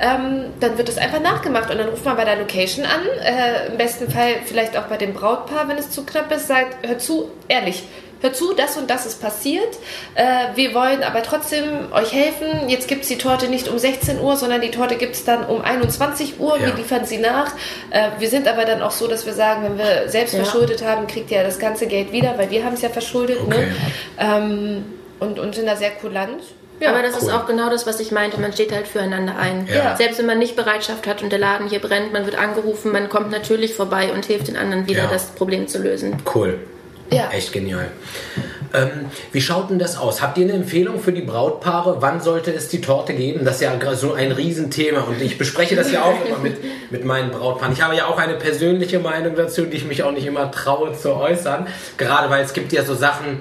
Ähm, 0.00 0.46
dann 0.60 0.78
wird 0.78 0.88
das 0.88 0.98
einfach 0.98 1.20
nachgemacht 1.20 1.70
und 1.70 1.78
dann 1.78 1.88
ruft 1.88 2.04
man 2.04 2.16
bei 2.16 2.24
der 2.24 2.36
Location 2.36 2.84
an. 2.84 3.00
Äh, 3.22 3.68
Im 3.68 3.78
besten 3.78 4.10
Fall 4.10 4.36
vielleicht 4.44 4.76
auch 4.76 4.84
bei 4.84 4.96
dem 4.96 5.12
Brautpaar, 5.12 5.68
wenn 5.68 5.76
es 5.76 5.90
zu 5.90 6.04
knapp 6.04 6.30
ist, 6.32 6.46
sagt, 6.48 6.86
hör 6.86 6.98
zu, 6.98 7.30
ehrlich. 7.48 7.84
Hör 8.20 8.32
zu, 8.32 8.52
das 8.54 8.76
und 8.76 8.90
das 8.90 9.06
ist 9.06 9.20
passiert. 9.22 9.76
Äh, 10.14 10.24
wir 10.56 10.74
wollen 10.74 11.02
aber 11.02 11.22
trotzdem 11.22 11.92
euch 11.92 12.12
helfen. 12.12 12.68
Jetzt 12.68 12.88
gibt 12.88 13.02
es 13.02 13.08
die 13.08 13.18
Torte 13.18 13.48
nicht 13.48 13.68
um 13.68 13.78
16 13.78 14.20
Uhr, 14.20 14.36
sondern 14.36 14.60
die 14.60 14.70
Torte 14.70 14.96
gibt 14.96 15.14
es 15.14 15.24
dann 15.24 15.44
um 15.44 15.60
21 15.62 16.40
Uhr. 16.40 16.58
Ja. 16.58 16.66
Wir 16.66 16.74
liefern 16.74 17.04
sie 17.04 17.18
nach. 17.18 17.52
Äh, 17.90 18.08
wir 18.18 18.28
sind 18.28 18.48
aber 18.48 18.64
dann 18.64 18.82
auch 18.82 18.90
so, 18.90 19.06
dass 19.06 19.24
wir 19.26 19.32
sagen, 19.34 19.62
wenn 19.64 19.78
wir 19.78 20.08
selbst 20.08 20.34
Ja. 20.34 20.42
verschuldet 20.42 20.84
haben, 20.84 21.06
kriegt 21.06 21.30
ihr 21.30 21.42
das 21.44 21.58
ganze 21.58 21.86
Geld 21.86 22.10
wieder, 22.12 22.34
weil 22.38 22.50
wir 22.50 22.64
haben 22.64 22.74
es 22.74 22.82
ja 22.82 22.88
verschuldet. 22.88 23.38
Okay. 23.46 23.58
Ne? 23.58 23.68
Ähm, 24.18 24.84
und, 25.20 25.38
und 25.38 25.54
sind 25.54 25.66
da 25.66 25.76
sehr 25.76 25.90
kulant. 25.90 26.42
Ja. 26.80 26.90
Aber 26.90 27.02
das 27.02 27.16
ist 27.16 27.24
cool. 27.24 27.32
auch 27.32 27.46
genau 27.46 27.70
das, 27.70 27.86
was 27.88 27.98
ich 27.98 28.12
meinte. 28.12 28.40
Man 28.40 28.52
steht 28.52 28.72
halt 28.72 28.86
füreinander 28.86 29.36
ein. 29.36 29.68
Ja. 29.72 29.96
Selbst 29.96 30.18
wenn 30.18 30.26
man 30.26 30.38
nicht 30.38 30.54
Bereitschaft 30.54 31.06
hat 31.08 31.22
und 31.24 31.30
der 31.32 31.40
Laden 31.40 31.68
hier 31.68 31.80
brennt, 31.80 32.12
man 32.12 32.24
wird 32.24 32.38
angerufen, 32.38 32.92
man 32.92 33.08
kommt 33.08 33.32
natürlich 33.32 33.74
vorbei 33.74 34.12
und 34.12 34.26
hilft 34.26 34.46
den 34.48 34.56
anderen 34.56 34.86
wieder, 34.86 35.02
Ja. 35.04 35.10
das 35.10 35.26
Problem 35.26 35.66
zu 35.66 35.78
lösen. 35.78 36.16
Cool. 36.32 36.58
Ja. 37.10 37.30
Echt 37.30 37.52
genial. 37.52 37.90
Ähm, 38.74 39.06
wie 39.32 39.40
schaut 39.40 39.70
denn 39.70 39.78
das 39.78 39.96
aus? 39.96 40.20
Habt 40.20 40.36
ihr 40.36 40.44
eine 40.44 40.52
Empfehlung 40.52 41.00
für 41.00 41.12
die 41.12 41.22
Brautpaare? 41.22 41.96
Wann 42.00 42.20
sollte 42.20 42.52
es 42.52 42.68
die 42.68 42.80
Torte 42.82 43.14
geben? 43.14 43.44
Das 43.44 43.56
ist 43.56 43.60
ja 43.62 43.72
so 43.94 44.12
ein 44.12 44.30
Riesenthema 44.30 45.00
und 45.02 45.22
ich 45.22 45.38
bespreche 45.38 45.74
das 45.74 45.90
ja 45.90 46.02
auch 46.02 46.22
immer 46.26 46.38
mit, 46.38 46.58
mit 46.90 47.04
meinen 47.04 47.30
Brautpaaren. 47.30 47.72
Ich 47.72 47.80
habe 47.82 47.96
ja 47.96 48.06
auch 48.06 48.18
eine 48.18 48.34
persönliche 48.34 48.98
Meinung 48.98 49.34
dazu, 49.36 49.64
die 49.64 49.78
ich 49.78 49.84
mich 49.86 50.02
auch 50.02 50.12
nicht 50.12 50.26
immer 50.26 50.50
traue 50.50 50.92
zu 50.92 51.14
äußern. 51.14 51.66
Gerade 51.96 52.28
weil 52.28 52.44
es 52.44 52.52
gibt 52.52 52.72
ja 52.72 52.84
so 52.84 52.94
Sachen, 52.94 53.40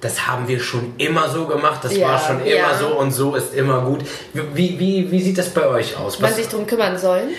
das 0.00 0.26
haben 0.26 0.48
wir 0.48 0.60
schon 0.60 0.94
immer 0.98 1.28
so 1.28 1.46
gemacht, 1.46 1.80
das 1.82 1.96
Ja, 1.96 2.08
war 2.08 2.18
schon 2.18 2.40
immer 2.40 2.48
ja. 2.56 2.78
so 2.78 2.88
und 2.88 3.10
so 3.10 3.34
ist 3.34 3.54
immer 3.54 3.82
gut. 3.82 4.04
Wie, 4.32 4.78
wie, 4.78 5.10
wie 5.10 5.20
sieht 5.20 5.36
das 5.36 5.50
bei 5.50 5.66
euch 5.66 5.96
aus? 5.98 6.20
Man 6.20 6.30
Was, 6.30 6.36
sich 6.36 6.48
darum 6.48 6.66
kümmern 6.66 6.98
sollen. 6.98 7.30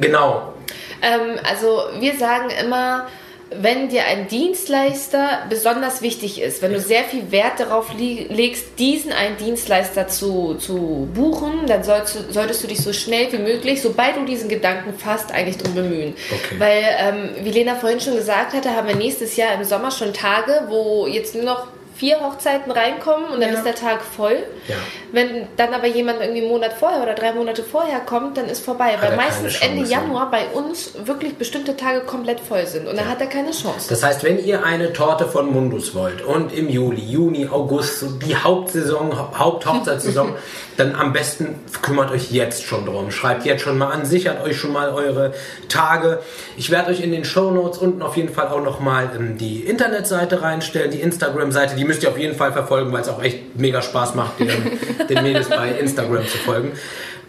genau. 0.00 0.54
Ähm, 1.02 1.38
also 1.48 1.82
wir 1.98 2.14
sagen 2.18 2.50
immer, 2.62 3.06
wenn 3.52 3.88
dir 3.88 4.04
ein 4.04 4.28
Dienstleister 4.28 5.46
besonders 5.48 6.02
wichtig 6.02 6.40
ist, 6.40 6.62
wenn 6.62 6.72
du 6.72 6.80
sehr 6.80 7.04
viel 7.04 7.32
Wert 7.32 7.58
darauf 7.58 7.92
legst, 7.98 8.78
diesen 8.78 9.12
einen 9.12 9.36
Dienstleister 9.36 10.06
zu, 10.06 10.54
zu 10.54 11.08
buchen, 11.14 11.66
dann 11.66 11.82
sollst 11.82 12.14
du, 12.14 12.32
solltest 12.32 12.62
du 12.62 12.68
dich 12.68 12.80
so 12.80 12.92
schnell 12.92 13.32
wie 13.32 13.38
möglich, 13.38 13.82
sobald 13.82 14.16
du 14.16 14.24
diesen 14.24 14.48
Gedanken 14.48 14.94
fasst, 14.94 15.32
eigentlich 15.32 15.58
drum 15.58 15.74
bemühen. 15.74 16.14
Okay. 16.30 16.54
Weil, 16.58 16.84
ähm, 16.98 17.30
wie 17.42 17.50
Lena 17.50 17.74
vorhin 17.74 18.00
schon 18.00 18.14
gesagt 18.14 18.52
hatte, 18.52 18.76
haben 18.76 18.86
wir 18.86 18.96
nächstes 18.96 19.36
Jahr 19.36 19.54
im 19.54 19.64
Sommer 19.64 19.90
schon 19.90 20.12
Tage, 20.12 20.66
wo 20.68 21.06
jetzt 21.06 21.34
nur 21.34 21.44
noch 21.44 21.66
vier 22.00 22.18
Hochzeiten 22.18 22.72
reinkommen 22.72 23.26
und 23.30 23.40
dann 23.42 23.50
Ja. 23.52 23.58
ist 23.58 23.64
der 23.66 23.74
Tag 23.74 24.00
voll. 24.00 24.38
Ja. 24.68 24.76
Wenn 25.12 25.46
dann 25.58 25.74
aber 25.74 25.86
jemand 25.86 26.20
irgendwie 26.22 26.40
einen 26.40 26.48
Monat 26.48 26.72
vorher 26.72 27.02
oder 27.02 27.12
drei 27.14 27.32
Monate 27.32 27.62
vorher 27.62 28.00
kommt, 28.00 28.38
dann 28.38 28.46
ist 28.46 28.64
vorbei. 28.64 28.92
er 28.98 29.02
Weil 29.02 29.16
meistens 29.16 29.60
Ende 29.60 29.82
ja. 29.82 29.98
Januar 30.00 30.30
bei 30.30 30.46
uns 30.46 30.92
wirklich 31.04 31.36
bestimmte 31.36 31.76
Tage 31.76 32.00
komplett 32.00 32.40
voll 32.40 32.64
sind 32.66 32.88
und 32.88 32.96
dann 32.98 33.06
hat 33.06 33.20
er 33.20 33.26
keine 33.26 33.50
Chance. 33.50 33.90
Das 33.90 34.02
heißt, 34.02 34.24
wenn 34.24 34.42
ihr 34.42 34.64
eine 34.64 34.94
Torte 34.94 35.26
von 35.26 35.52
Mundus 35.52 35.94
wollt 35.94 36.22
und 36.22 36.54
im 36.54 36.70
Juli, 36.70 37.02
Juni, 37.02 37.46
August, 37.50 38.02
die 38.26 38.34
Hauptsaison, 38.34 39.18
Hau- 39.18 39.32
Haupthochzeitssaison, 39.38 40.34
dann 40.80 40.94
am 40.94 41.12
besten 41.12 41.56
kümmert 41.82 42.10
euch 42.10 42.32
jetzt 42.32 42.64
schon 42.64 42.86
drum. 42.86 43.10
Schreibt 43.10 43.44
jetzt 43.44 43.62
schon 43.62 43.76
mal 43.78 43.90
an, 43.90 44.04
sichert 44.06 44.42
euch 44.42 44.56
schon 44.56 44.72
mal 44.72 44.90
eure 44.90 45.32
Tage. 45.68 46.20
Ich 46.56 46.70
werde 46.70 46.90
euch 46.90 47.00
in 47.00 47.12
den 47.12 47.24
Shownotes 47.24 47.78
unten 47.78 48.02
auf 48.02 48.16
jeden 48.16 48.32
Fall 48.32 48.48
auch 48.48 48.62
nochmal 48.62 49.10
ähm, 49.16 49.36
die 49.36 49.60
Internetseite 49.60 50.42
reinstellen, 50.42 50.90
die 50.90 51.00
Instagram-Seite. 51.00 51.76
Die 51.76 51.84
müsst 51.84 52.02
ihr 52.02 52.08
auf 52.08 52.18
jeden 52.18 52.34
Fall 52.34 52.52
verfolgen, 52.52 52.92
weil 52.92 53.02
es 53.02 53.08
auch 53.08 53.22
echt 53.22 53.56
mega 53.58 53.82
Spaß 53.82 54.14
macht, 54.14 54.40
den, 54.40 54.48
den 55.08 55.22
Mädels 55.22 55.48
bei 55.48 55.70
Instagram 55.70 56.26
zu 56.26 56.38
folgen. 56.38 56.72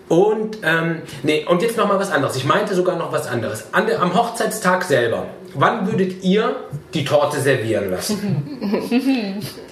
Und, 0.07 0.57
ähm, 0.63 1.03
nee, 1.23 1.45
und 1.47 1.61
jetzt 1.61 1.77
nochmal 1.77 1.99
was 1.99 2.11
anderes. 2.11 2.35
Ich 2.35 2.45
meinte 2.45 2.73
sogar 2.73 2.97
noch 2.97 3.11
was 3.11 3.27
anderes. 3.27 3.65
An 3.73 3.87
der, 3.87 4.01
am 4.01 4.13
Hochzeitstag 4.13 4.83
selber, 4.83 5.27
wann 5.53 5.87
würdet 5.87 6.23
ihr 6.23 6.55
die 6.93 7.05
Torte 7.05 7.39
servieren 7.39 7.91
lassen? 7.91 9.41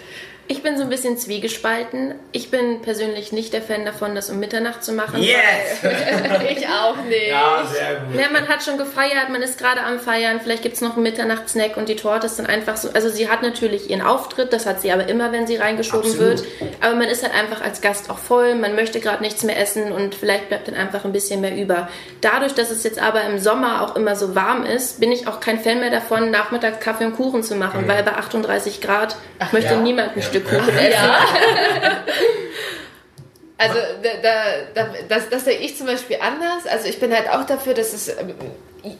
Ich 0.52 0.64
bin 0.64 0.78
so 0.78 0.84
ein 0.84 0.90
bisschen 0.90 1.16
zwiegespalten. 1.16 2.16
Ich 2.32 2.50
bin 2.50 2.82
persönlich 2.82 3.32
nicht 3.32 3.54
der 3.54 3.62
Fan 3.62 3.86
davon, 3.86 4.16
das 4.16 4.32
um 4.32 4.40
Mitternacht 4.40 4.84
zu 4.84 4.94
machen. 4.94 5.22
Yes! 5.22 5.38
ich 6.50 6.68
auch 6.68 6.96
nicht. 7.08 7.30
Ja, 7.30 7.64
sehr 7.72 7.98
gut. 8.00 8.20
Ja, 8.20 8.32
man 8.34 8.48
hat 8.48 8.64
schon 8.64 8.80
gefeiert, 8.80 9.30
man 9.30 9.44
ist 9.44 9.60
gerade 9.60 9.84
am 9.84 10.00
Feiern, 10.00 10.42
vielleicht 10.42 10.64
gibt 10.64 10.74
es 10.74 10.82
noch 10.82 10.96
einen 10.96 11.04
Mitternachtssnack 11.04 11.78
und 11.78 11.88
die 11.88 11.96
Torte 11.96 12.26
ist 12.26 12.40
dann 12.40 12.48
einfach 12.48 12.78
so. 12.78 12.90
Also 12.96 13.10
sie 13.10 13.30
hat 13.30 13.44
natürlich 13.44 13.92
ihren 13.92 14.02
Auftritt, 14.02 14.52
das 14.52 14.66
hat 14.66 14.82
sie 14.82 14.92
aber 14.92 15.08
immer, 15.08 15.32
wenn 15.32 15.46
sie 15.46 15.56
reingeschoben 15.58 16.10
Absolut. 16.10 16.40
wird. 16.40 16.44
Aber 16.82 16.96
man 16.96 17.10
ist 17.10 17.22
halt 17.22 17.36
einfach 17.36 17.62
als 17.62 17.82
Gast 17.82 18.10
auch 18.10 18.18
voll, 18.18 18.56
man 18.56 18.74
möchte 18.74 19.00
gerade 19.00 19.22
nichts 19.22 19.44
mehr 19.44 19.60
essen 19.60 19.92
und 19.92 20.16
vielleicht 20.16 20.50
bleibt 20.50 20.68
dann 20.68 20.74
einfach 20.74 21.06
ein 21.06 21.12
bisschen 21.12 21.42
mehr 21.42 21.56
über. 21.56 21.90
Dadurch, 22.22 22.56
dass 22.56 22.72
es 22.72 22.84
jetzt 22.84 23.00
aber 23.00 23.22
im 23.22 23.38
Sommer 23.38 23.84
auch 23.84 23.96
immer 23.96 24.16
so 24.16 24.34
warm 24.34 24.66
ist, 24.66 25.00
bin 25.00 25.12
ich 25.12 25.28
auch 25.28 25.42
kein 25.42 25.60
Fan 25.60 25.80
mehr 25.80 25.92
davon, 25.92 26.32
nachmittags 26.32 26.84
Kaffee 26.84 27.06
und 27.06 27.16
Kuchen 27.16 27.44
zu 27.44 27.54
machen, 27.54 27.88
weil 27.88 28.02
bei 28.02 28.14
38 28.14 28.82
Grad 28.82 29.16
möchte 29.52 29.76
ja. 29.76 29.80
niemand 29.80 30.14
ein 30.14 30.20
Ja. 30.20 30.26
Stück 30.26 30.39
Kuchen 30.42 30.78
essen. 30.78 30.92
Ja. 30.92 31.18
Also 33.62 33.76
da, 34.02 34.10
da, 34.24 34.34
da, 34.74 34.90
das, 35.10 35.28
das 35.28 35.44
sehe 35.44 35.58
ich 35.58 35.76
zum 35.76 35.86
Beispiel 35.86 36.18
anders. 36.22 36.66
Also 36.66 36.88
ich 36.88 36.98
bin 36.98 37.14
halt 37.14 37.30
auch 37.30 37.46
dafür, 37.46 37.74
dass 37.74 37.92
es 37.92 38.08
ähm, 38.08 38.34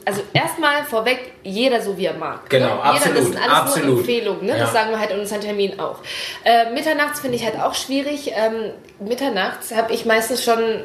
also 0.04 0.22
erstmal 0.34 0.84
vorweg 0.84 1.32
jeder 1.42 1.80
so 1.80 1.96
wie 1.96 2.04
er 2.04 2.12
mag. 2.12 2.50
Genau, 2.50 2.66
ne? 2.66 2.72
Jeder, 2.74 2.84
absolut, 2.84 3.16
das 3.16 3.24
sind 3.24 3.36
alles 3.38 3.52
absolut. 3.52 3.88
nur 3.88 3.98
Empfehlungen. 4.00 4.44
Ne? 4.44 4.52
Ja. 4.52 4.58
Das 4.58 4.72
sagen 4.72 4.90
wir 4.90 5.00
halt 5.00 5.12
in 5.12 5.20
unseren 5.20 5.40
Terminen 5.40 5.80
auch. 5.80 6.00
Äh, 6.44 6.70
mitternachts 6.72 7.20
finde 7.20 7.36
ich 7.36 7.44
halt 7.44 7.58
auch 7.58 7.74
schwierig. 7.74 8.32
Ähm, 8.34 8.72
mitternachts 8.98 9.74
habe 9.74 9.94
ich 9.94 10.04
meistens 10.04 10.44
schon 10.44 10.84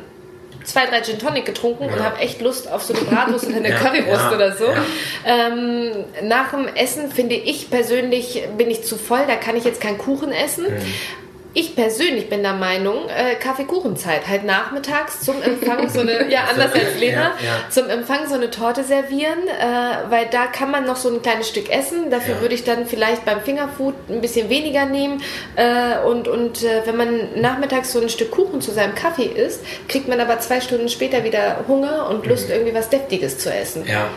zwei, 0.66 0.86
drei 0.88 1.02
Gin 1.02 1.20
Tonic 1.20 1.46
getrunken 1.46 1.86
und 1.86 2.04
habe 2.04 2.20
echt 2.20 2.42
Lust 2.42 2.72
auf 2.72 2.84
so 2.84 2.94
eine 2.94 3.04
Bratwurst 3.04 3.48
oder 3.48 3.58
eine 3.58 3.70
Ja, 3.70 3.78
Currywurst 3.78 4.22
ja, 4.32 4.36
oder 4.36 4.52
so. 4.56 4.66
ja. 4.66 4.86
Ähm, 5.26 5.92
nach 6.24 6.52
dem 6.52 6.68
Essen 6.76 7.12
finde 7.12 7.36
ich 7.36 7.70
persönlich, 7.70 8.44
bin 8.58 8.70
ich 8.70 8.84
zu 8.84 8.98
voll, 8.98 9.22
da 9.28 9.36
kann 9.36 9.56
ich 9.56 9.64
jetzt 9.64 9.80
keinen 9.82 9.98
Kuchen 9.98 10.32
essen. 10.32 10.66
Mhm. 10.66 10.94
Ich 11.58 11.74
persönlich 11.74 12.30
bin 12.30 12.44
der 12.44 12.52
Meinung, 12.54 13.08
äh, 13.08 13.36
Kaffeekuchenzeit, 13.36 14.28
halt 14.28 14.44
nachmittags 14.44 15.22
zum 15.22 15.42
Empfang 15.42 15.88
so 15.90 16.02
eine, 16.02 16.30
ja 16.30 16.42
anders 16.50 16.74
als 16.74 17.00
Lena, 17.00 17.16
Ja, 17.40 17.46
ja. 17.46 17.70
zum 17.70 17.88
Empfang 17.90 18.28
so 18.28 18.36
eine 18.36 18.52
Torte 18.52 18.84
servieren, 18.84 19.48
äh, 19.48 20.10
weil 20.12 20.26
da 20.30 20.48
kann 20.48 20.70
man 20.70 20.86
noch 20.86 20.98
so 20.98 21.10
ein 21.10 21.22
kleines 21.22 21.48
Stück 21.48 21.70
essen. 21.72 22.10
Dafür 22.12 22.36
Ja. 22.36 22.42
würde 22.42 22.56
ich 22.56 22.66
dann 22.66 22.86
vielleicht 22.86 23.24
beim 23.24 23.40
Fingerfood 23.40 23.96
ein 24.10 24.20
bisschen 24.20 24.50
weniger 24.50 24.86
nehmen. 24.86 25.24
Äh, 25.56 26.06
und 26.06 26.28
und 26.28 26.62
äh, 26.64 26.82
wenn 26.86 26.98
man 26.98 27.40
nachmittags 27.40 27.94
so 27.94 28.02
ein 28.02 28.10
Stück 28.10 28.32
Kuchen 28.32 28.60
zu 28.60 28.72
seinem 28.72 28.94
Kaffee 28.94 29.24
isst, 29.28 29.62
kriegt 29.88 30.10
man 30.10 30.20
aber 30.20 30.40
zwei 30.40 30.60
Stunden 30.60 30.90
später 30.90 31.24
wieder 31.24 31.64
Hunger 31.70 32.10
und 32.10 32.26
Lust, 32.26 32.50
irgendwie 32.50 32.74
was 32.76 32.90
Deftiges 32.90 33.38
zu 33.38 33.50
essen. 33.54 33.84
Mhm. 33.84 33.90
Ja. 33.90 34.08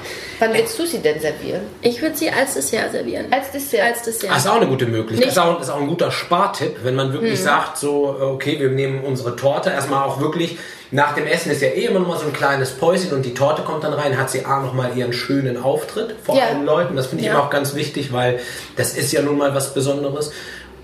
Wann 0.40 0.54
willst 0.54 0.76
du 0.78 0.86
sie 0.86 0.98
denn 0.98 1.20
servieren? 1.20 1.60
Ich 1.82 2.02
würde 2.02 2.16
sie 2.16 2.30
als 2.30 2.54
Dessert 2.54 2.90
servieren. 2.92 3.26
Als 3.30 3.52
Dessert. 3.52 3.82
Als 3.82 4.02
Dessert. 4.02 4.30
Das 4.30 4.38
ist 4.44 4.46
auch 4.50 4.56
eine 4.56 4.66
gute 4.66 4.86
Möglichkeit. 4.86 5.26
Das 5.28 5.32
ist 5.34 5.38
auch, 5.38 5.60
ist 5.60 5.70
auch 5.70 5.80
ein 5.80 5.86
guter 5.86 6.10
Spartipp, 6.10 6.76
wenn 6.82 6.96
man 6.96 7.08
Mhm. 7.12 7.27
Wirklich 7.30 7.42
sagt, 7.44 7.78
so, 7.78 8.16
okay, 8.20 8.58
wir 8.60 8.70
nehmen 8.70 9.02
unsere 9.04 9.36
Torte 9.36 9.70
erstmal 9.70 10.04
auch 10.04 10.20
wirklich. 10.20 10.58
Nach 10.90 11.14
dem 11.14 11.26
Essen 11.26 11.50
ist 11.52 11.60
ja 11.60 11.68
eh 11.68 11.84
immer 11.86 12.00
noch 12.00 12.08
mal 12.08 12.18
so 12.18 12.26
ein 12.26 12.32
kleines 12.32 12.70
Päuschen 12.70 13.12
und 13.12 13.24
die 13.24 13.34
Torte 13.34 13.62
kommt 13.62 13.84
dann 13.84 13.92
rein, 13.92 14.18
hat 14.18 14.30
sie 14.30 14.44
A 14.46 14.60
nochmal 14.60 14.96
ihren 14.96 15.12
schönen 15.12 15.62
Auftritt 15.62 16.14
vor 16.22 16.34
Ja. 16.36 16.44
allen 16.46 16.64
Leuten. 16.64 16.96
Das 16.96 17.08
finde 17.08 17.22
ich 17.22 17.26
Ja. 17.28 17.34
immer 17.34 17.44
auch 17.44 17.50
ganz 17.50 17.74
wichtig, 17.74 18.12
weil 18.12 18.40
das 18.76 18.96
ist 18.96 19.12
ja 19.12 19.20
nun 19.22 19.36
mal 19.36 19.54
was 19.54 19.74
Besonderes. 19.74 20.32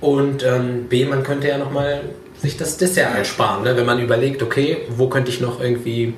Und 0.00 0.42
ähm, 0.42 0.86
B, 0.88 1.06
man 1.06 1.22
könnte 1.22 1.48
ja 1.48 1.56
nochmal 1.56 2.02
sich 2.38 2.58
das 2.58 2.76
Dessert 2.76 3.14
einsparen, 3.14 3.62
ne? 3.64 3.76
wenn 3.76 3.86
man 3.86 3.98
überlegt, 4.00 4.42
okay, 4.42 4.82
wo 4.90 5.08
könnte 5.08 5.30
ich 5.30 5.40
noch 5.40 5.60
irgendwie 5.60 6.12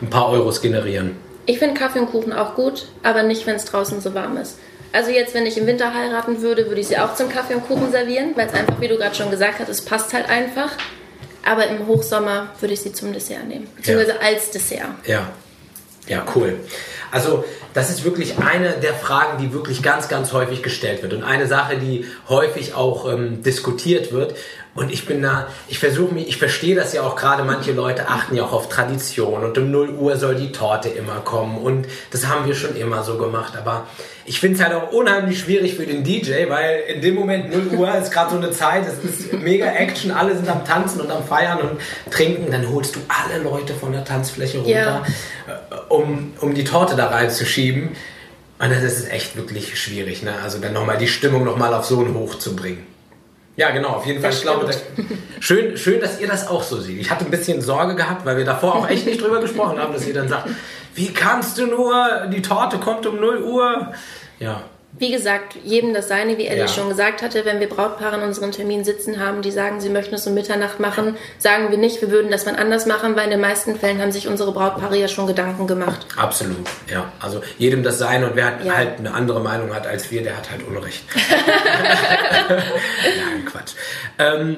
ein 0.00 0.10
paar 0.10 0.28
Euros 0.28 0.60
generieren. 0.62 1.16
Ich 1.46 1.58
finde 1.58 1.74
Kaffee 1.78 1.98
und 1.98 2.10
Kuchen 2.10 2.32
auch 2.32 2.54
gut, 2.54 2.86
aber 3.02 3.22
nicht, 3.24 3.46
wenn 3.46 3.56
es 3.56 3.64
draußen 3.64 4.00
so 4.00 4.14
warm 4.14 4.36
ist. 4.36 4.58
Also 4.94 5.10
jetzt, 5.10 5.34
wenn 5.34 5.44
ich 5.44 5.58
im 5.58 5.66
Winter 5.66 5.92
heiraten 5.92 6.40
würde, 6.40 6.68
würde 6.68 6.80
ich 6.80 6.86
sie 6.86 6.96
auch 6.98 7.16
zum 7.16 7.28
Kaffee 7.28 7.54
und 7.54 7.66
Kuchen 7.66 7.90
servieren, 7.90 8.30
weil 8.36 8.46
es 8.46 8.54
einfach, 8.54 8.80
wie 8.80 8.86
du 8.86 8.96
gerade 8.96 9.12
schon 9.12 9.28
gesagt 9.28 9.58
hast, 9.58 9.68
es 9.68 9.84
passt 9.84 10.14
halt 10.14 10.28
einfach. 10.28 10.70
Aber 11.44 11.66
im 11.66 11.88
Hochsommer 11.88 12.52
würde 12.60 12.74
ich 12.74 12.80
sie 12.80 12.92
zum 12.92 13.12
Dessert 13.12 13.48
nehmen, 13.48 13.66
beziehungsweise 13.74 14.20
als 14.22 14.52
Dessert. 14.52 14.86
Ja. 15.04 15.32
Ja, 16.06 16.24
cool. 16.36 16.60
Also, 17.14 17.44
das 17.74 17.90
ist 17.90 18.04
wirklich 18.04 18.38
eine 18.38 18.72
der 18.72 18.94
Fragen, 18.94 19.38
die 19.38 19.52
wirklich 19.52 19.82
ganz, 19.82 20.08
ganz 20.08 20.32
häufig 20.32 20.62
gestellt 20.62 21.02
wird. 21.02 21.12
Und 21.12 21.22
eine 21.22 21.46
Sache, 21.46 21.76
die 21.76 22.06
häufig 22.28 22.74
auch 22.74 23.10
ähm, 23.10 23.42
diskutiert 23.42 24.12
wird. 24.12 24.34
Und 24.74 24.92
ich 24.92 25.06
bin 25.06 25.22
da, 25.22 25.46
ich 25.68 25.78
versuche 25.78 26.12
mich, 26.12 26.26
ich 26.26 26.36
verstehe 26.36 26.74
das 26.74 26.92
ja 26.92 27.02
auch 27.02 27.14
gerade, 27.14 27.44
manche 27.44 27.70
Leute 27.70 28.08
achten 28.08 28.34
ja 28.34 28.42
auch 28.42 28.52
auf 28.52 28.68
Tradition 28.68 29.44
und 29.44 29.56
um 29.56 29.70
0 29.70 29.90
Uhr 29.90 30.16
soll 30.16 30.34
die 30.34 30.50
Torte 30.50 30.88
immer 30.88 31.20
kommen 31.20 31.58
und 31.58 31.86
das 32.10 32.26
haben 32.26 32.44
wir 32.44 32.56
schon 32.56 32.74
immer 32.74 33.04
so 33.04 33.16
gemacht. 33.16 33.56
Aber 33.56 33.86
ich 34.24 34.40
finde 34.40 34.56
es 34.56 34.64
halt 34.64 34.74
auch 34.74 34.90
unheimlich 34.90 35.38
schwierig 35.38 35.76
für 35.76 35.86
den 35.86 36.02
DJ, 36.02 36.48
weil 36.48 36.80
in 36.88 37.00
dem 37.02 37.14
Moment 37.14 37.52
0 37.52 37.78
Uhr 37.78 37.94
ist 37.94 38.10
gerade 38.10 38.32
so 38.32 38.36
eine 38.36 38.50
Zeit, 38.50 38.82
es 38.88 39.08
ist 39.08 39.32
mega 39.32 39.66
Action, 39.66 40.10
alle 40.10 40.34
sind 40.34 40.48
am 40.48 40.64
Tanzen 40.64 41.00
und 41.02 41.10
am 41.12 41.22
Feiern 41.24 41.58
und 41.58 41.80
trinken, 42.10 42.50
dann 42.50 42.68
holst 42.68 42.96
du 42.96 43.00
alle 43.08 43.44
Leute 43.44 43.74
von 43.74 43.92
der 43.92 44.04
Tanzfläche 44.04 44.58
runter, 44.58 44.70
Ja. 45.46 45.60
Um, 45.88 46.32
um 46.40 46.54
die 46.54 46.64
Torte 46.64 46.96
da 46.96 47.08
reinzuschieben. 47.08 47.90
Und 48.58 48.70
das 48.70 48.82
ist 48.82 49.10
echt 49.10 49.36
wirklich 49.36 49.78
schwierig, 49.80 50.22
ne? 50.22 50.34
Also 50.42 50.58
dann 50.58 50.72
nochmal 50.72 50.96
die 50.96 51.08
Stimmung 51.08 51.44
nochmal 51.44 51.74
auf 51.74 51.84
so 51.84 52.00
ein 52.00 52.14
Hoch 52.14 52.36
zu 52.36 52.54
bringen. 52.54 52.86
Ja, 53.56 53.70
genau, 53.70 53.90
auf 53.90 54.06
jeden 54.06 54.20
Fall. 54.20 54.30
Das 54.30 54.38
ich 54.38 54.44
glaube, 54.44 54.66
das, 54.66 54.82
schön, 55.40 55.76
schön, 55.76 56.00
dass 56.00 56.20
ihr 56.20 56.26
das 56.26 56.48
auch 56.48 56.62
so 56.62 56.80
seht. 56.80 57.00
Ich 57.00 57.10
hatte 57.10 57.24
ein 57.24 57.30
bisschen 57.30 57.60
Sorge 57.62 57.94
gehabt, 57.94 58.24
weil 58.24 58.36
wir 58.36 58.44
davor 58.44 58.76
auch 58.76 58.88
echt 58.88 59.06
nicht 59.06 59.20
drüber 59.20 59.40
gesprochen 59.40 59.78
haben, 59.78 59.92
dass 59.92 60.06
ihr 60.06 60.14
dann 60.14 60.28
sagt, 60.28 60.48
wie 60.94 61.12
kannst 61.12 61.58
du 61.58 61.66
nur, 61.66 62.26
die 62.32 62.42
Torte 62.42 62.78
kommt 62.78 63.06
um 63.06 63.20
0 63.20 63.42
Uhr. 63.42 63.92
Ja, 64.40 64.62
Wie 64.96 65.10
gesagt, 65.10 65.56
jedem 65.64 65.92
das 65.92 66.06
seine, 66.06 66.38
wie 66.38 66.46
Ellie 66.46 66.60
Ja. 66.62 66.68
schon 66.68 66.88
gesagt 66.88 67.20
hatte, 67.22 67.44
wenn 67.44 67.58
wir 67.58 67.68
Brautpaare 67.68 68.16
in 68.16 68.22
unserem 68.22 68.52
Termin 68.52 68.84
sitzen 68.84 69.18
haben, 69.18 69.42
die 69.42 69.50
sagen, 69.50 69.80
sie 69.80 69.88
möchten 69.88 70.14
es 70.14 70.24
um 70.26 70.34
Mitternacht 70.34 70.78
machen, 70.78 71.16
sagen 71.38 71.70
wir 71.70 71.78
nicht, 71.78 72.00
wir 72.00 72.12
würden 72.12 72.30
das 72.30 72.46
mal 72.46 72.54
anders 72.54 72.86
machen, 72.86 73.16
weil 73.16 73.24
in 73.24 73.30
den 73.30 73.40
meisten 73.40 73.74
Fällen 73.76 74.00
haben 74.00 74.12
sich 74.12 74.28
unsere 74.28 74.52
Brautpaare 74.52 74.96
ja 74.96 75.08
schon 75.08 75.26
Gedanken 75.26 75.66
gemacht. 75.66 76.06
absolut. 76.16 76.58
Ja, 76.88 77.12
also 77.20 77.40
jedem 77.58 77.82
das 77.82 77.98
Seine 77.98 78.26
und 78.30 78.36
wer 78.36 78.44
halt, 78.46 78.64
Ja. 78.64 78.76
halt 78.76 78.98
eine 79.00 79.12
andere 79.12 79.40
Meinung 79.40 79.74
hat 79.74 79.84
als 79.86 80.12
wir, 80.12 80.22
der 80.22 80.36
hat 80.36 80.50
halt 80.52 80.62
Unrecht. 80.66 81.02
Nein, 82.48 83.44
Quatsch. 83.46 83.72
Ähm, 84.18 84.56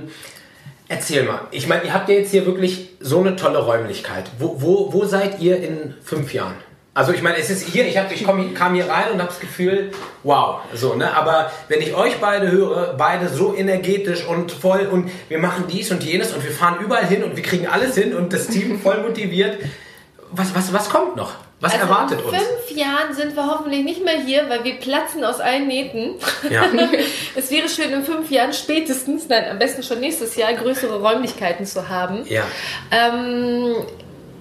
erzähl 0.89 1.23
mal. 1.25 1.41
Ich 1.51 1.67
meine, 1.67 1.85
ihr 1.85 1.95
habt 1.95 2.09
ja 2.09 2.15
jetzt 2.17 2.31
hier 2.31 2.47
wirklich 2.47 2.91
so 3.01 3.21
eine 3.21 3.37
tolle 3.37 3.59
Räumlichkeit. 3.59 4.25
Wo, 4.39 4.61
wo, 4.61 4.93
wo 4.93 5.05
seid 5.07 5.41
ihr 5.41 5.57
in 5.63 5.95
fünf 6.03 6.33
Jahren? 6.35 6.55
Also 6.97 7.13
ich 7.13 7.21
meine, 7.21 7.37
es 7.37 7.51
ist 7.51 7.69
hier, 7.69 7.87
ich, 7.87 7.99
hab, 7.99 8.11
ich 8.11 8.25
komm, 8.25 8.55
kam 8.55 8.75
hier 8.75 8.89
rein 8.89 9.13
und 9.13 9.19
habe 9.19 9.29
das 9.29 9.39
Gefühl, 9.39 9.91
wow, 10.23 10.61
so, 10.73 10.95
ne? 10.95 11.15
Aber 11.15 11.53
wenn 11.69 11.83
ich 11.83 11.95
euch 11.95 12.17
beide 12.23 12.51
höre, 12.51 12.95
beide 12.97 13.29
so 13.29 13.55
energetisch 13.55 14.25
und 14.25 14.51
voll 14.51 14.89
und 14.91 15.11
wir 15.29 15.39
machen 15.39 15.65
dies 15.71 15.91
und 15.91 16.03
jenes 16.03 16.33
und 16.33 16.43
wir 16.43 16.51
fahren 16.51 16.79
überall 16.83 17.05
hin 17.05 17.23
und 17.23 17.37
wir 17.37 17.43
kriegen 17.43 17.67
alles 17.67 17.97
hin 17.97 18.15
und 18.15 18.33
das 18.33 18.47
Team 18.47 18.81
voll 18.83 19.03
motiviert, 19.03 19.59
was, 20.31 20.55
was, 20.55 20.73
was 20.73 20.89
kommt 20.89 21.17
noch? 21.17 21.35
Was 21.61 21.75
Also 21.75 21.85
erwartet 21.85 22.21
in 22.21 22.25
uns? 22.25 22.37
fünf 22.39 22.79
Jahren 22.79 23.13
sind 23.13 23.37
wir 23.37 23.47
hoffentlich 23.47 23.85
nicht 23.85 24.03
mehr 24.03 24.19
hier, 24.19 24.49
weil 24.49 24.65
wir 24.65 24.77
platzen 24.77 25.23
aus 25.23 25.39
allen 25.41 25.69
Nähten. 25.69 26.15
Ja. 26.49 26.65
es 27.35 27.51
wäre 27.51 27.69
schön, 27.69 27.93
in 27.93 28.05
fünf 28.05 28.31
Jahren 28.31 28.55
spätestens, 28.55 29.29
nein, 29.29 29.45
am 29.51 29.59
besten 29.59 29.83
schon 29.83 30.01
nächstes 30.01 30.35
Jahr, 30.37 30.55
größere 30.55 30.99
Räumlichkeiten 30.99 31.67
zu 31.67 31.91
haben. 31.91 32.25
Ja. 32.27 32.45
Ähm, 32.91 33.85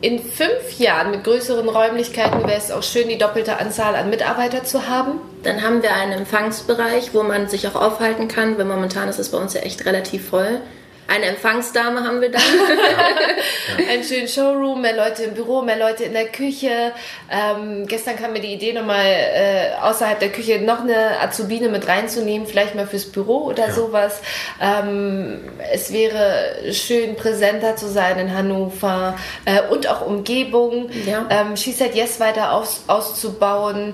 in 0.06 0.20
fünf 0.20 0.78
Jahren 0.78 1.10
mit 1.10 1.24
größeren 1.24 1.68
Räumlichkeiten 1.68 2.42
wäre 2.42 2.60
es 2.60 2.70
auch 2.70 2.84
schön, 2.84 3.10
die 3.10 3.18
doppelte 3.18 3.58
Anzahl 3.58 3.96
an 3.96 4.12
Mitarbeiter 4.12 4.64
zu 4.64 4.88
haben. 4.88 5.14
Dann 5.42 5.64
haben 5.64 5.82
wir 5.82 5.96
einen 5.96 6.12
Empfangsbereich, 6.12 7.16
wo 7.16 7.24
man 7.24 7.50
sich 7.50 7.68
auch 7.68 7.74
aufhalten 7.74 8.28
kann, 8.28 8.56
weil 8.60 8.66
momentan 8.66 9.10
ist 9.10 9.18
es 9.18 9.30
bei 9.30 9.40
uns 9.40 9.56
ja 9.56 9.62
echt 9.62 9.84
relativ 9.88 10.30
voll. 10.30 10.62
Eine 11.08 11.26
Empfangsdame 11.26 12.04
haben 12.04 12.20
wir 12.20 12.32
da. 12.32 12.40
Einen 13.92 14.04
schönen 14.04 14.28
Showroom, 14.28 14.82
mehr 14.82 14.96
Leute 14.96 15.24
im 15.24 15.34
Büro, 15.36 15.62
mehr 15.62 15.78
Leute 15.78 16.04
in 16.04 16.14
der 16.14 16.28
Küche. 16.28 16.94
Ähm, 17.32 17.86
gestern 17.88 18.16
kam 18.16 18.34
mir 18.34 18.40
die 18.40 18.54
Idee 18.54 18.74
nochmal 18.74 19.06
äh, 19.06 19.82
außerhalb 19.82 20.20
der 20.20 20.30
Küche 20.30 20.60
noch 20.62 20.82
eine 20.82 21.20
Azubine 21.22 21.70
mit 21.70 21.88
reinzunehmen, 21.88 22.48
vielleicht 22.48 22.74
mal 22.74 22.88
fürs 22.88 23.06
Büro 23.06 23.46
oder 23.46 23.68
ja. 23.68 23.74
sowas. 23.74 24.20
Ähm, 24.60 25.42
es 25.72 25.94
wäre 25.94 26.74
schön 26.74 27.16
präsenter 27.16 27.76
zu 27.76 27.88
sein 27.88 28.18
in 28.18 28.34
Hannover 28.34 29.16
äh, 29.46 29.62
und 29.70 29.88
auch 29.88 30.02
Umgebung. 30.06 30.90
Ja. 31.06 31.28
Ähm, 31.30 31.56
She 31.56 31.72
Said 31.72 31.94
Yes 31.94 32.20
weiter 32.20 32.52
aus, 32.52 32.84
auszubauen. 32.88 33.94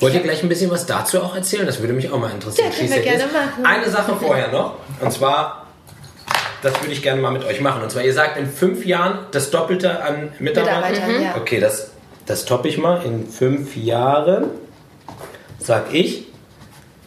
Wollt 0.00 0.14
ihr 0.14 0.20
gleich 0.20 0.42
ein 0.42 0.48
bisschen 0.48 0.70
was 0.70 0.86
dazu 0.86 1.22
auch 1.22 1.34
erzählen? 1.34 1.64
Das 1.66 1.80
würde 1.80 1.94
mich 1.94 2.10
auch 2.10 2.18
mal 2.18 2.30
interessieren. 2.30 2.70
Ja, 2.70 2.76
können 2.76 2.90
wir 2.90 3.02
gerne 3.02 3.24
machen. 3.32 3.64
Eine 3.64 3.88
Sache 3.88 4.16
vorher 4.16 4.48
noch. 4.48 4.74
Und 5.00 5.12
zwar, 5.12 5.63
das 6.64 6.80
würde 6.80 6.92
ich 6.92 7.02
gerne 7.02 7.20
mal 7.20 7.30
mit 7.30 7.44
euch 7.44 7.60
machen. 7.60 7.82
Und 7.82 7.90
zwar, 7.90 8.02
ihr 8.02 8.14
sagt 8.14 8.38
in 8.38 8.46
fünf 8.46 8.86
Jahren 8.86 9.26
das 9.32 9.50
Doppelte 9.50 10.02
an 10.02 10.32
Mitarbeitern. 10.38 10.90
Mitarbeiter, 10.90 11.06
mhm. 11.08 11.22
ja. 11.22 11.36
Okay, 11.36 11.60
das, 11.60 11.90
das 12.24 12.46
toppe 12.46 12.68
ich 12.68 12.78
mal. 12.78 13.04
In 13.04 13.28
fünf 13.28 13.76
Jahren 13.76 14.46
sag 15.58 15.92
ich, 15.92 16.26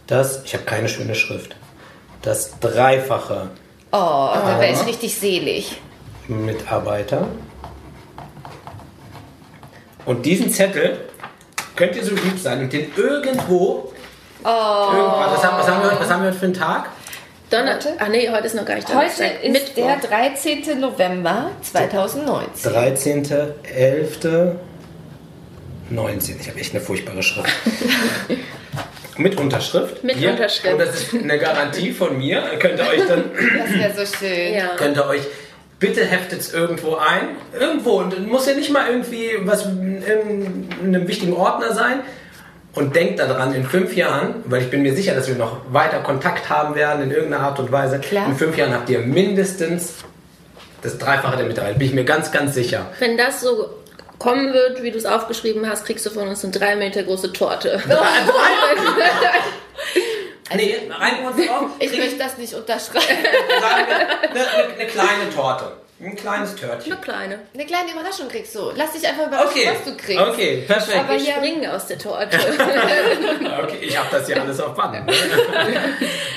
dass, 0.05 0.43
ich 0.43 0.53
habe 0.53 0.63
keine 0.63 0.87
schöne 0.87 1.15
Schrift, 1.15 1.55
das 2.21 2.59
Dreifache. 2.59 3.49
Oh, 3.91 4.29
da 4.33 4.57
wäre 4.59 4.73
ich 4.73 4.85
richtig 4.85 5.17
selig. 5.17 5.81
Mitarbeiter. 6.27 7.27
Und 10.05 10.25
diesen 10.25 10.51
Zettel 10.51 10.99
könnt 11.75 11.95
ihr 11.95 12.03
so 12.03 12.13
lieb 12.13 12.37
sein 12.37 12.61
und 12.61 12.71
den 12.71 12.91
irgendwo. 12.95 13.91
Oh. 14.43 14.47
was, 14.47 15.43
haben, 15.43 15.57
was, 15.57 15.67
haben 15.67 15.83
wir, 15.83 15.99
was 15.99 16.09
haben 16.09 16.21
wir 16.21 16.29
heute 16.29 16.37
für 16.37 16.45
einen 16.45 16.53
Tag? 16.53 16.89
Donnerstag. 17.49 17.93
Ach 17.99 18.09
nee, 18.09 18.29
heute 18.29 18.47
ist 18.47 18.55
noch 18.55 18.65
gar 18.65 18.75
nicht 18.75 18.89
Donnerstag. 18.89 19.31
Heute 19.39 19.45
ist 19.47 19.51
Mittwoch. 19.51 19.99
der 20.01 20.09
13. 20.09 20.79
November 20.79 21.51
2019. 21.61 22.71
13.11. 22.71 24.55
19. 25.89 26.37
Ich 26.41 26.49
habe 26.49 26.59
echt 26.59 26.73
eine 26.73 26.81
furchtbare 26.83 27.23
Schrift. 27.23 27.49
Mit 29.17 29.39
Unterschrift. 29.39 30.03
Mit 30.03 30.17
Hier. 30.17 30.31
Unterschrift. 30.31 30.73
Und 30.73 30.79
das 30.79 30.95
ist 30.95 31.13
eine 31.13 31.39
Garantie 31.39 31.91
von 31.91 32.17
mir. 32.17 32.43
Könnt 32.59 32.79
ihr 32.79 32.87
euch 32.87 33.07
dann. 33.07 33.31
Das 33.57 33.73
wäre 33.73 34.05
so 34.05 34.17
schön. 34.17 34.53
Ja. 34.53 34.75
Könnt 34.77 34.97
ihr 34.97 35.05
euch 35.07 35.21
bitte 35.79 36.05
heftet 36.05 36.39
es 36.41 36.53
irgendwo 36.53 36.95
ein. 36.95 37.29
Irgendwo. 37.57 37.99
Und 37.99 38.27
muss 38.27 38.47
ja 38.47 38.53
nicht 38.53 38.71
mal 38.71 38.89
irgendwie 38.89 39.31
was 39.41 39.65
in 39.65 40.03
einem 40.81 41.07
wichtigen 41.07 41.33
Ordner 41.33 41.73
sein. 41.73 42.01
Und 42.77 42.95
denkt 42.95 43.19
daran, 43.19 43.55
in 43.55 43.65
fünf 43.65 43.95
Jahren, 43.95 44.43
weil 44.45 44.61
ich 44.61 44.69
bin 44.69 44.83
mir 44.83 44.95
sicher, 44.95 45.15
dass 45.15 45.27
wir 45.27 45.33
noch 45.33 45.61
weiter 45.71 45.99
Kontakt 46.01 46.47
haben 46.47 46.75
werden 46.75 47.01
in 47.01 47.11
irgendeiner 47.11 47.43
Art 47.43 47.59
und 47.59 47.71
Weise. 47.71 47.99
Klar. 47.99 48.27
In 48.27 48.35
fünf 48.35 48.55
Jahren 48.55 48.71
habt 48.71 48.87
ihr 48.89 48.99
mindestens 48.99 49.95
das 50.83 50.99
Dreifache 50.99 51.37
der 51.37 51.47
Mitarbeiter. 51.47 51.79
Bin 51.79 51.87
ich 51.87 51.95
mir 51.95 52.05
ganz, 52.05 52.31
ganz 52.31 52.53
sicher. 52.53 52.85
Wenn 52.99 53.17
das 53.17 53.41
so 53.41 53.69
kommen 54.19 54.53
wird, 54.53 54.83
wie 54.83 54.91
du 54.91 54.97
es 54.99 55.05
aufgeschrieben 55.05 55.67
hast, 55.67 55.85
kriegst 55.85 56.05
du 56.05 56.11
von 56.11 56.27
uns 56.27 56.43
eine 56.43 56.53
drei 56.53 56.75
Meter 56.75 57.01
große 57.03 57.33
Torte. 57.33 57.81
Also, 60.49 60.55
nee, 60.63 60.75
rein 60.89 61.27
auf. 61.27 61.35
Ich 61.79 61.97
möchte 61.97 62.17
das 62.17 62.37
nicht 62.37 62.53
unterschreiben. 62.53 63.01
Sagen 63.59 63.85
wir, 63.87 63.95
eine, 64.29 64.49
eine, 64.49 64.73
eine 64.75 64.87
kleine 64.87 65.29
Torte. 65.35 65.73
Ein 65.99 66.15
kleines 66.15 66.55
Törtchen. 66.55 66.91
Eine 66.91 67.01
kleine. 67.01 67.39
Eine 67.53 67.65
kleine 67.65 67.91
Überraschung 67.91 68.27
kriegst 68.29 68.53
du. 68.53 68.71
Lass 68.75 68.91
dich 68.91 69.07
einfach 69.07 69.27
überraschen, 69.27 69.49
okay. 69.49 69.69
was 69.71 69.83
du 69.83 69.97
kriegst. 69.97 70.21
Okay, 70.21 70.63
perfekt. 70.67 70.97
Aber 70.97 71.13
wir 71.13 71.19
springen 71.19 71.69
aus 71.69 71.87
der 71.87 71.97
Torte. 71.97 72.37
okay, 73.63 73.77
ich 73.81 73.97
habe 73.97 74.07
das 74.11 74.27
ja 74.29 74.37
alles 74.37 74.59
auf 74.59 74.75
Band. 74.75 75.09
okay. 75.09 75.79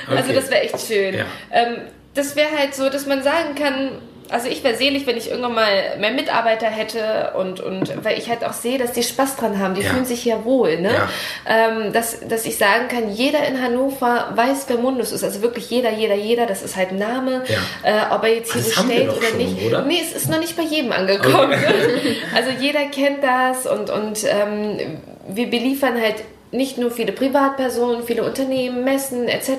Also 0.08 0.32
das 0.32 0.50
wäre 0.50 0.62
echt 0.62 0.80
schön. 0.80 1.14
Ja. 1.14 1.26
Ähm, 1.50 1.82
das 2.14 2.36
wäre 2.36 2.56
halt 2.56 2.74
so, 2.74 2.88
dass 2.88 3.06
man 3.06 3.22
sagen 3.22 3.54
kann, 3.54 4.00
also 4.31 4.49
ich 4.49 4.62
wäre 4.64 4.76
selig, 4.76 5.07
wenn 5.07 5.16
ich 5.16 5.31
irgendwann 5.31 5.55
mal 5.55 5.99
mehr 5.99 6.12
Mitarbeiter 6.12 6.66
hätte 6.66 7.33
und, 7.37 7.61
und 7.61 8.05
weil 8.05 8.18
ich 8.18 8.28
halt 8.28 8.45
auch 8.45 8.53
sehe, 8.53 8.78
dass 8.78 8.93
die 8.93 9.03
Spaß 9.03 9.37
dran 9.37 9.59
haben, 9.59 9.74
die 9.74 9.83
ja. 9.83 9.91
fühlen 9.91 10.05
sich 10.05 10.22
hier 10.22 10.45
wohl. 10.45 10.81
Ne? 10.81 10.91
Ja. 10.93 11.09
Ähm, 11.47 11.93
dass, 11.93 12.20
dass 12.20 12.47
ich 12.47 12.57
sagen 12.57 12.89
kann, 12.89 13.11
jeder 13.11 13.47
in 13.47 13.61
Hannover 13.61 14.33
weiß, 14.35 14.66
wer 14.68 14.78
Mundus 14.78 15.12
ist. 15.12 15.24
Also 15.24 15.43
wirklich 15.43 15.70
jeder, 15.70 15.91
jeder, 15.91 16.14
jeder, 16.14 16.47
das 16.47 16.62
ist 16.62 16.76
halt 16.76 16.91
ein 16.91 16.99
Name. 16.99 17.43
Ja. 17.49 18.11
Äh, 18.11 18.14
ob 18.14 18.22
er 18.24 18.35
jetzt 18.35 18.53
hier 18.53 18.62
bestellt 18.62 19.11
oder 19.16 19.26
schon, 19.26 19.39
nicht. 19.39 19.62
Oder? 19.66 19.83
Nee, 19.83 20.01
es 20.03 20.12
ist 20.12 20.31
noch 20.31 20.41
nicht 20.41 20.57
bei 20.57 20.62
jedem 20.62 20.93
angekommen. 20.93 21.53
Okay. 21.53 22.16
also 22.35 22.51
jeder 22.59 22.87
kennt 22.87 23.22
das 23.22 23.66
und, 23.66 23.91
und 23.91 24.24
ähm, 24.24 25.01
wir 25.28 25.51
beliefern 25.51 26.01
halt 26.01 26.16
nicht 26.53 26.78
nur 26.78 26.90
viele 26.90 27.12
Privatpersonen, 27.12 28.05
viele 28.05 28.24
Unternehmen, 28.24 28.84
Messen 28.84 29.28
etc., 29.28 29.51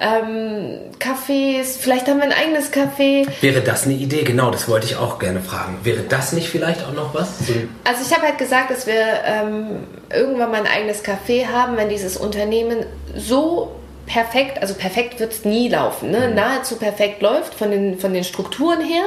ähm, 0.00 0.78
Cafés, 0.98 1.78
vielleicht 1.78 2.08
haben 2.08 2.18
wir 2.18 2.24
ein 2.24 2.32
eigenes 2.32 2.72
Café. 2.72 3.26
Wäre 3.40 3.60
das 3.60 3.84
eine 3.84 3.94
Idee? 3.94 4.22
Genau, 4.22 4.50
das 4.50 4.68
wollte 4.68 4.86
ich 4.86 4.96
auch 4.96 5.18
gerne 5.18 5.40
fragen. 5.40 5.78
Wäre 5.84 6.02
das 6.08 6.32
nicht 6.32 6.48
vielleicht 6.48 6.84
auch 6.84 6.92
noch 6.92 7.14
was? 7.14 7.38
Also 7.84 8.02
ich 8.04 8.14
habe 8.14 8.26
halt 8.26 8.38
gesagt, 8.38 8.70
dass 8.70 8.86
wir 8.86 8.94
ähm, 9.24 9.84
irgendwann 10.12 10.50
mal 10.50 10.60
ein 10.60 10.66
eigenes 10.66 11.04
Café 11.04 11.46
haben, 11.46 11.76
wenn 11.76 11.88
dieses 11.88 12.16
Unternehmen 12.16 12.84
so 13.14 13.72
perfekt, 14.08 14.60
also 14.60 14.74
perfekt 14.74 15.20
wird 15.20 15.32
es 15.32 15.44
nie 15.44 15.68
laufen, 15.68 16.10
ne? 16.10 16.28
Mhm. 16.28 16.34
nahezu 16.34 16.76
perfekt 16.76 17.22
läuft 17.22 17.54
von 17.54 17.70
den, 17.70 17.98
von 17.98 18.12
den 18.12 18.24
Strukturen 18.24 18.80
her, 18.80 19.04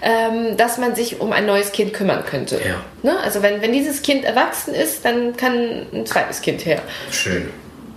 ähm, 0.00 0.56
dass 0.56 0.78
man 0.78 0.94
sich 0.94 1.20
um 1.20 1.32
ein 1.32 1.44
neues 1.44 1.72
Kind 1.72 1.92
kümmern 1.92 2.24
könnte. 2.24 2.56
Ja. 2.56 2.76
Ne? 3.02 3.18
Also 3.20 3.42
wenn, 3.42 3.60
wenn 3.60 3.72
dieses 3.72 4.02
Kind 4.02 4.24
erwachsen 4.24 4.72
ist, 4.72 5.04
dann 5.04 5.36
kann 5.36 5.86
ein 5.92 6.06
zweites 6.06 6.40
Kind 6.40 6.64
her. 6.64 6.80
Schön, 7.10 7.50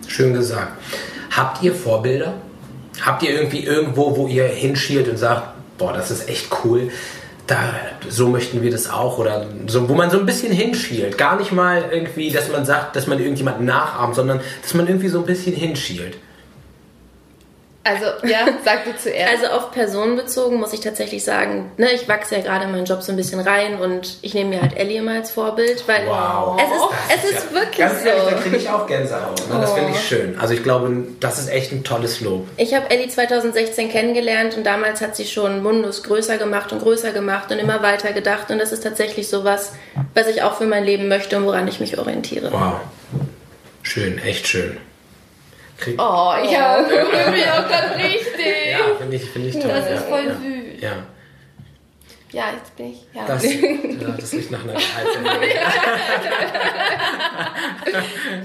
schön 0.07 0.33
gesagt. 0.33 0.73
Habt 1.31 1.63
ihr 1.63 1.73
Vorbilder? 1.73 2.33
Habt 3.01 3.23
ihr 3.23 3.31
irgendwie 3.31 3.63
irgendwo, 3.63 4.17
wo 4.17 4.27
ihr 4.27 4.45
hinschielt 4.45 5.07
und 5.07 5.17
sagt, 5.17 5.53
boah, 5.77 5.93
das 5.93 6.11
ist 6.11 6.27
echt 6.27 6.47
cool, 6.63 6.91
da, 7.47 7.57
so 8.07 8.27
möchten 8.27 8.61
wir 8.61 8.69
das 8.69 8.89
auch 8.89 9.17
oder 9.17 9.47
so, 9.67 9.89
wo 9.89 9.95
man 9.95 10.11
so 10.11 10.19
ein 10.19 10.25
bisschen 10.25 10.51
hinschielt. 10.51 11.17
Gar 11.17 11.39
nicht 11.39 11.51
mal 11.51 11.85
irgendwie, 11.91 12.29
dass 12.29 12.51
man 12.51 12.65
sagt, 12.65 12.95
dass 12.95 13.07
man 13.07 13.19
irgendjemanden 13.19 13.65
nachahmt, 13.65 14.13
sondern 14.13 14.39
dass 14.61 14.73
man 14.75 14.87
irgendwie 14.87 15.07
so 15.07 15.19
ein 15.19 15.25
bisschen 15.25 15.55
hinschielt. 15.55 16.17
Also, 17.89 18.27
ja, 18.27 18.47
sag 18.63 18.85
du 18.85 18.95
zuerst. 18.95 19.31
Also 19.31 19.47
auf 19.53 19.71
Personen 19.71 20.15
bezogen 20.15 20.57
muss 20.57 20.73
ich 20.73 20.79
tatsächlich 20.79 21.23
sagen, 21.23 21.71
ne, 21.77 21.91
ich 21.91 22.07
wachse 22.07 22.35
ja 22.35 22.41
gerade 22.41 22.65
in 22.65 22.71
meinen 22.71 22.85
Job 22.85 23.01
so 23.01 23.11
ein 23.11 23.15
bisschen 23.15 23.39
rein 23.39 23.79
und 23.79 24.17
ich 24.21 24.33
nehme 24.33 24.51
mir 24.51 24.61
halt 24.61 24.77
Ellie 24.77 24.99
immer 24.99 25.13
als 25.13 25.31
Vorbild, 25.31 25.87
weil 25.87 26.05
wow. 26.05 26.59
es 26.59 27.19
ist, 27.19 27.23
es 27.23 27.31
ist 27.31 27.45
ja, 27.45 27.55
wirklich 27.55 27.77
ganz 27.77 28.03
so. 28.03 28.07
Ehrlich, 28.07 28.23
da 28.29 28.41
kriege 28.41 28.57
ich 28.57 28.69
auch 28.69 28.85
Gänsehaut. 28.85 29.49
Ne? 29.49 29.59
Das 29.59 29.73
finde 29.73 29.89
ich 29.91 29.97
oh. 29.97 30.01
schön. 30.01 30.39
Also 30.39 30.53
ich 30.53 30.63
glaube, 30.63 31.07
das 31.19 31.39
ist 31.39 31.49
echt 31.49 31.71
ein 31.71 31.83
tolles 31.83 32.21
Lob. 32.21 32.47
Ich 32.57 32.73
habe 32.73 32.89
Ellie 32.89 33.07
2016 33.07 33.89
kennengelernt 33.89 34.55
und 34.55 34.65
damals 34.65 35.01
hat 35.01 35.15
sie 35.15 35.25
schon 35.25 35.63
Mundus 35.63 36.03
größer 36.03 36.37
gemacht 36.37 36.71
und 36.71 36.81
größer 36.81 37.11
gemacht 37.11 37.51
und 37.51 37.59
immer 37.59 37.81
weiter 37.81 38.13
gedacht 38.13 38.51
und 38.51 38.59
das 38.59 38.71
ist 38.71 38.83
tatsächlich 38.83 39.27
so 39.29 39.43
was, 39.43 39.73
was 40.13 40.27
ich 40.27 40.43
auch 40.43 40.57
für 40.57 40.65
mein 40.65 40.83
Leben 40.83 41.07
möchte 41.07 41.37
und 41.37 41.45
woran 41.45 41.67
ich 41.67 41.79
mich 41.79 41.97
orientiere. 41.97 42.51
Wow. 42.51 42.75
Schön, 43.81 44.19
echt 44.19 44.47
schön. 44.47 44.77
Krieg 45.79 46.01
oh, 46.01 46.33
ich 46.43 46.59
habe 46.59 46.83
mich 47.31 47.49
auch 47.49 47.65
gerade 47.67 47.95
richtig. 47.95 48.71
Ja, 48.71 48.95
finde 48.97 49.15
ich, 49.15 49.29
find 49.29 49.45
ich 49.45 49.53
toll. 49.53 49.69
Das 49.69 49.89
ist 49.89 50.03
voll 50.05 50.25
ja. 50.25 50.35
süß. 50.35 50.81
Ja. 50.81 51.05
Ja, 52.31 52.43
jetzt 52.55 52.77
bin 52.77 52.91
ich. 52.91 53.07
Ja. 53.13 53.25
Das, 53.25 53.43
ja, 53.43 53.59
das 54.19 54.33
riecht 54.33 54.51
nach 54.51 54.63
einer 54.63 54.73
Gehaltserhöhung. 54.73 55.25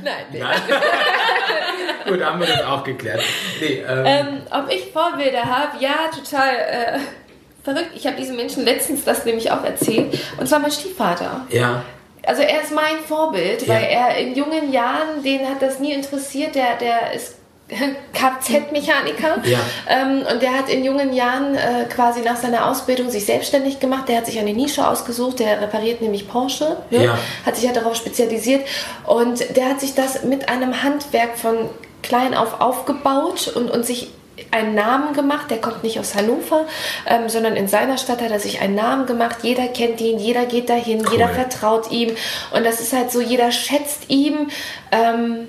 Nein, 0.03 0.25
nee. 0.33 0.39
Nein. 0.39 0.57
Gut, 2.09 2.25
haben 2.25 2.41
wir 2.41 2.47
das 2.47 2.65
auch 2.65 2.83
geklärt. 2.83 3.21
Nee, 3.61 3.85
ähm, 3.87 4.07
ähm, 4.07 4.41
ob 4.51 4.71
ich 4.71 4.91
Vorbilder 4.91 5.45
habe? 5.45 5.77
Ja, 5.81 6.09
total. 6.15 6.55
Äh, 6.55 6.99
verrückt. 7.63 7.91
Ich 7.95 8.07
habe 8.07 8.17
diesen 8.17 8.37
Menschen 8.37 8.65
letztens 8.65 9.05
das 9.05 9.27
nämlich 9.27 9.51
auch 9.51 9.63
erzählt. 9.65 10.19
Und 10.39 10.49
zwar 10.49 10.61
mein 10.61 10.71
Stiefvater. 10.71 11.47
Ja 11.51 11.85
also 12.27 12.43
er 12.43 12.63
ist 12.63 12.73
mein 12.75 12.99
Vorbild, 13.07 13.67
ja. 13.67 13.75
weil 13.75 13.85
er 13.85 14.17
in 14.17 14.35
jungen 14.35 14.73
Jahren, 14.73 15.23
den 15.23 15.49
hat 15.49 15.63
das 15.63 15.79
nie 15.79 15.93
interessiert, 15.93 16.55
der, 16.55 16.77
der 16.77 17.13
ist 17.13 17.37
Kfz-Mechaniker 18.13 19.43
ja. 19.45 19.59
ähm, 19.89 20.23
und 20.31 20.43
der 20.43 20.53
hat 20.53 20.69
in 20.69 20.85
jungen 20.85 21.15
Jahren 21.15 21.55
äh, 21.55 21.87
quasi 21.89 22.21
nach 22.21 22.37
seiner 22.37 22.69
Ausbildung 22.69 23.11
sich 23.11 23.25
selbstständig 23.25 23.81
gemacht. 23.81 24.09
Der 24.09 24.19
hat 24.19 24.27
sich 24.27 24.39
eine 24.39 24.53
Nische 24.53 24.87
ausgesucht, 24.87 25.39
der 25.39 25.63
repariert 25.63 26.03
nämlich 26.03 26.29
Porsche, 26.29 26.77
ne? 26.91 27.05
ja. 27.05 27.19
hat 27.47 27.57
sich 27.57 27.65
ja 27.65 27.73
darauf 27.73 27.97
spezialisiert 27.97 28.67
und 29.07 29.57
der 29.57 29.71
hat 29.71 29.81
sich 29.81 29.95
das 29.95 30.25
mit 30.25 30.49
einem 30.51 30.83
Handwerk 30.83 31.39
von 31.39 31.71
klein 32.03 32.35
auf 32.35 32.61
aufgebaut 32.61 33.49
und, 33.55 33.71
und 33.71 33.87
sich 33.87 34.11
einen 34.51 34.75
Namen 34.75 35.15
gemacht. 35.15 35.51
Der 35.51 35.61
kommt 35.61 35.83
nicht 35.83 35.99
aus 35.99 36.15
Hannover, 36.15 36.67
ähm, 37.07 37.29
sondern 37.29 37.57
in 37.57 37.69
seiner 37.69 37.99
Stadt 37.99 38.21
hat 38.21 38.31
er 38.31 38.41
sich 38.41 38.61
einen 38.61 38.75
Namen 38.75 39.07
gemacht. 39.07 39.39
Jeder 39.43 39.69
kennt 39.69 40.01
ihn, 40.01 40.19
jeder 40.19 40.47
geht 40.47 40.69
dahin, 40.69 41.05
cool. 41.07 41.13
jeder 41.13 41.29
vertraut 41.29 41.91
ihm. 41.91 42.15
Und 42.53 42.65
das 42.65 42.81
ist 42.81 42.93
halt 42.93 43.11
so, 43.11 43.21
jeder 43.21 43.53
schätzt 43.53 44.09
ihm. 44.09 44.49
Ähm, 44.93 45.49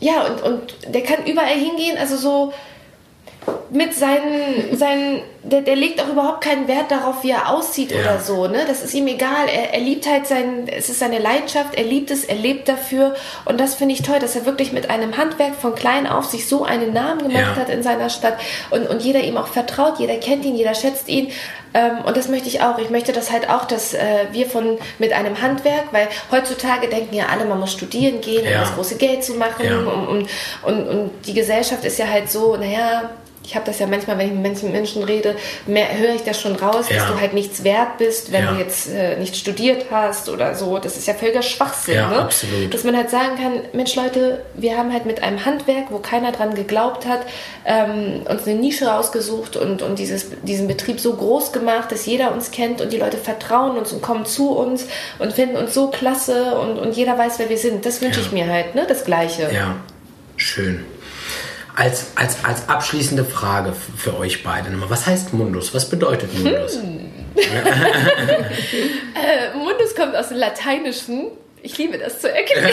ja, 0.00 0.22
und, 0.26 0.42
und 0.42 0.76
der 0.94 1.02
kann 1.02 1.24
überall 1.26 1.58
hingehen. 1.58 1.96
Also 1.98 2.16
so, 2.16 2.52
mit 3.70 3.92
seinen, 3.92 4.76
seinen 4.76 5.22
der, 5.42 5.60
der 5.60 5.76
legt 5.76 6.00
auch 6.00 6.08
überhaupt 6.08 6.42
keinen 6.42 6.68
Wert 6.68 6.90
darauf, 6.90 7.22
wie 7.22 7.30
er 7.30 7.50
aussieht 7.50 7.90
ja. 7.90 8.00
oder 8.00 8.20
so. 8.20 8.46
Ne? 8.46 8.64
Das 8.66 8.82
ist 8.82 8.94
ihm 8.94 9.06
egal. 9.06 9.48
Er, 9.52 9.74
er 9.74 9.80
liebt 9.80 10.06
halt 10.06 10.26
sein, 10.26 10.68
es 10.68 10.88
ist 10.88 11.00
seine 11.00 11.18
Leidenschaft, 11.18 11.74
er 11.74 11.84
liebt 11.84 12.10
es, 12.10 12.24
er 12.24 12.36
lebt 12.36 12.68
dafür. 12.68 13.14
Und 13.44 13.60
das 13.60 13.74
finde 13.74 13.94
ich 13.94 14.02
toll, 14.02 14.20
dass 14.20 14.36
er 14.36 14.46
wirklich 14.46 14.72
mit 14.72 14.90
einem 14.90 15.16
Handwerk 15.16 15.54
von 15.54 15.74
klein 15.74 16.06
auf 16.06 16.24
sich 16.24 16.48
so 16.48 16.64
einen 16.64 16.92
Namen 16.92 17.22
gemacht 17.22 17.56
ja. 17.56 17.56
hat 17.56 17.68
in 17.68 17.82
seiner 17.82 18.08
Stadt 18.08 18.38
und, 18.70 18.88
und 18.88 19.02
jeder 19.02 19.20
ihm 19.20 19.36
auch 19.36 19.48
vertraut, 19.48 19.98
jeder 19.98 20.16
kennt 20.16 20.44
ihn, 20.44 20.54
jeder 20.54 20.74
schätzt 20.74 21.08
ihn. 21.08 21.30
Ähm, 21.74 21.98
und 22.06 22.16
das 22.16 22.28
möchte 22.28 22.48
ich 22.48 22.62
auch. 22.62 22.78
Ich 22.78 22.90
möchte 22.90 23.12
das 23.12 23.32
halt 23.32 23.50
auch, 23.50 23.64
dass 23.64 23.92
äh, 23.92 24.26
wir 24.30 24.46
von 24.46 24.78
mit 24.98 25.12
einem 25.12 25.42
Handwerk, 25.42 25.92
weil 25.92 26.08
heutzutage 26.30 26.88
denken 26.88 27.14
ja 27.16 27.26
alle, 27.26 27.44
man 27.44 27.58
muss 27.58 27.72
studieren 27.72 28.20
gehen, 28.20 28.44
ja. 28.44 28.52
um 28.52 28.60
das 28.60 28.74
große 28.74 28.96
Geld 28.96 29.24
zu 29.24 29.34
machen. 29.34 29.66
Und, 29.86 30.28
und, 30.62 30.88
und 30.88 31.10
die 31.26 31.34
Gesellschaft 31.34 31.84
ist 31.84 31.98
ja 31.98 32.06
halt 32.06 32.30
so, 32.30 32.56
naja, 32.56 33.10
ich 33.44 33.54
habe 33.54 33.66
das 33.66 33.78
ja 33.78 33.86
manchmal, 33.86 34.16
wenn 34.18 34.28
ich 34.28 34.32
mit 34.32 34.42
Menschen, 34.42 34.72
Menschen 34.72 35.02
rede, 35.02 35.36
höre 35.66 36.14
ich 36.14 36.22
das 36.22 36.40
schon 36.40 36.56
raus, 36.56 36.86
ja. 36.88 36.96
dass 36.96 37.08
du 37.08 37.20
halt 37.20 37.34
nichts 37.34 37.62
wert 37.62 37.98
bist, 37.98 38.32
wenn 38.32 38.44
ja. 38.44 38.52
du 38.52 38.58
jetzt 38.58 38.90
äh, 38.90 39.16
nicht 39.18 39.36
studiert 39.36 39.86
hast 39.90 40.30
oder 40.30 40.54
so. 40.54 40.78
Das 40.78 40.96
ist 40.96 41.06
ja 41.06 41.14
völliger 41.14 41.42
Schwachsinn. 41.42 41.96
Ja, 41.96 42.08
ne? 42.08 42.20
absolut. 42.20 42.72
Dass 42.72 42.84
man 42.84 42.96
halt 42.96 43.10
sagen 43.10 43.36
kann, 43.36 43.60
Mensch 43.74 43.94
Leute, 43.96 44.42
wir 44.54 44.78
haben 44.78 44.92
halt 44.92 45.04
mit 45.04 45.22
einem 45.22 45.44
Handwerk, 45.44 45.90
wo 45.90 45.98
keiner 45.98 46.32
dran 46.32 46.54
geglaubt 46.54 47.06
hat, 47.06 47.20
ähm, 47.66 48.22
uns 48.28 48.46
eine 48.46 48.58
Nische 48.58 48.86
rausgesucht 48.86 49.56
und, 49.56 49.82
und 49.82 49.98
dieses, 49.98 50.30
diesen 50.42 50.66
Betrieb 50.66 50.98
so 50.98 51.14
groß 51.14 51.52
gemacht, 51.52 51.92
dass 51.92 52.06
jeder 52.06 52.32
uns 52.32 52.50
kennt 52.50 52.80
und 52.80 52.92
die 52.92 52.98
Leute 52.98 53.18
vertrauen 53.18 53.76
uns 53.76 53.92
und 53.92 54.00
kommen 54.00 54.24
zu 54.24 54.56
uns 54.56 54.86
und 55.18 55.34
finden 55.34 55.56
uns 55.56 55.74
so 55.74 55.88
klasse 55.88 56.58
und, 56.58 56.78
und 56.78 56.96
jeder 56.96 57.18
weiß, 57.18 57.38
wer 57.38 57.50
wir 57.50 57.58
sind. 57.58 57.84
Das 57.84 58.00
wünsche 58.00 58.20
ich 58.20 58.32
mir 58.32 58.48
halt, 58.48 58.74
ne? 58.74 58.86
das 58.88 59.04
Gleiche. 59.04 59.50
Ja, 59.52 59.76
schön. 60.36 60.84
Als, 61.76 62.06
als, 62.14 62.44
als 62.44 62.68
abschließende 62.68 63.24
Frage 63.24 63.72
für 63.96 64.16
euch 64.16 64.44
beide 64.44 64.70
nochmal. 64.70 64.90
Was 64.90 65.06
heißt 65.06 65.32
Mundus? 65.32 65.74
Was 65.74 65.88
bedeutet 65.88 66.32
Mundus? 66.32 66.76
Hm. 66.76 67.10
äh, 67.36 69.56
Mundus 69.56 69.96
kommt 69.96 70.14
aus 70.14 70.28
dem 70.28 70.36
Lateinischen. 70.36 71.32
Ich 71.62 71.76
liebe 71.78 71.98
das 71.98 72.20
zu 72.20 72.30
erklären. 72.30 72.70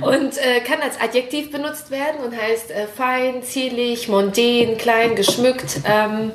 und 0.00 0.38
äh, 0.38 0.60
kann 0.60 0.80
als 0.80 1.00
Adjektiv 1.00 1.50
benutzt 1.50 1.90
werden 1.90 2.20
und 2.24 2.40
heißt 2.40 2.70
äh, 2.70 2.86
fein, 2.86 3.42
zierlich, 3.42 4.06
mondän, 4.08 4.78
klein, 4.78 5.16
geschmückt. 5.16 5.80
Ähm, 5.84 6.30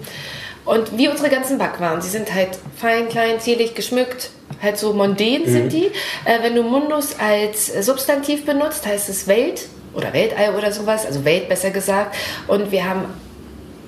und 0.65 0.97
wie 0.97 1.07
unsere 1.07 1.29
ganzen 1.29 1.59
Backwaren. 1.59 2.01
Sie 2.01 2.09
sind 2.09 2.33
halt 2.33 2.57
fein, 2.75 3.07
klein, 3.07 3.39
zierlich, 3.39 3.75
geschmückt, 3.75 4.31
halt 4.61 4.77
so 4.77 4.93
mondän 4.93 5.43
mhm. 5.43 5.49
sind 5.49 5.73
die. 5.73 5.91
Äh, 6.25 6.41
wenn 6.41 6.55
du 6.55 6.63
Mundus 6.63 7.17
als 7.19 7.67
Substantiv 7.85 8.45
benutzt, 8.45 8.85
heißt 8.85 9.07
es 9.07 9.27
Welt 9.27 9.67
oder 9.95 10.13
Weltall 10.13 10.55
oder 10.55 10.71
sowas, 10.71 11.05
also 11.05 11.25
Welt 11.25 11.49
besser 11.49 11.71
gesagt. 11.71 12.15
Und 12.47 12.71
wir 12.71 12.87
haben 12.87 13.05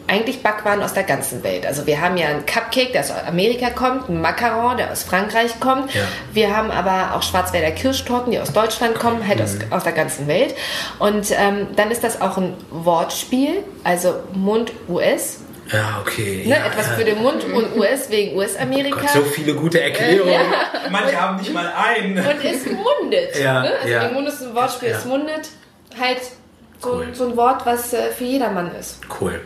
eigentlich 0.08 0.42
Backwaren 0.42 0.82
aus 0.82 0.94
der 0.94 1.04
ganzen 1.04 1.44
Welt. 1.44 1.66
Also 1.66 1.86
wir 1.86 2.02
haben 2.02 2.18
ja 2.18 2.28
einen 2.28 2.46
Cupcake, 2.46 2.94
der 2.94 3.02
aus 3.02 3.12
Amerika 3.12 3.70
kommt, 3.70 4.10
einen 4.10 4.22
Macaron, 4.22 4.78
der 4.78 4.92
aus 4.92 5.04
Frankreich 5.04 5.60
kommt. 5.60 5.94
Ja. 5.94 6.02
Wir 6.32 6.56
haben 6.56 6.72
aber 6.72 7.16
auch 7.16 7.24
Schwarzwälder 7.24 7.72
Kirschtorten, 7.72 8.32
die 8.32 8.40
aus 8.40 8.54
Deutschland 8.54 8.96
kommen, 8.96 9.28
halt 9.28 9.40
mhm. 9.40 9.44
aus, 9.44 9.58
aus 9.70 9.84
der 9.84 9.94
ganzen 9.94 10.28
Welt. 10.28 10.56
Und 11.00 11.32
ähm, 11.32 11.68
dann 11.76 11.92
ist 11.92 12.04
das 12.04 12.22
auch 12.22 12.38
ein 12.38 12.54
Wortspiel, 12.72 13.64
also 13.84 14.16
Mund 14.34 14.72
US. 14.88 15.42
Ja, 15.72 16.00
okay. 16.02 16.44
Ne, 16.46 16.52
ja, 16.52 16.66
etwas 16.66 16.88
für 16.88 17.04
den 17.04 17.22
Mund 17.22 17.44
und 17.44 17.76
US 17.76 18.10
wegen 18.10 18.38
US-Amerika. 18.38 19.06
So 19.14 19.22
viele 19.24 19.54
gute 19.54 19.82
Erklärungen. 19.82 20.32
Ja. 20.32 20.90
Manche 20.90 21.10
und, 21.10 21.22
haben 21.22 21.36
nicht 21.36 21.54
mal 21.54 21.70
einen. 21.76 22.18
Und 22.18 22.44
ist 22.46 22.68
mundet. 22.68 23.38
Ja, 23.38 23.64
ne? 23.64 23.72
Also 23.82 23.94
ja. 23.94 24.10
Mund 24.10 24.30
ist 24.30 24.42
ein 24.42 24.56
Wortspiel, 24.56 24.90
ist 24.90 25.06
mundet 25.06 25.50
halt 26.00 26.22
so, 26.80 26.94
cool. 26.94 27.08
so 27.14 27.30
ein 27.30 27.38
Wort, 27.38 27.66
was 27.66 27.94
äh, 27.94 28.12
für 28.12 28.24
jedermann 28.24 28.72
ist. 28.76 29.00
Cool. 29.20 29.42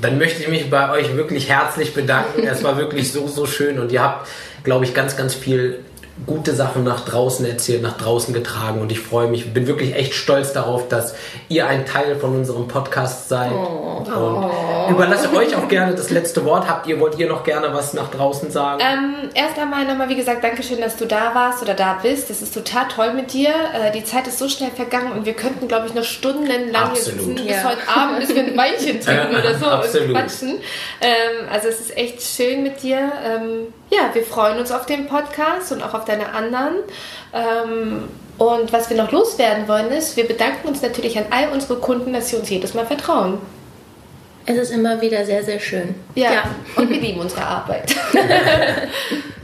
Dann 0.00 0.18
möchte 0.18 0.42
ich 0.42 0.48
mich 0.48 0.70
bei 0.70 0.90
euch 0.90 1.16
wirklich 1.16 1.48
herzlich 1.48 1.94
bedanken. 1.94 2.46
es 2.46 2.62
war 2.62 2.76
wirklich 2.76 3.12
so, 3.12 3.26
so 3.26 3.46
schön 3.46 3.78
und 3.78 3.90
ihr 3.92 4.02
habt, 4.02 4.28
glaube 4.64 4.84
ich, 4.84 4.94
ganz, 4.94 5.16
ganz 5.16 5.34
viel 5.34 5.84
gute 6.26 6.54
Sachen 6.54 6.84
nach 6.84 7.04
draußen 7.04 7.46
erzählt, 7.46 7.82
nach 7.82 7.96
draußen 7.96 8.34
getragen 8.34 8.80
und 8.80 8.92
ich 8.92 9.00
freue 9.00 9.28
mich, 9.28 9.52
bin 9.52 9.66
wirklich 9.66 9.94
echt 9.94 10.14
stolz 10.14 10.52
darauf, 10.52 10.88
dass 10.88 11.14
ihr 11.48 11.66
ein 11.66 11.86
Teil 11.86 12.16
von 12.16 12.36
unserem 12.36 12.68
Podcast 12.68 13.28
seid. 13.28 13.52
Oh. 13.52 13.88
Und 13.98 14.14
oh. 14.14 14.90
überlasse 14.90 15.32
euch 15.34 15.56
auch 15.56 15.68
gerne 15.68 15.94
das 15.94 16.10
letzte 16.10 16.44
Wort. 16.44 16.68
Habt 16.68 16.86
ihr, 16.86 17.00
wollt 17.00 17.18
ihr 17.18 17.28
noch 17.28 17.44
gerne 17.44 17.72
was 17.72 17.94
nach 17.94 18.10
draußen 18.10 18.50
sagen? 18.50 18.80
Ähm, 18.80 19.30
erst 19.34 19.58
einmal 19.58 19.84
nochmal, 19.84 20.08
wie 20.08 20.16
gesagt, 20.16 20.44
Dankeschön, 20.44 20.80
dass 20.80 20.96
du 20.96 21.06
da 21.06 21.34
warst 21.34 21.62
oder 21.62 21.74
da 21.74 21.98
bist. 22.02 22.30
Das 22.30 22.42
ist 22.42 22.54
total 22.54 22.88
toll 22.88 23.14
mit 23.14 23.32
dir. 23.32 23.50
Äh, 23.74 23.92
die 23.92 24.04
Zeit 24.04 24.26
ist 24.26 24.38
so 24.38 24.48
schnell 24.48 24.70
vergangen 24.70 25.12
und 25.12 25.26
wir 25.26 25.34
könnten, 25.34 25.68
glaube 25.68 25.86
ich, 25.86 25.94
noch 25.94 26.04
stundenlang 26.04 26.92
hier 26.92 27.02
sitzen, 27.02 27.34
bis 27.34 27.46
ja. 27.46 27.64
heute 27.64 27.88
Abend, 27.88 28.20
bis 28.20 28.34
wir 28.34 28.44
ein 28.44 28.56
Weinchen 28.56 29.00
trinken 29.00 29.36
oder 29.38 29.58
so 29.58 29.66
Absolut. 29.66 30.08
und 30.08 30.14
quatschen. 30.14 30.48
Ähm, 31.00 31.48
also 31.50 31.68
es 31.68 31.80
ist 31.80 31.96
echt 31.96 32.22
schön 32.22 32.62
mit 32.62 32.82
dir. 32.82 33.12
Ähm, 33.24 33.72
ja, 33.90 34.10
wir 34.12 34.22
freuen 34.22 34.58
uns 34.58 34.70
auf 34.70 34.86
den 34.86 35.06
Podcast 35.06 35.72
und 35.72 35.82
auch 35.82 35.94
auf 35.94 36.04
deine 36.04 36.32
anderen. 36.32 36.76
Ähm, 37.32 38.08
und 38.38 38.72
was 38.72 38.88
wir 38.88 38.96
noch 38.96 39.10
loswerden 39.10 39.66
wollen 39.66 39.90
ist, 39.90 40.16
wir 40.16 40.26
bedanken 40.26 40.68
uns 40.68 40.80
natürlich 40.80 41.18
an 41.18 41.26
all 41.30 41.48
unsere 41.50 41.76
Kunden, 41.76 42.12
dass 42.12 42.28
sie 42.28 42.36
uns 42.36 42.48
jedes 42.48 42.74
Mal 42.74 42.86
vertrauen. 42.86 43.38
Es 44.46 44.56
ist 44.56 44.70
immer 44.70 45.00
wieder 45.00 45.26
sehr, 45.26 45.42
sehr 45.44 45.58
schön. 45.60 45.94
Ja, 46.14 46.32
ja. 46.32 46.42
und 46.76 46.88
wir 46.88 47.00
lieben 47.00 47.20
unsere 47.20 47.44
Arbeit. 47.44 47.94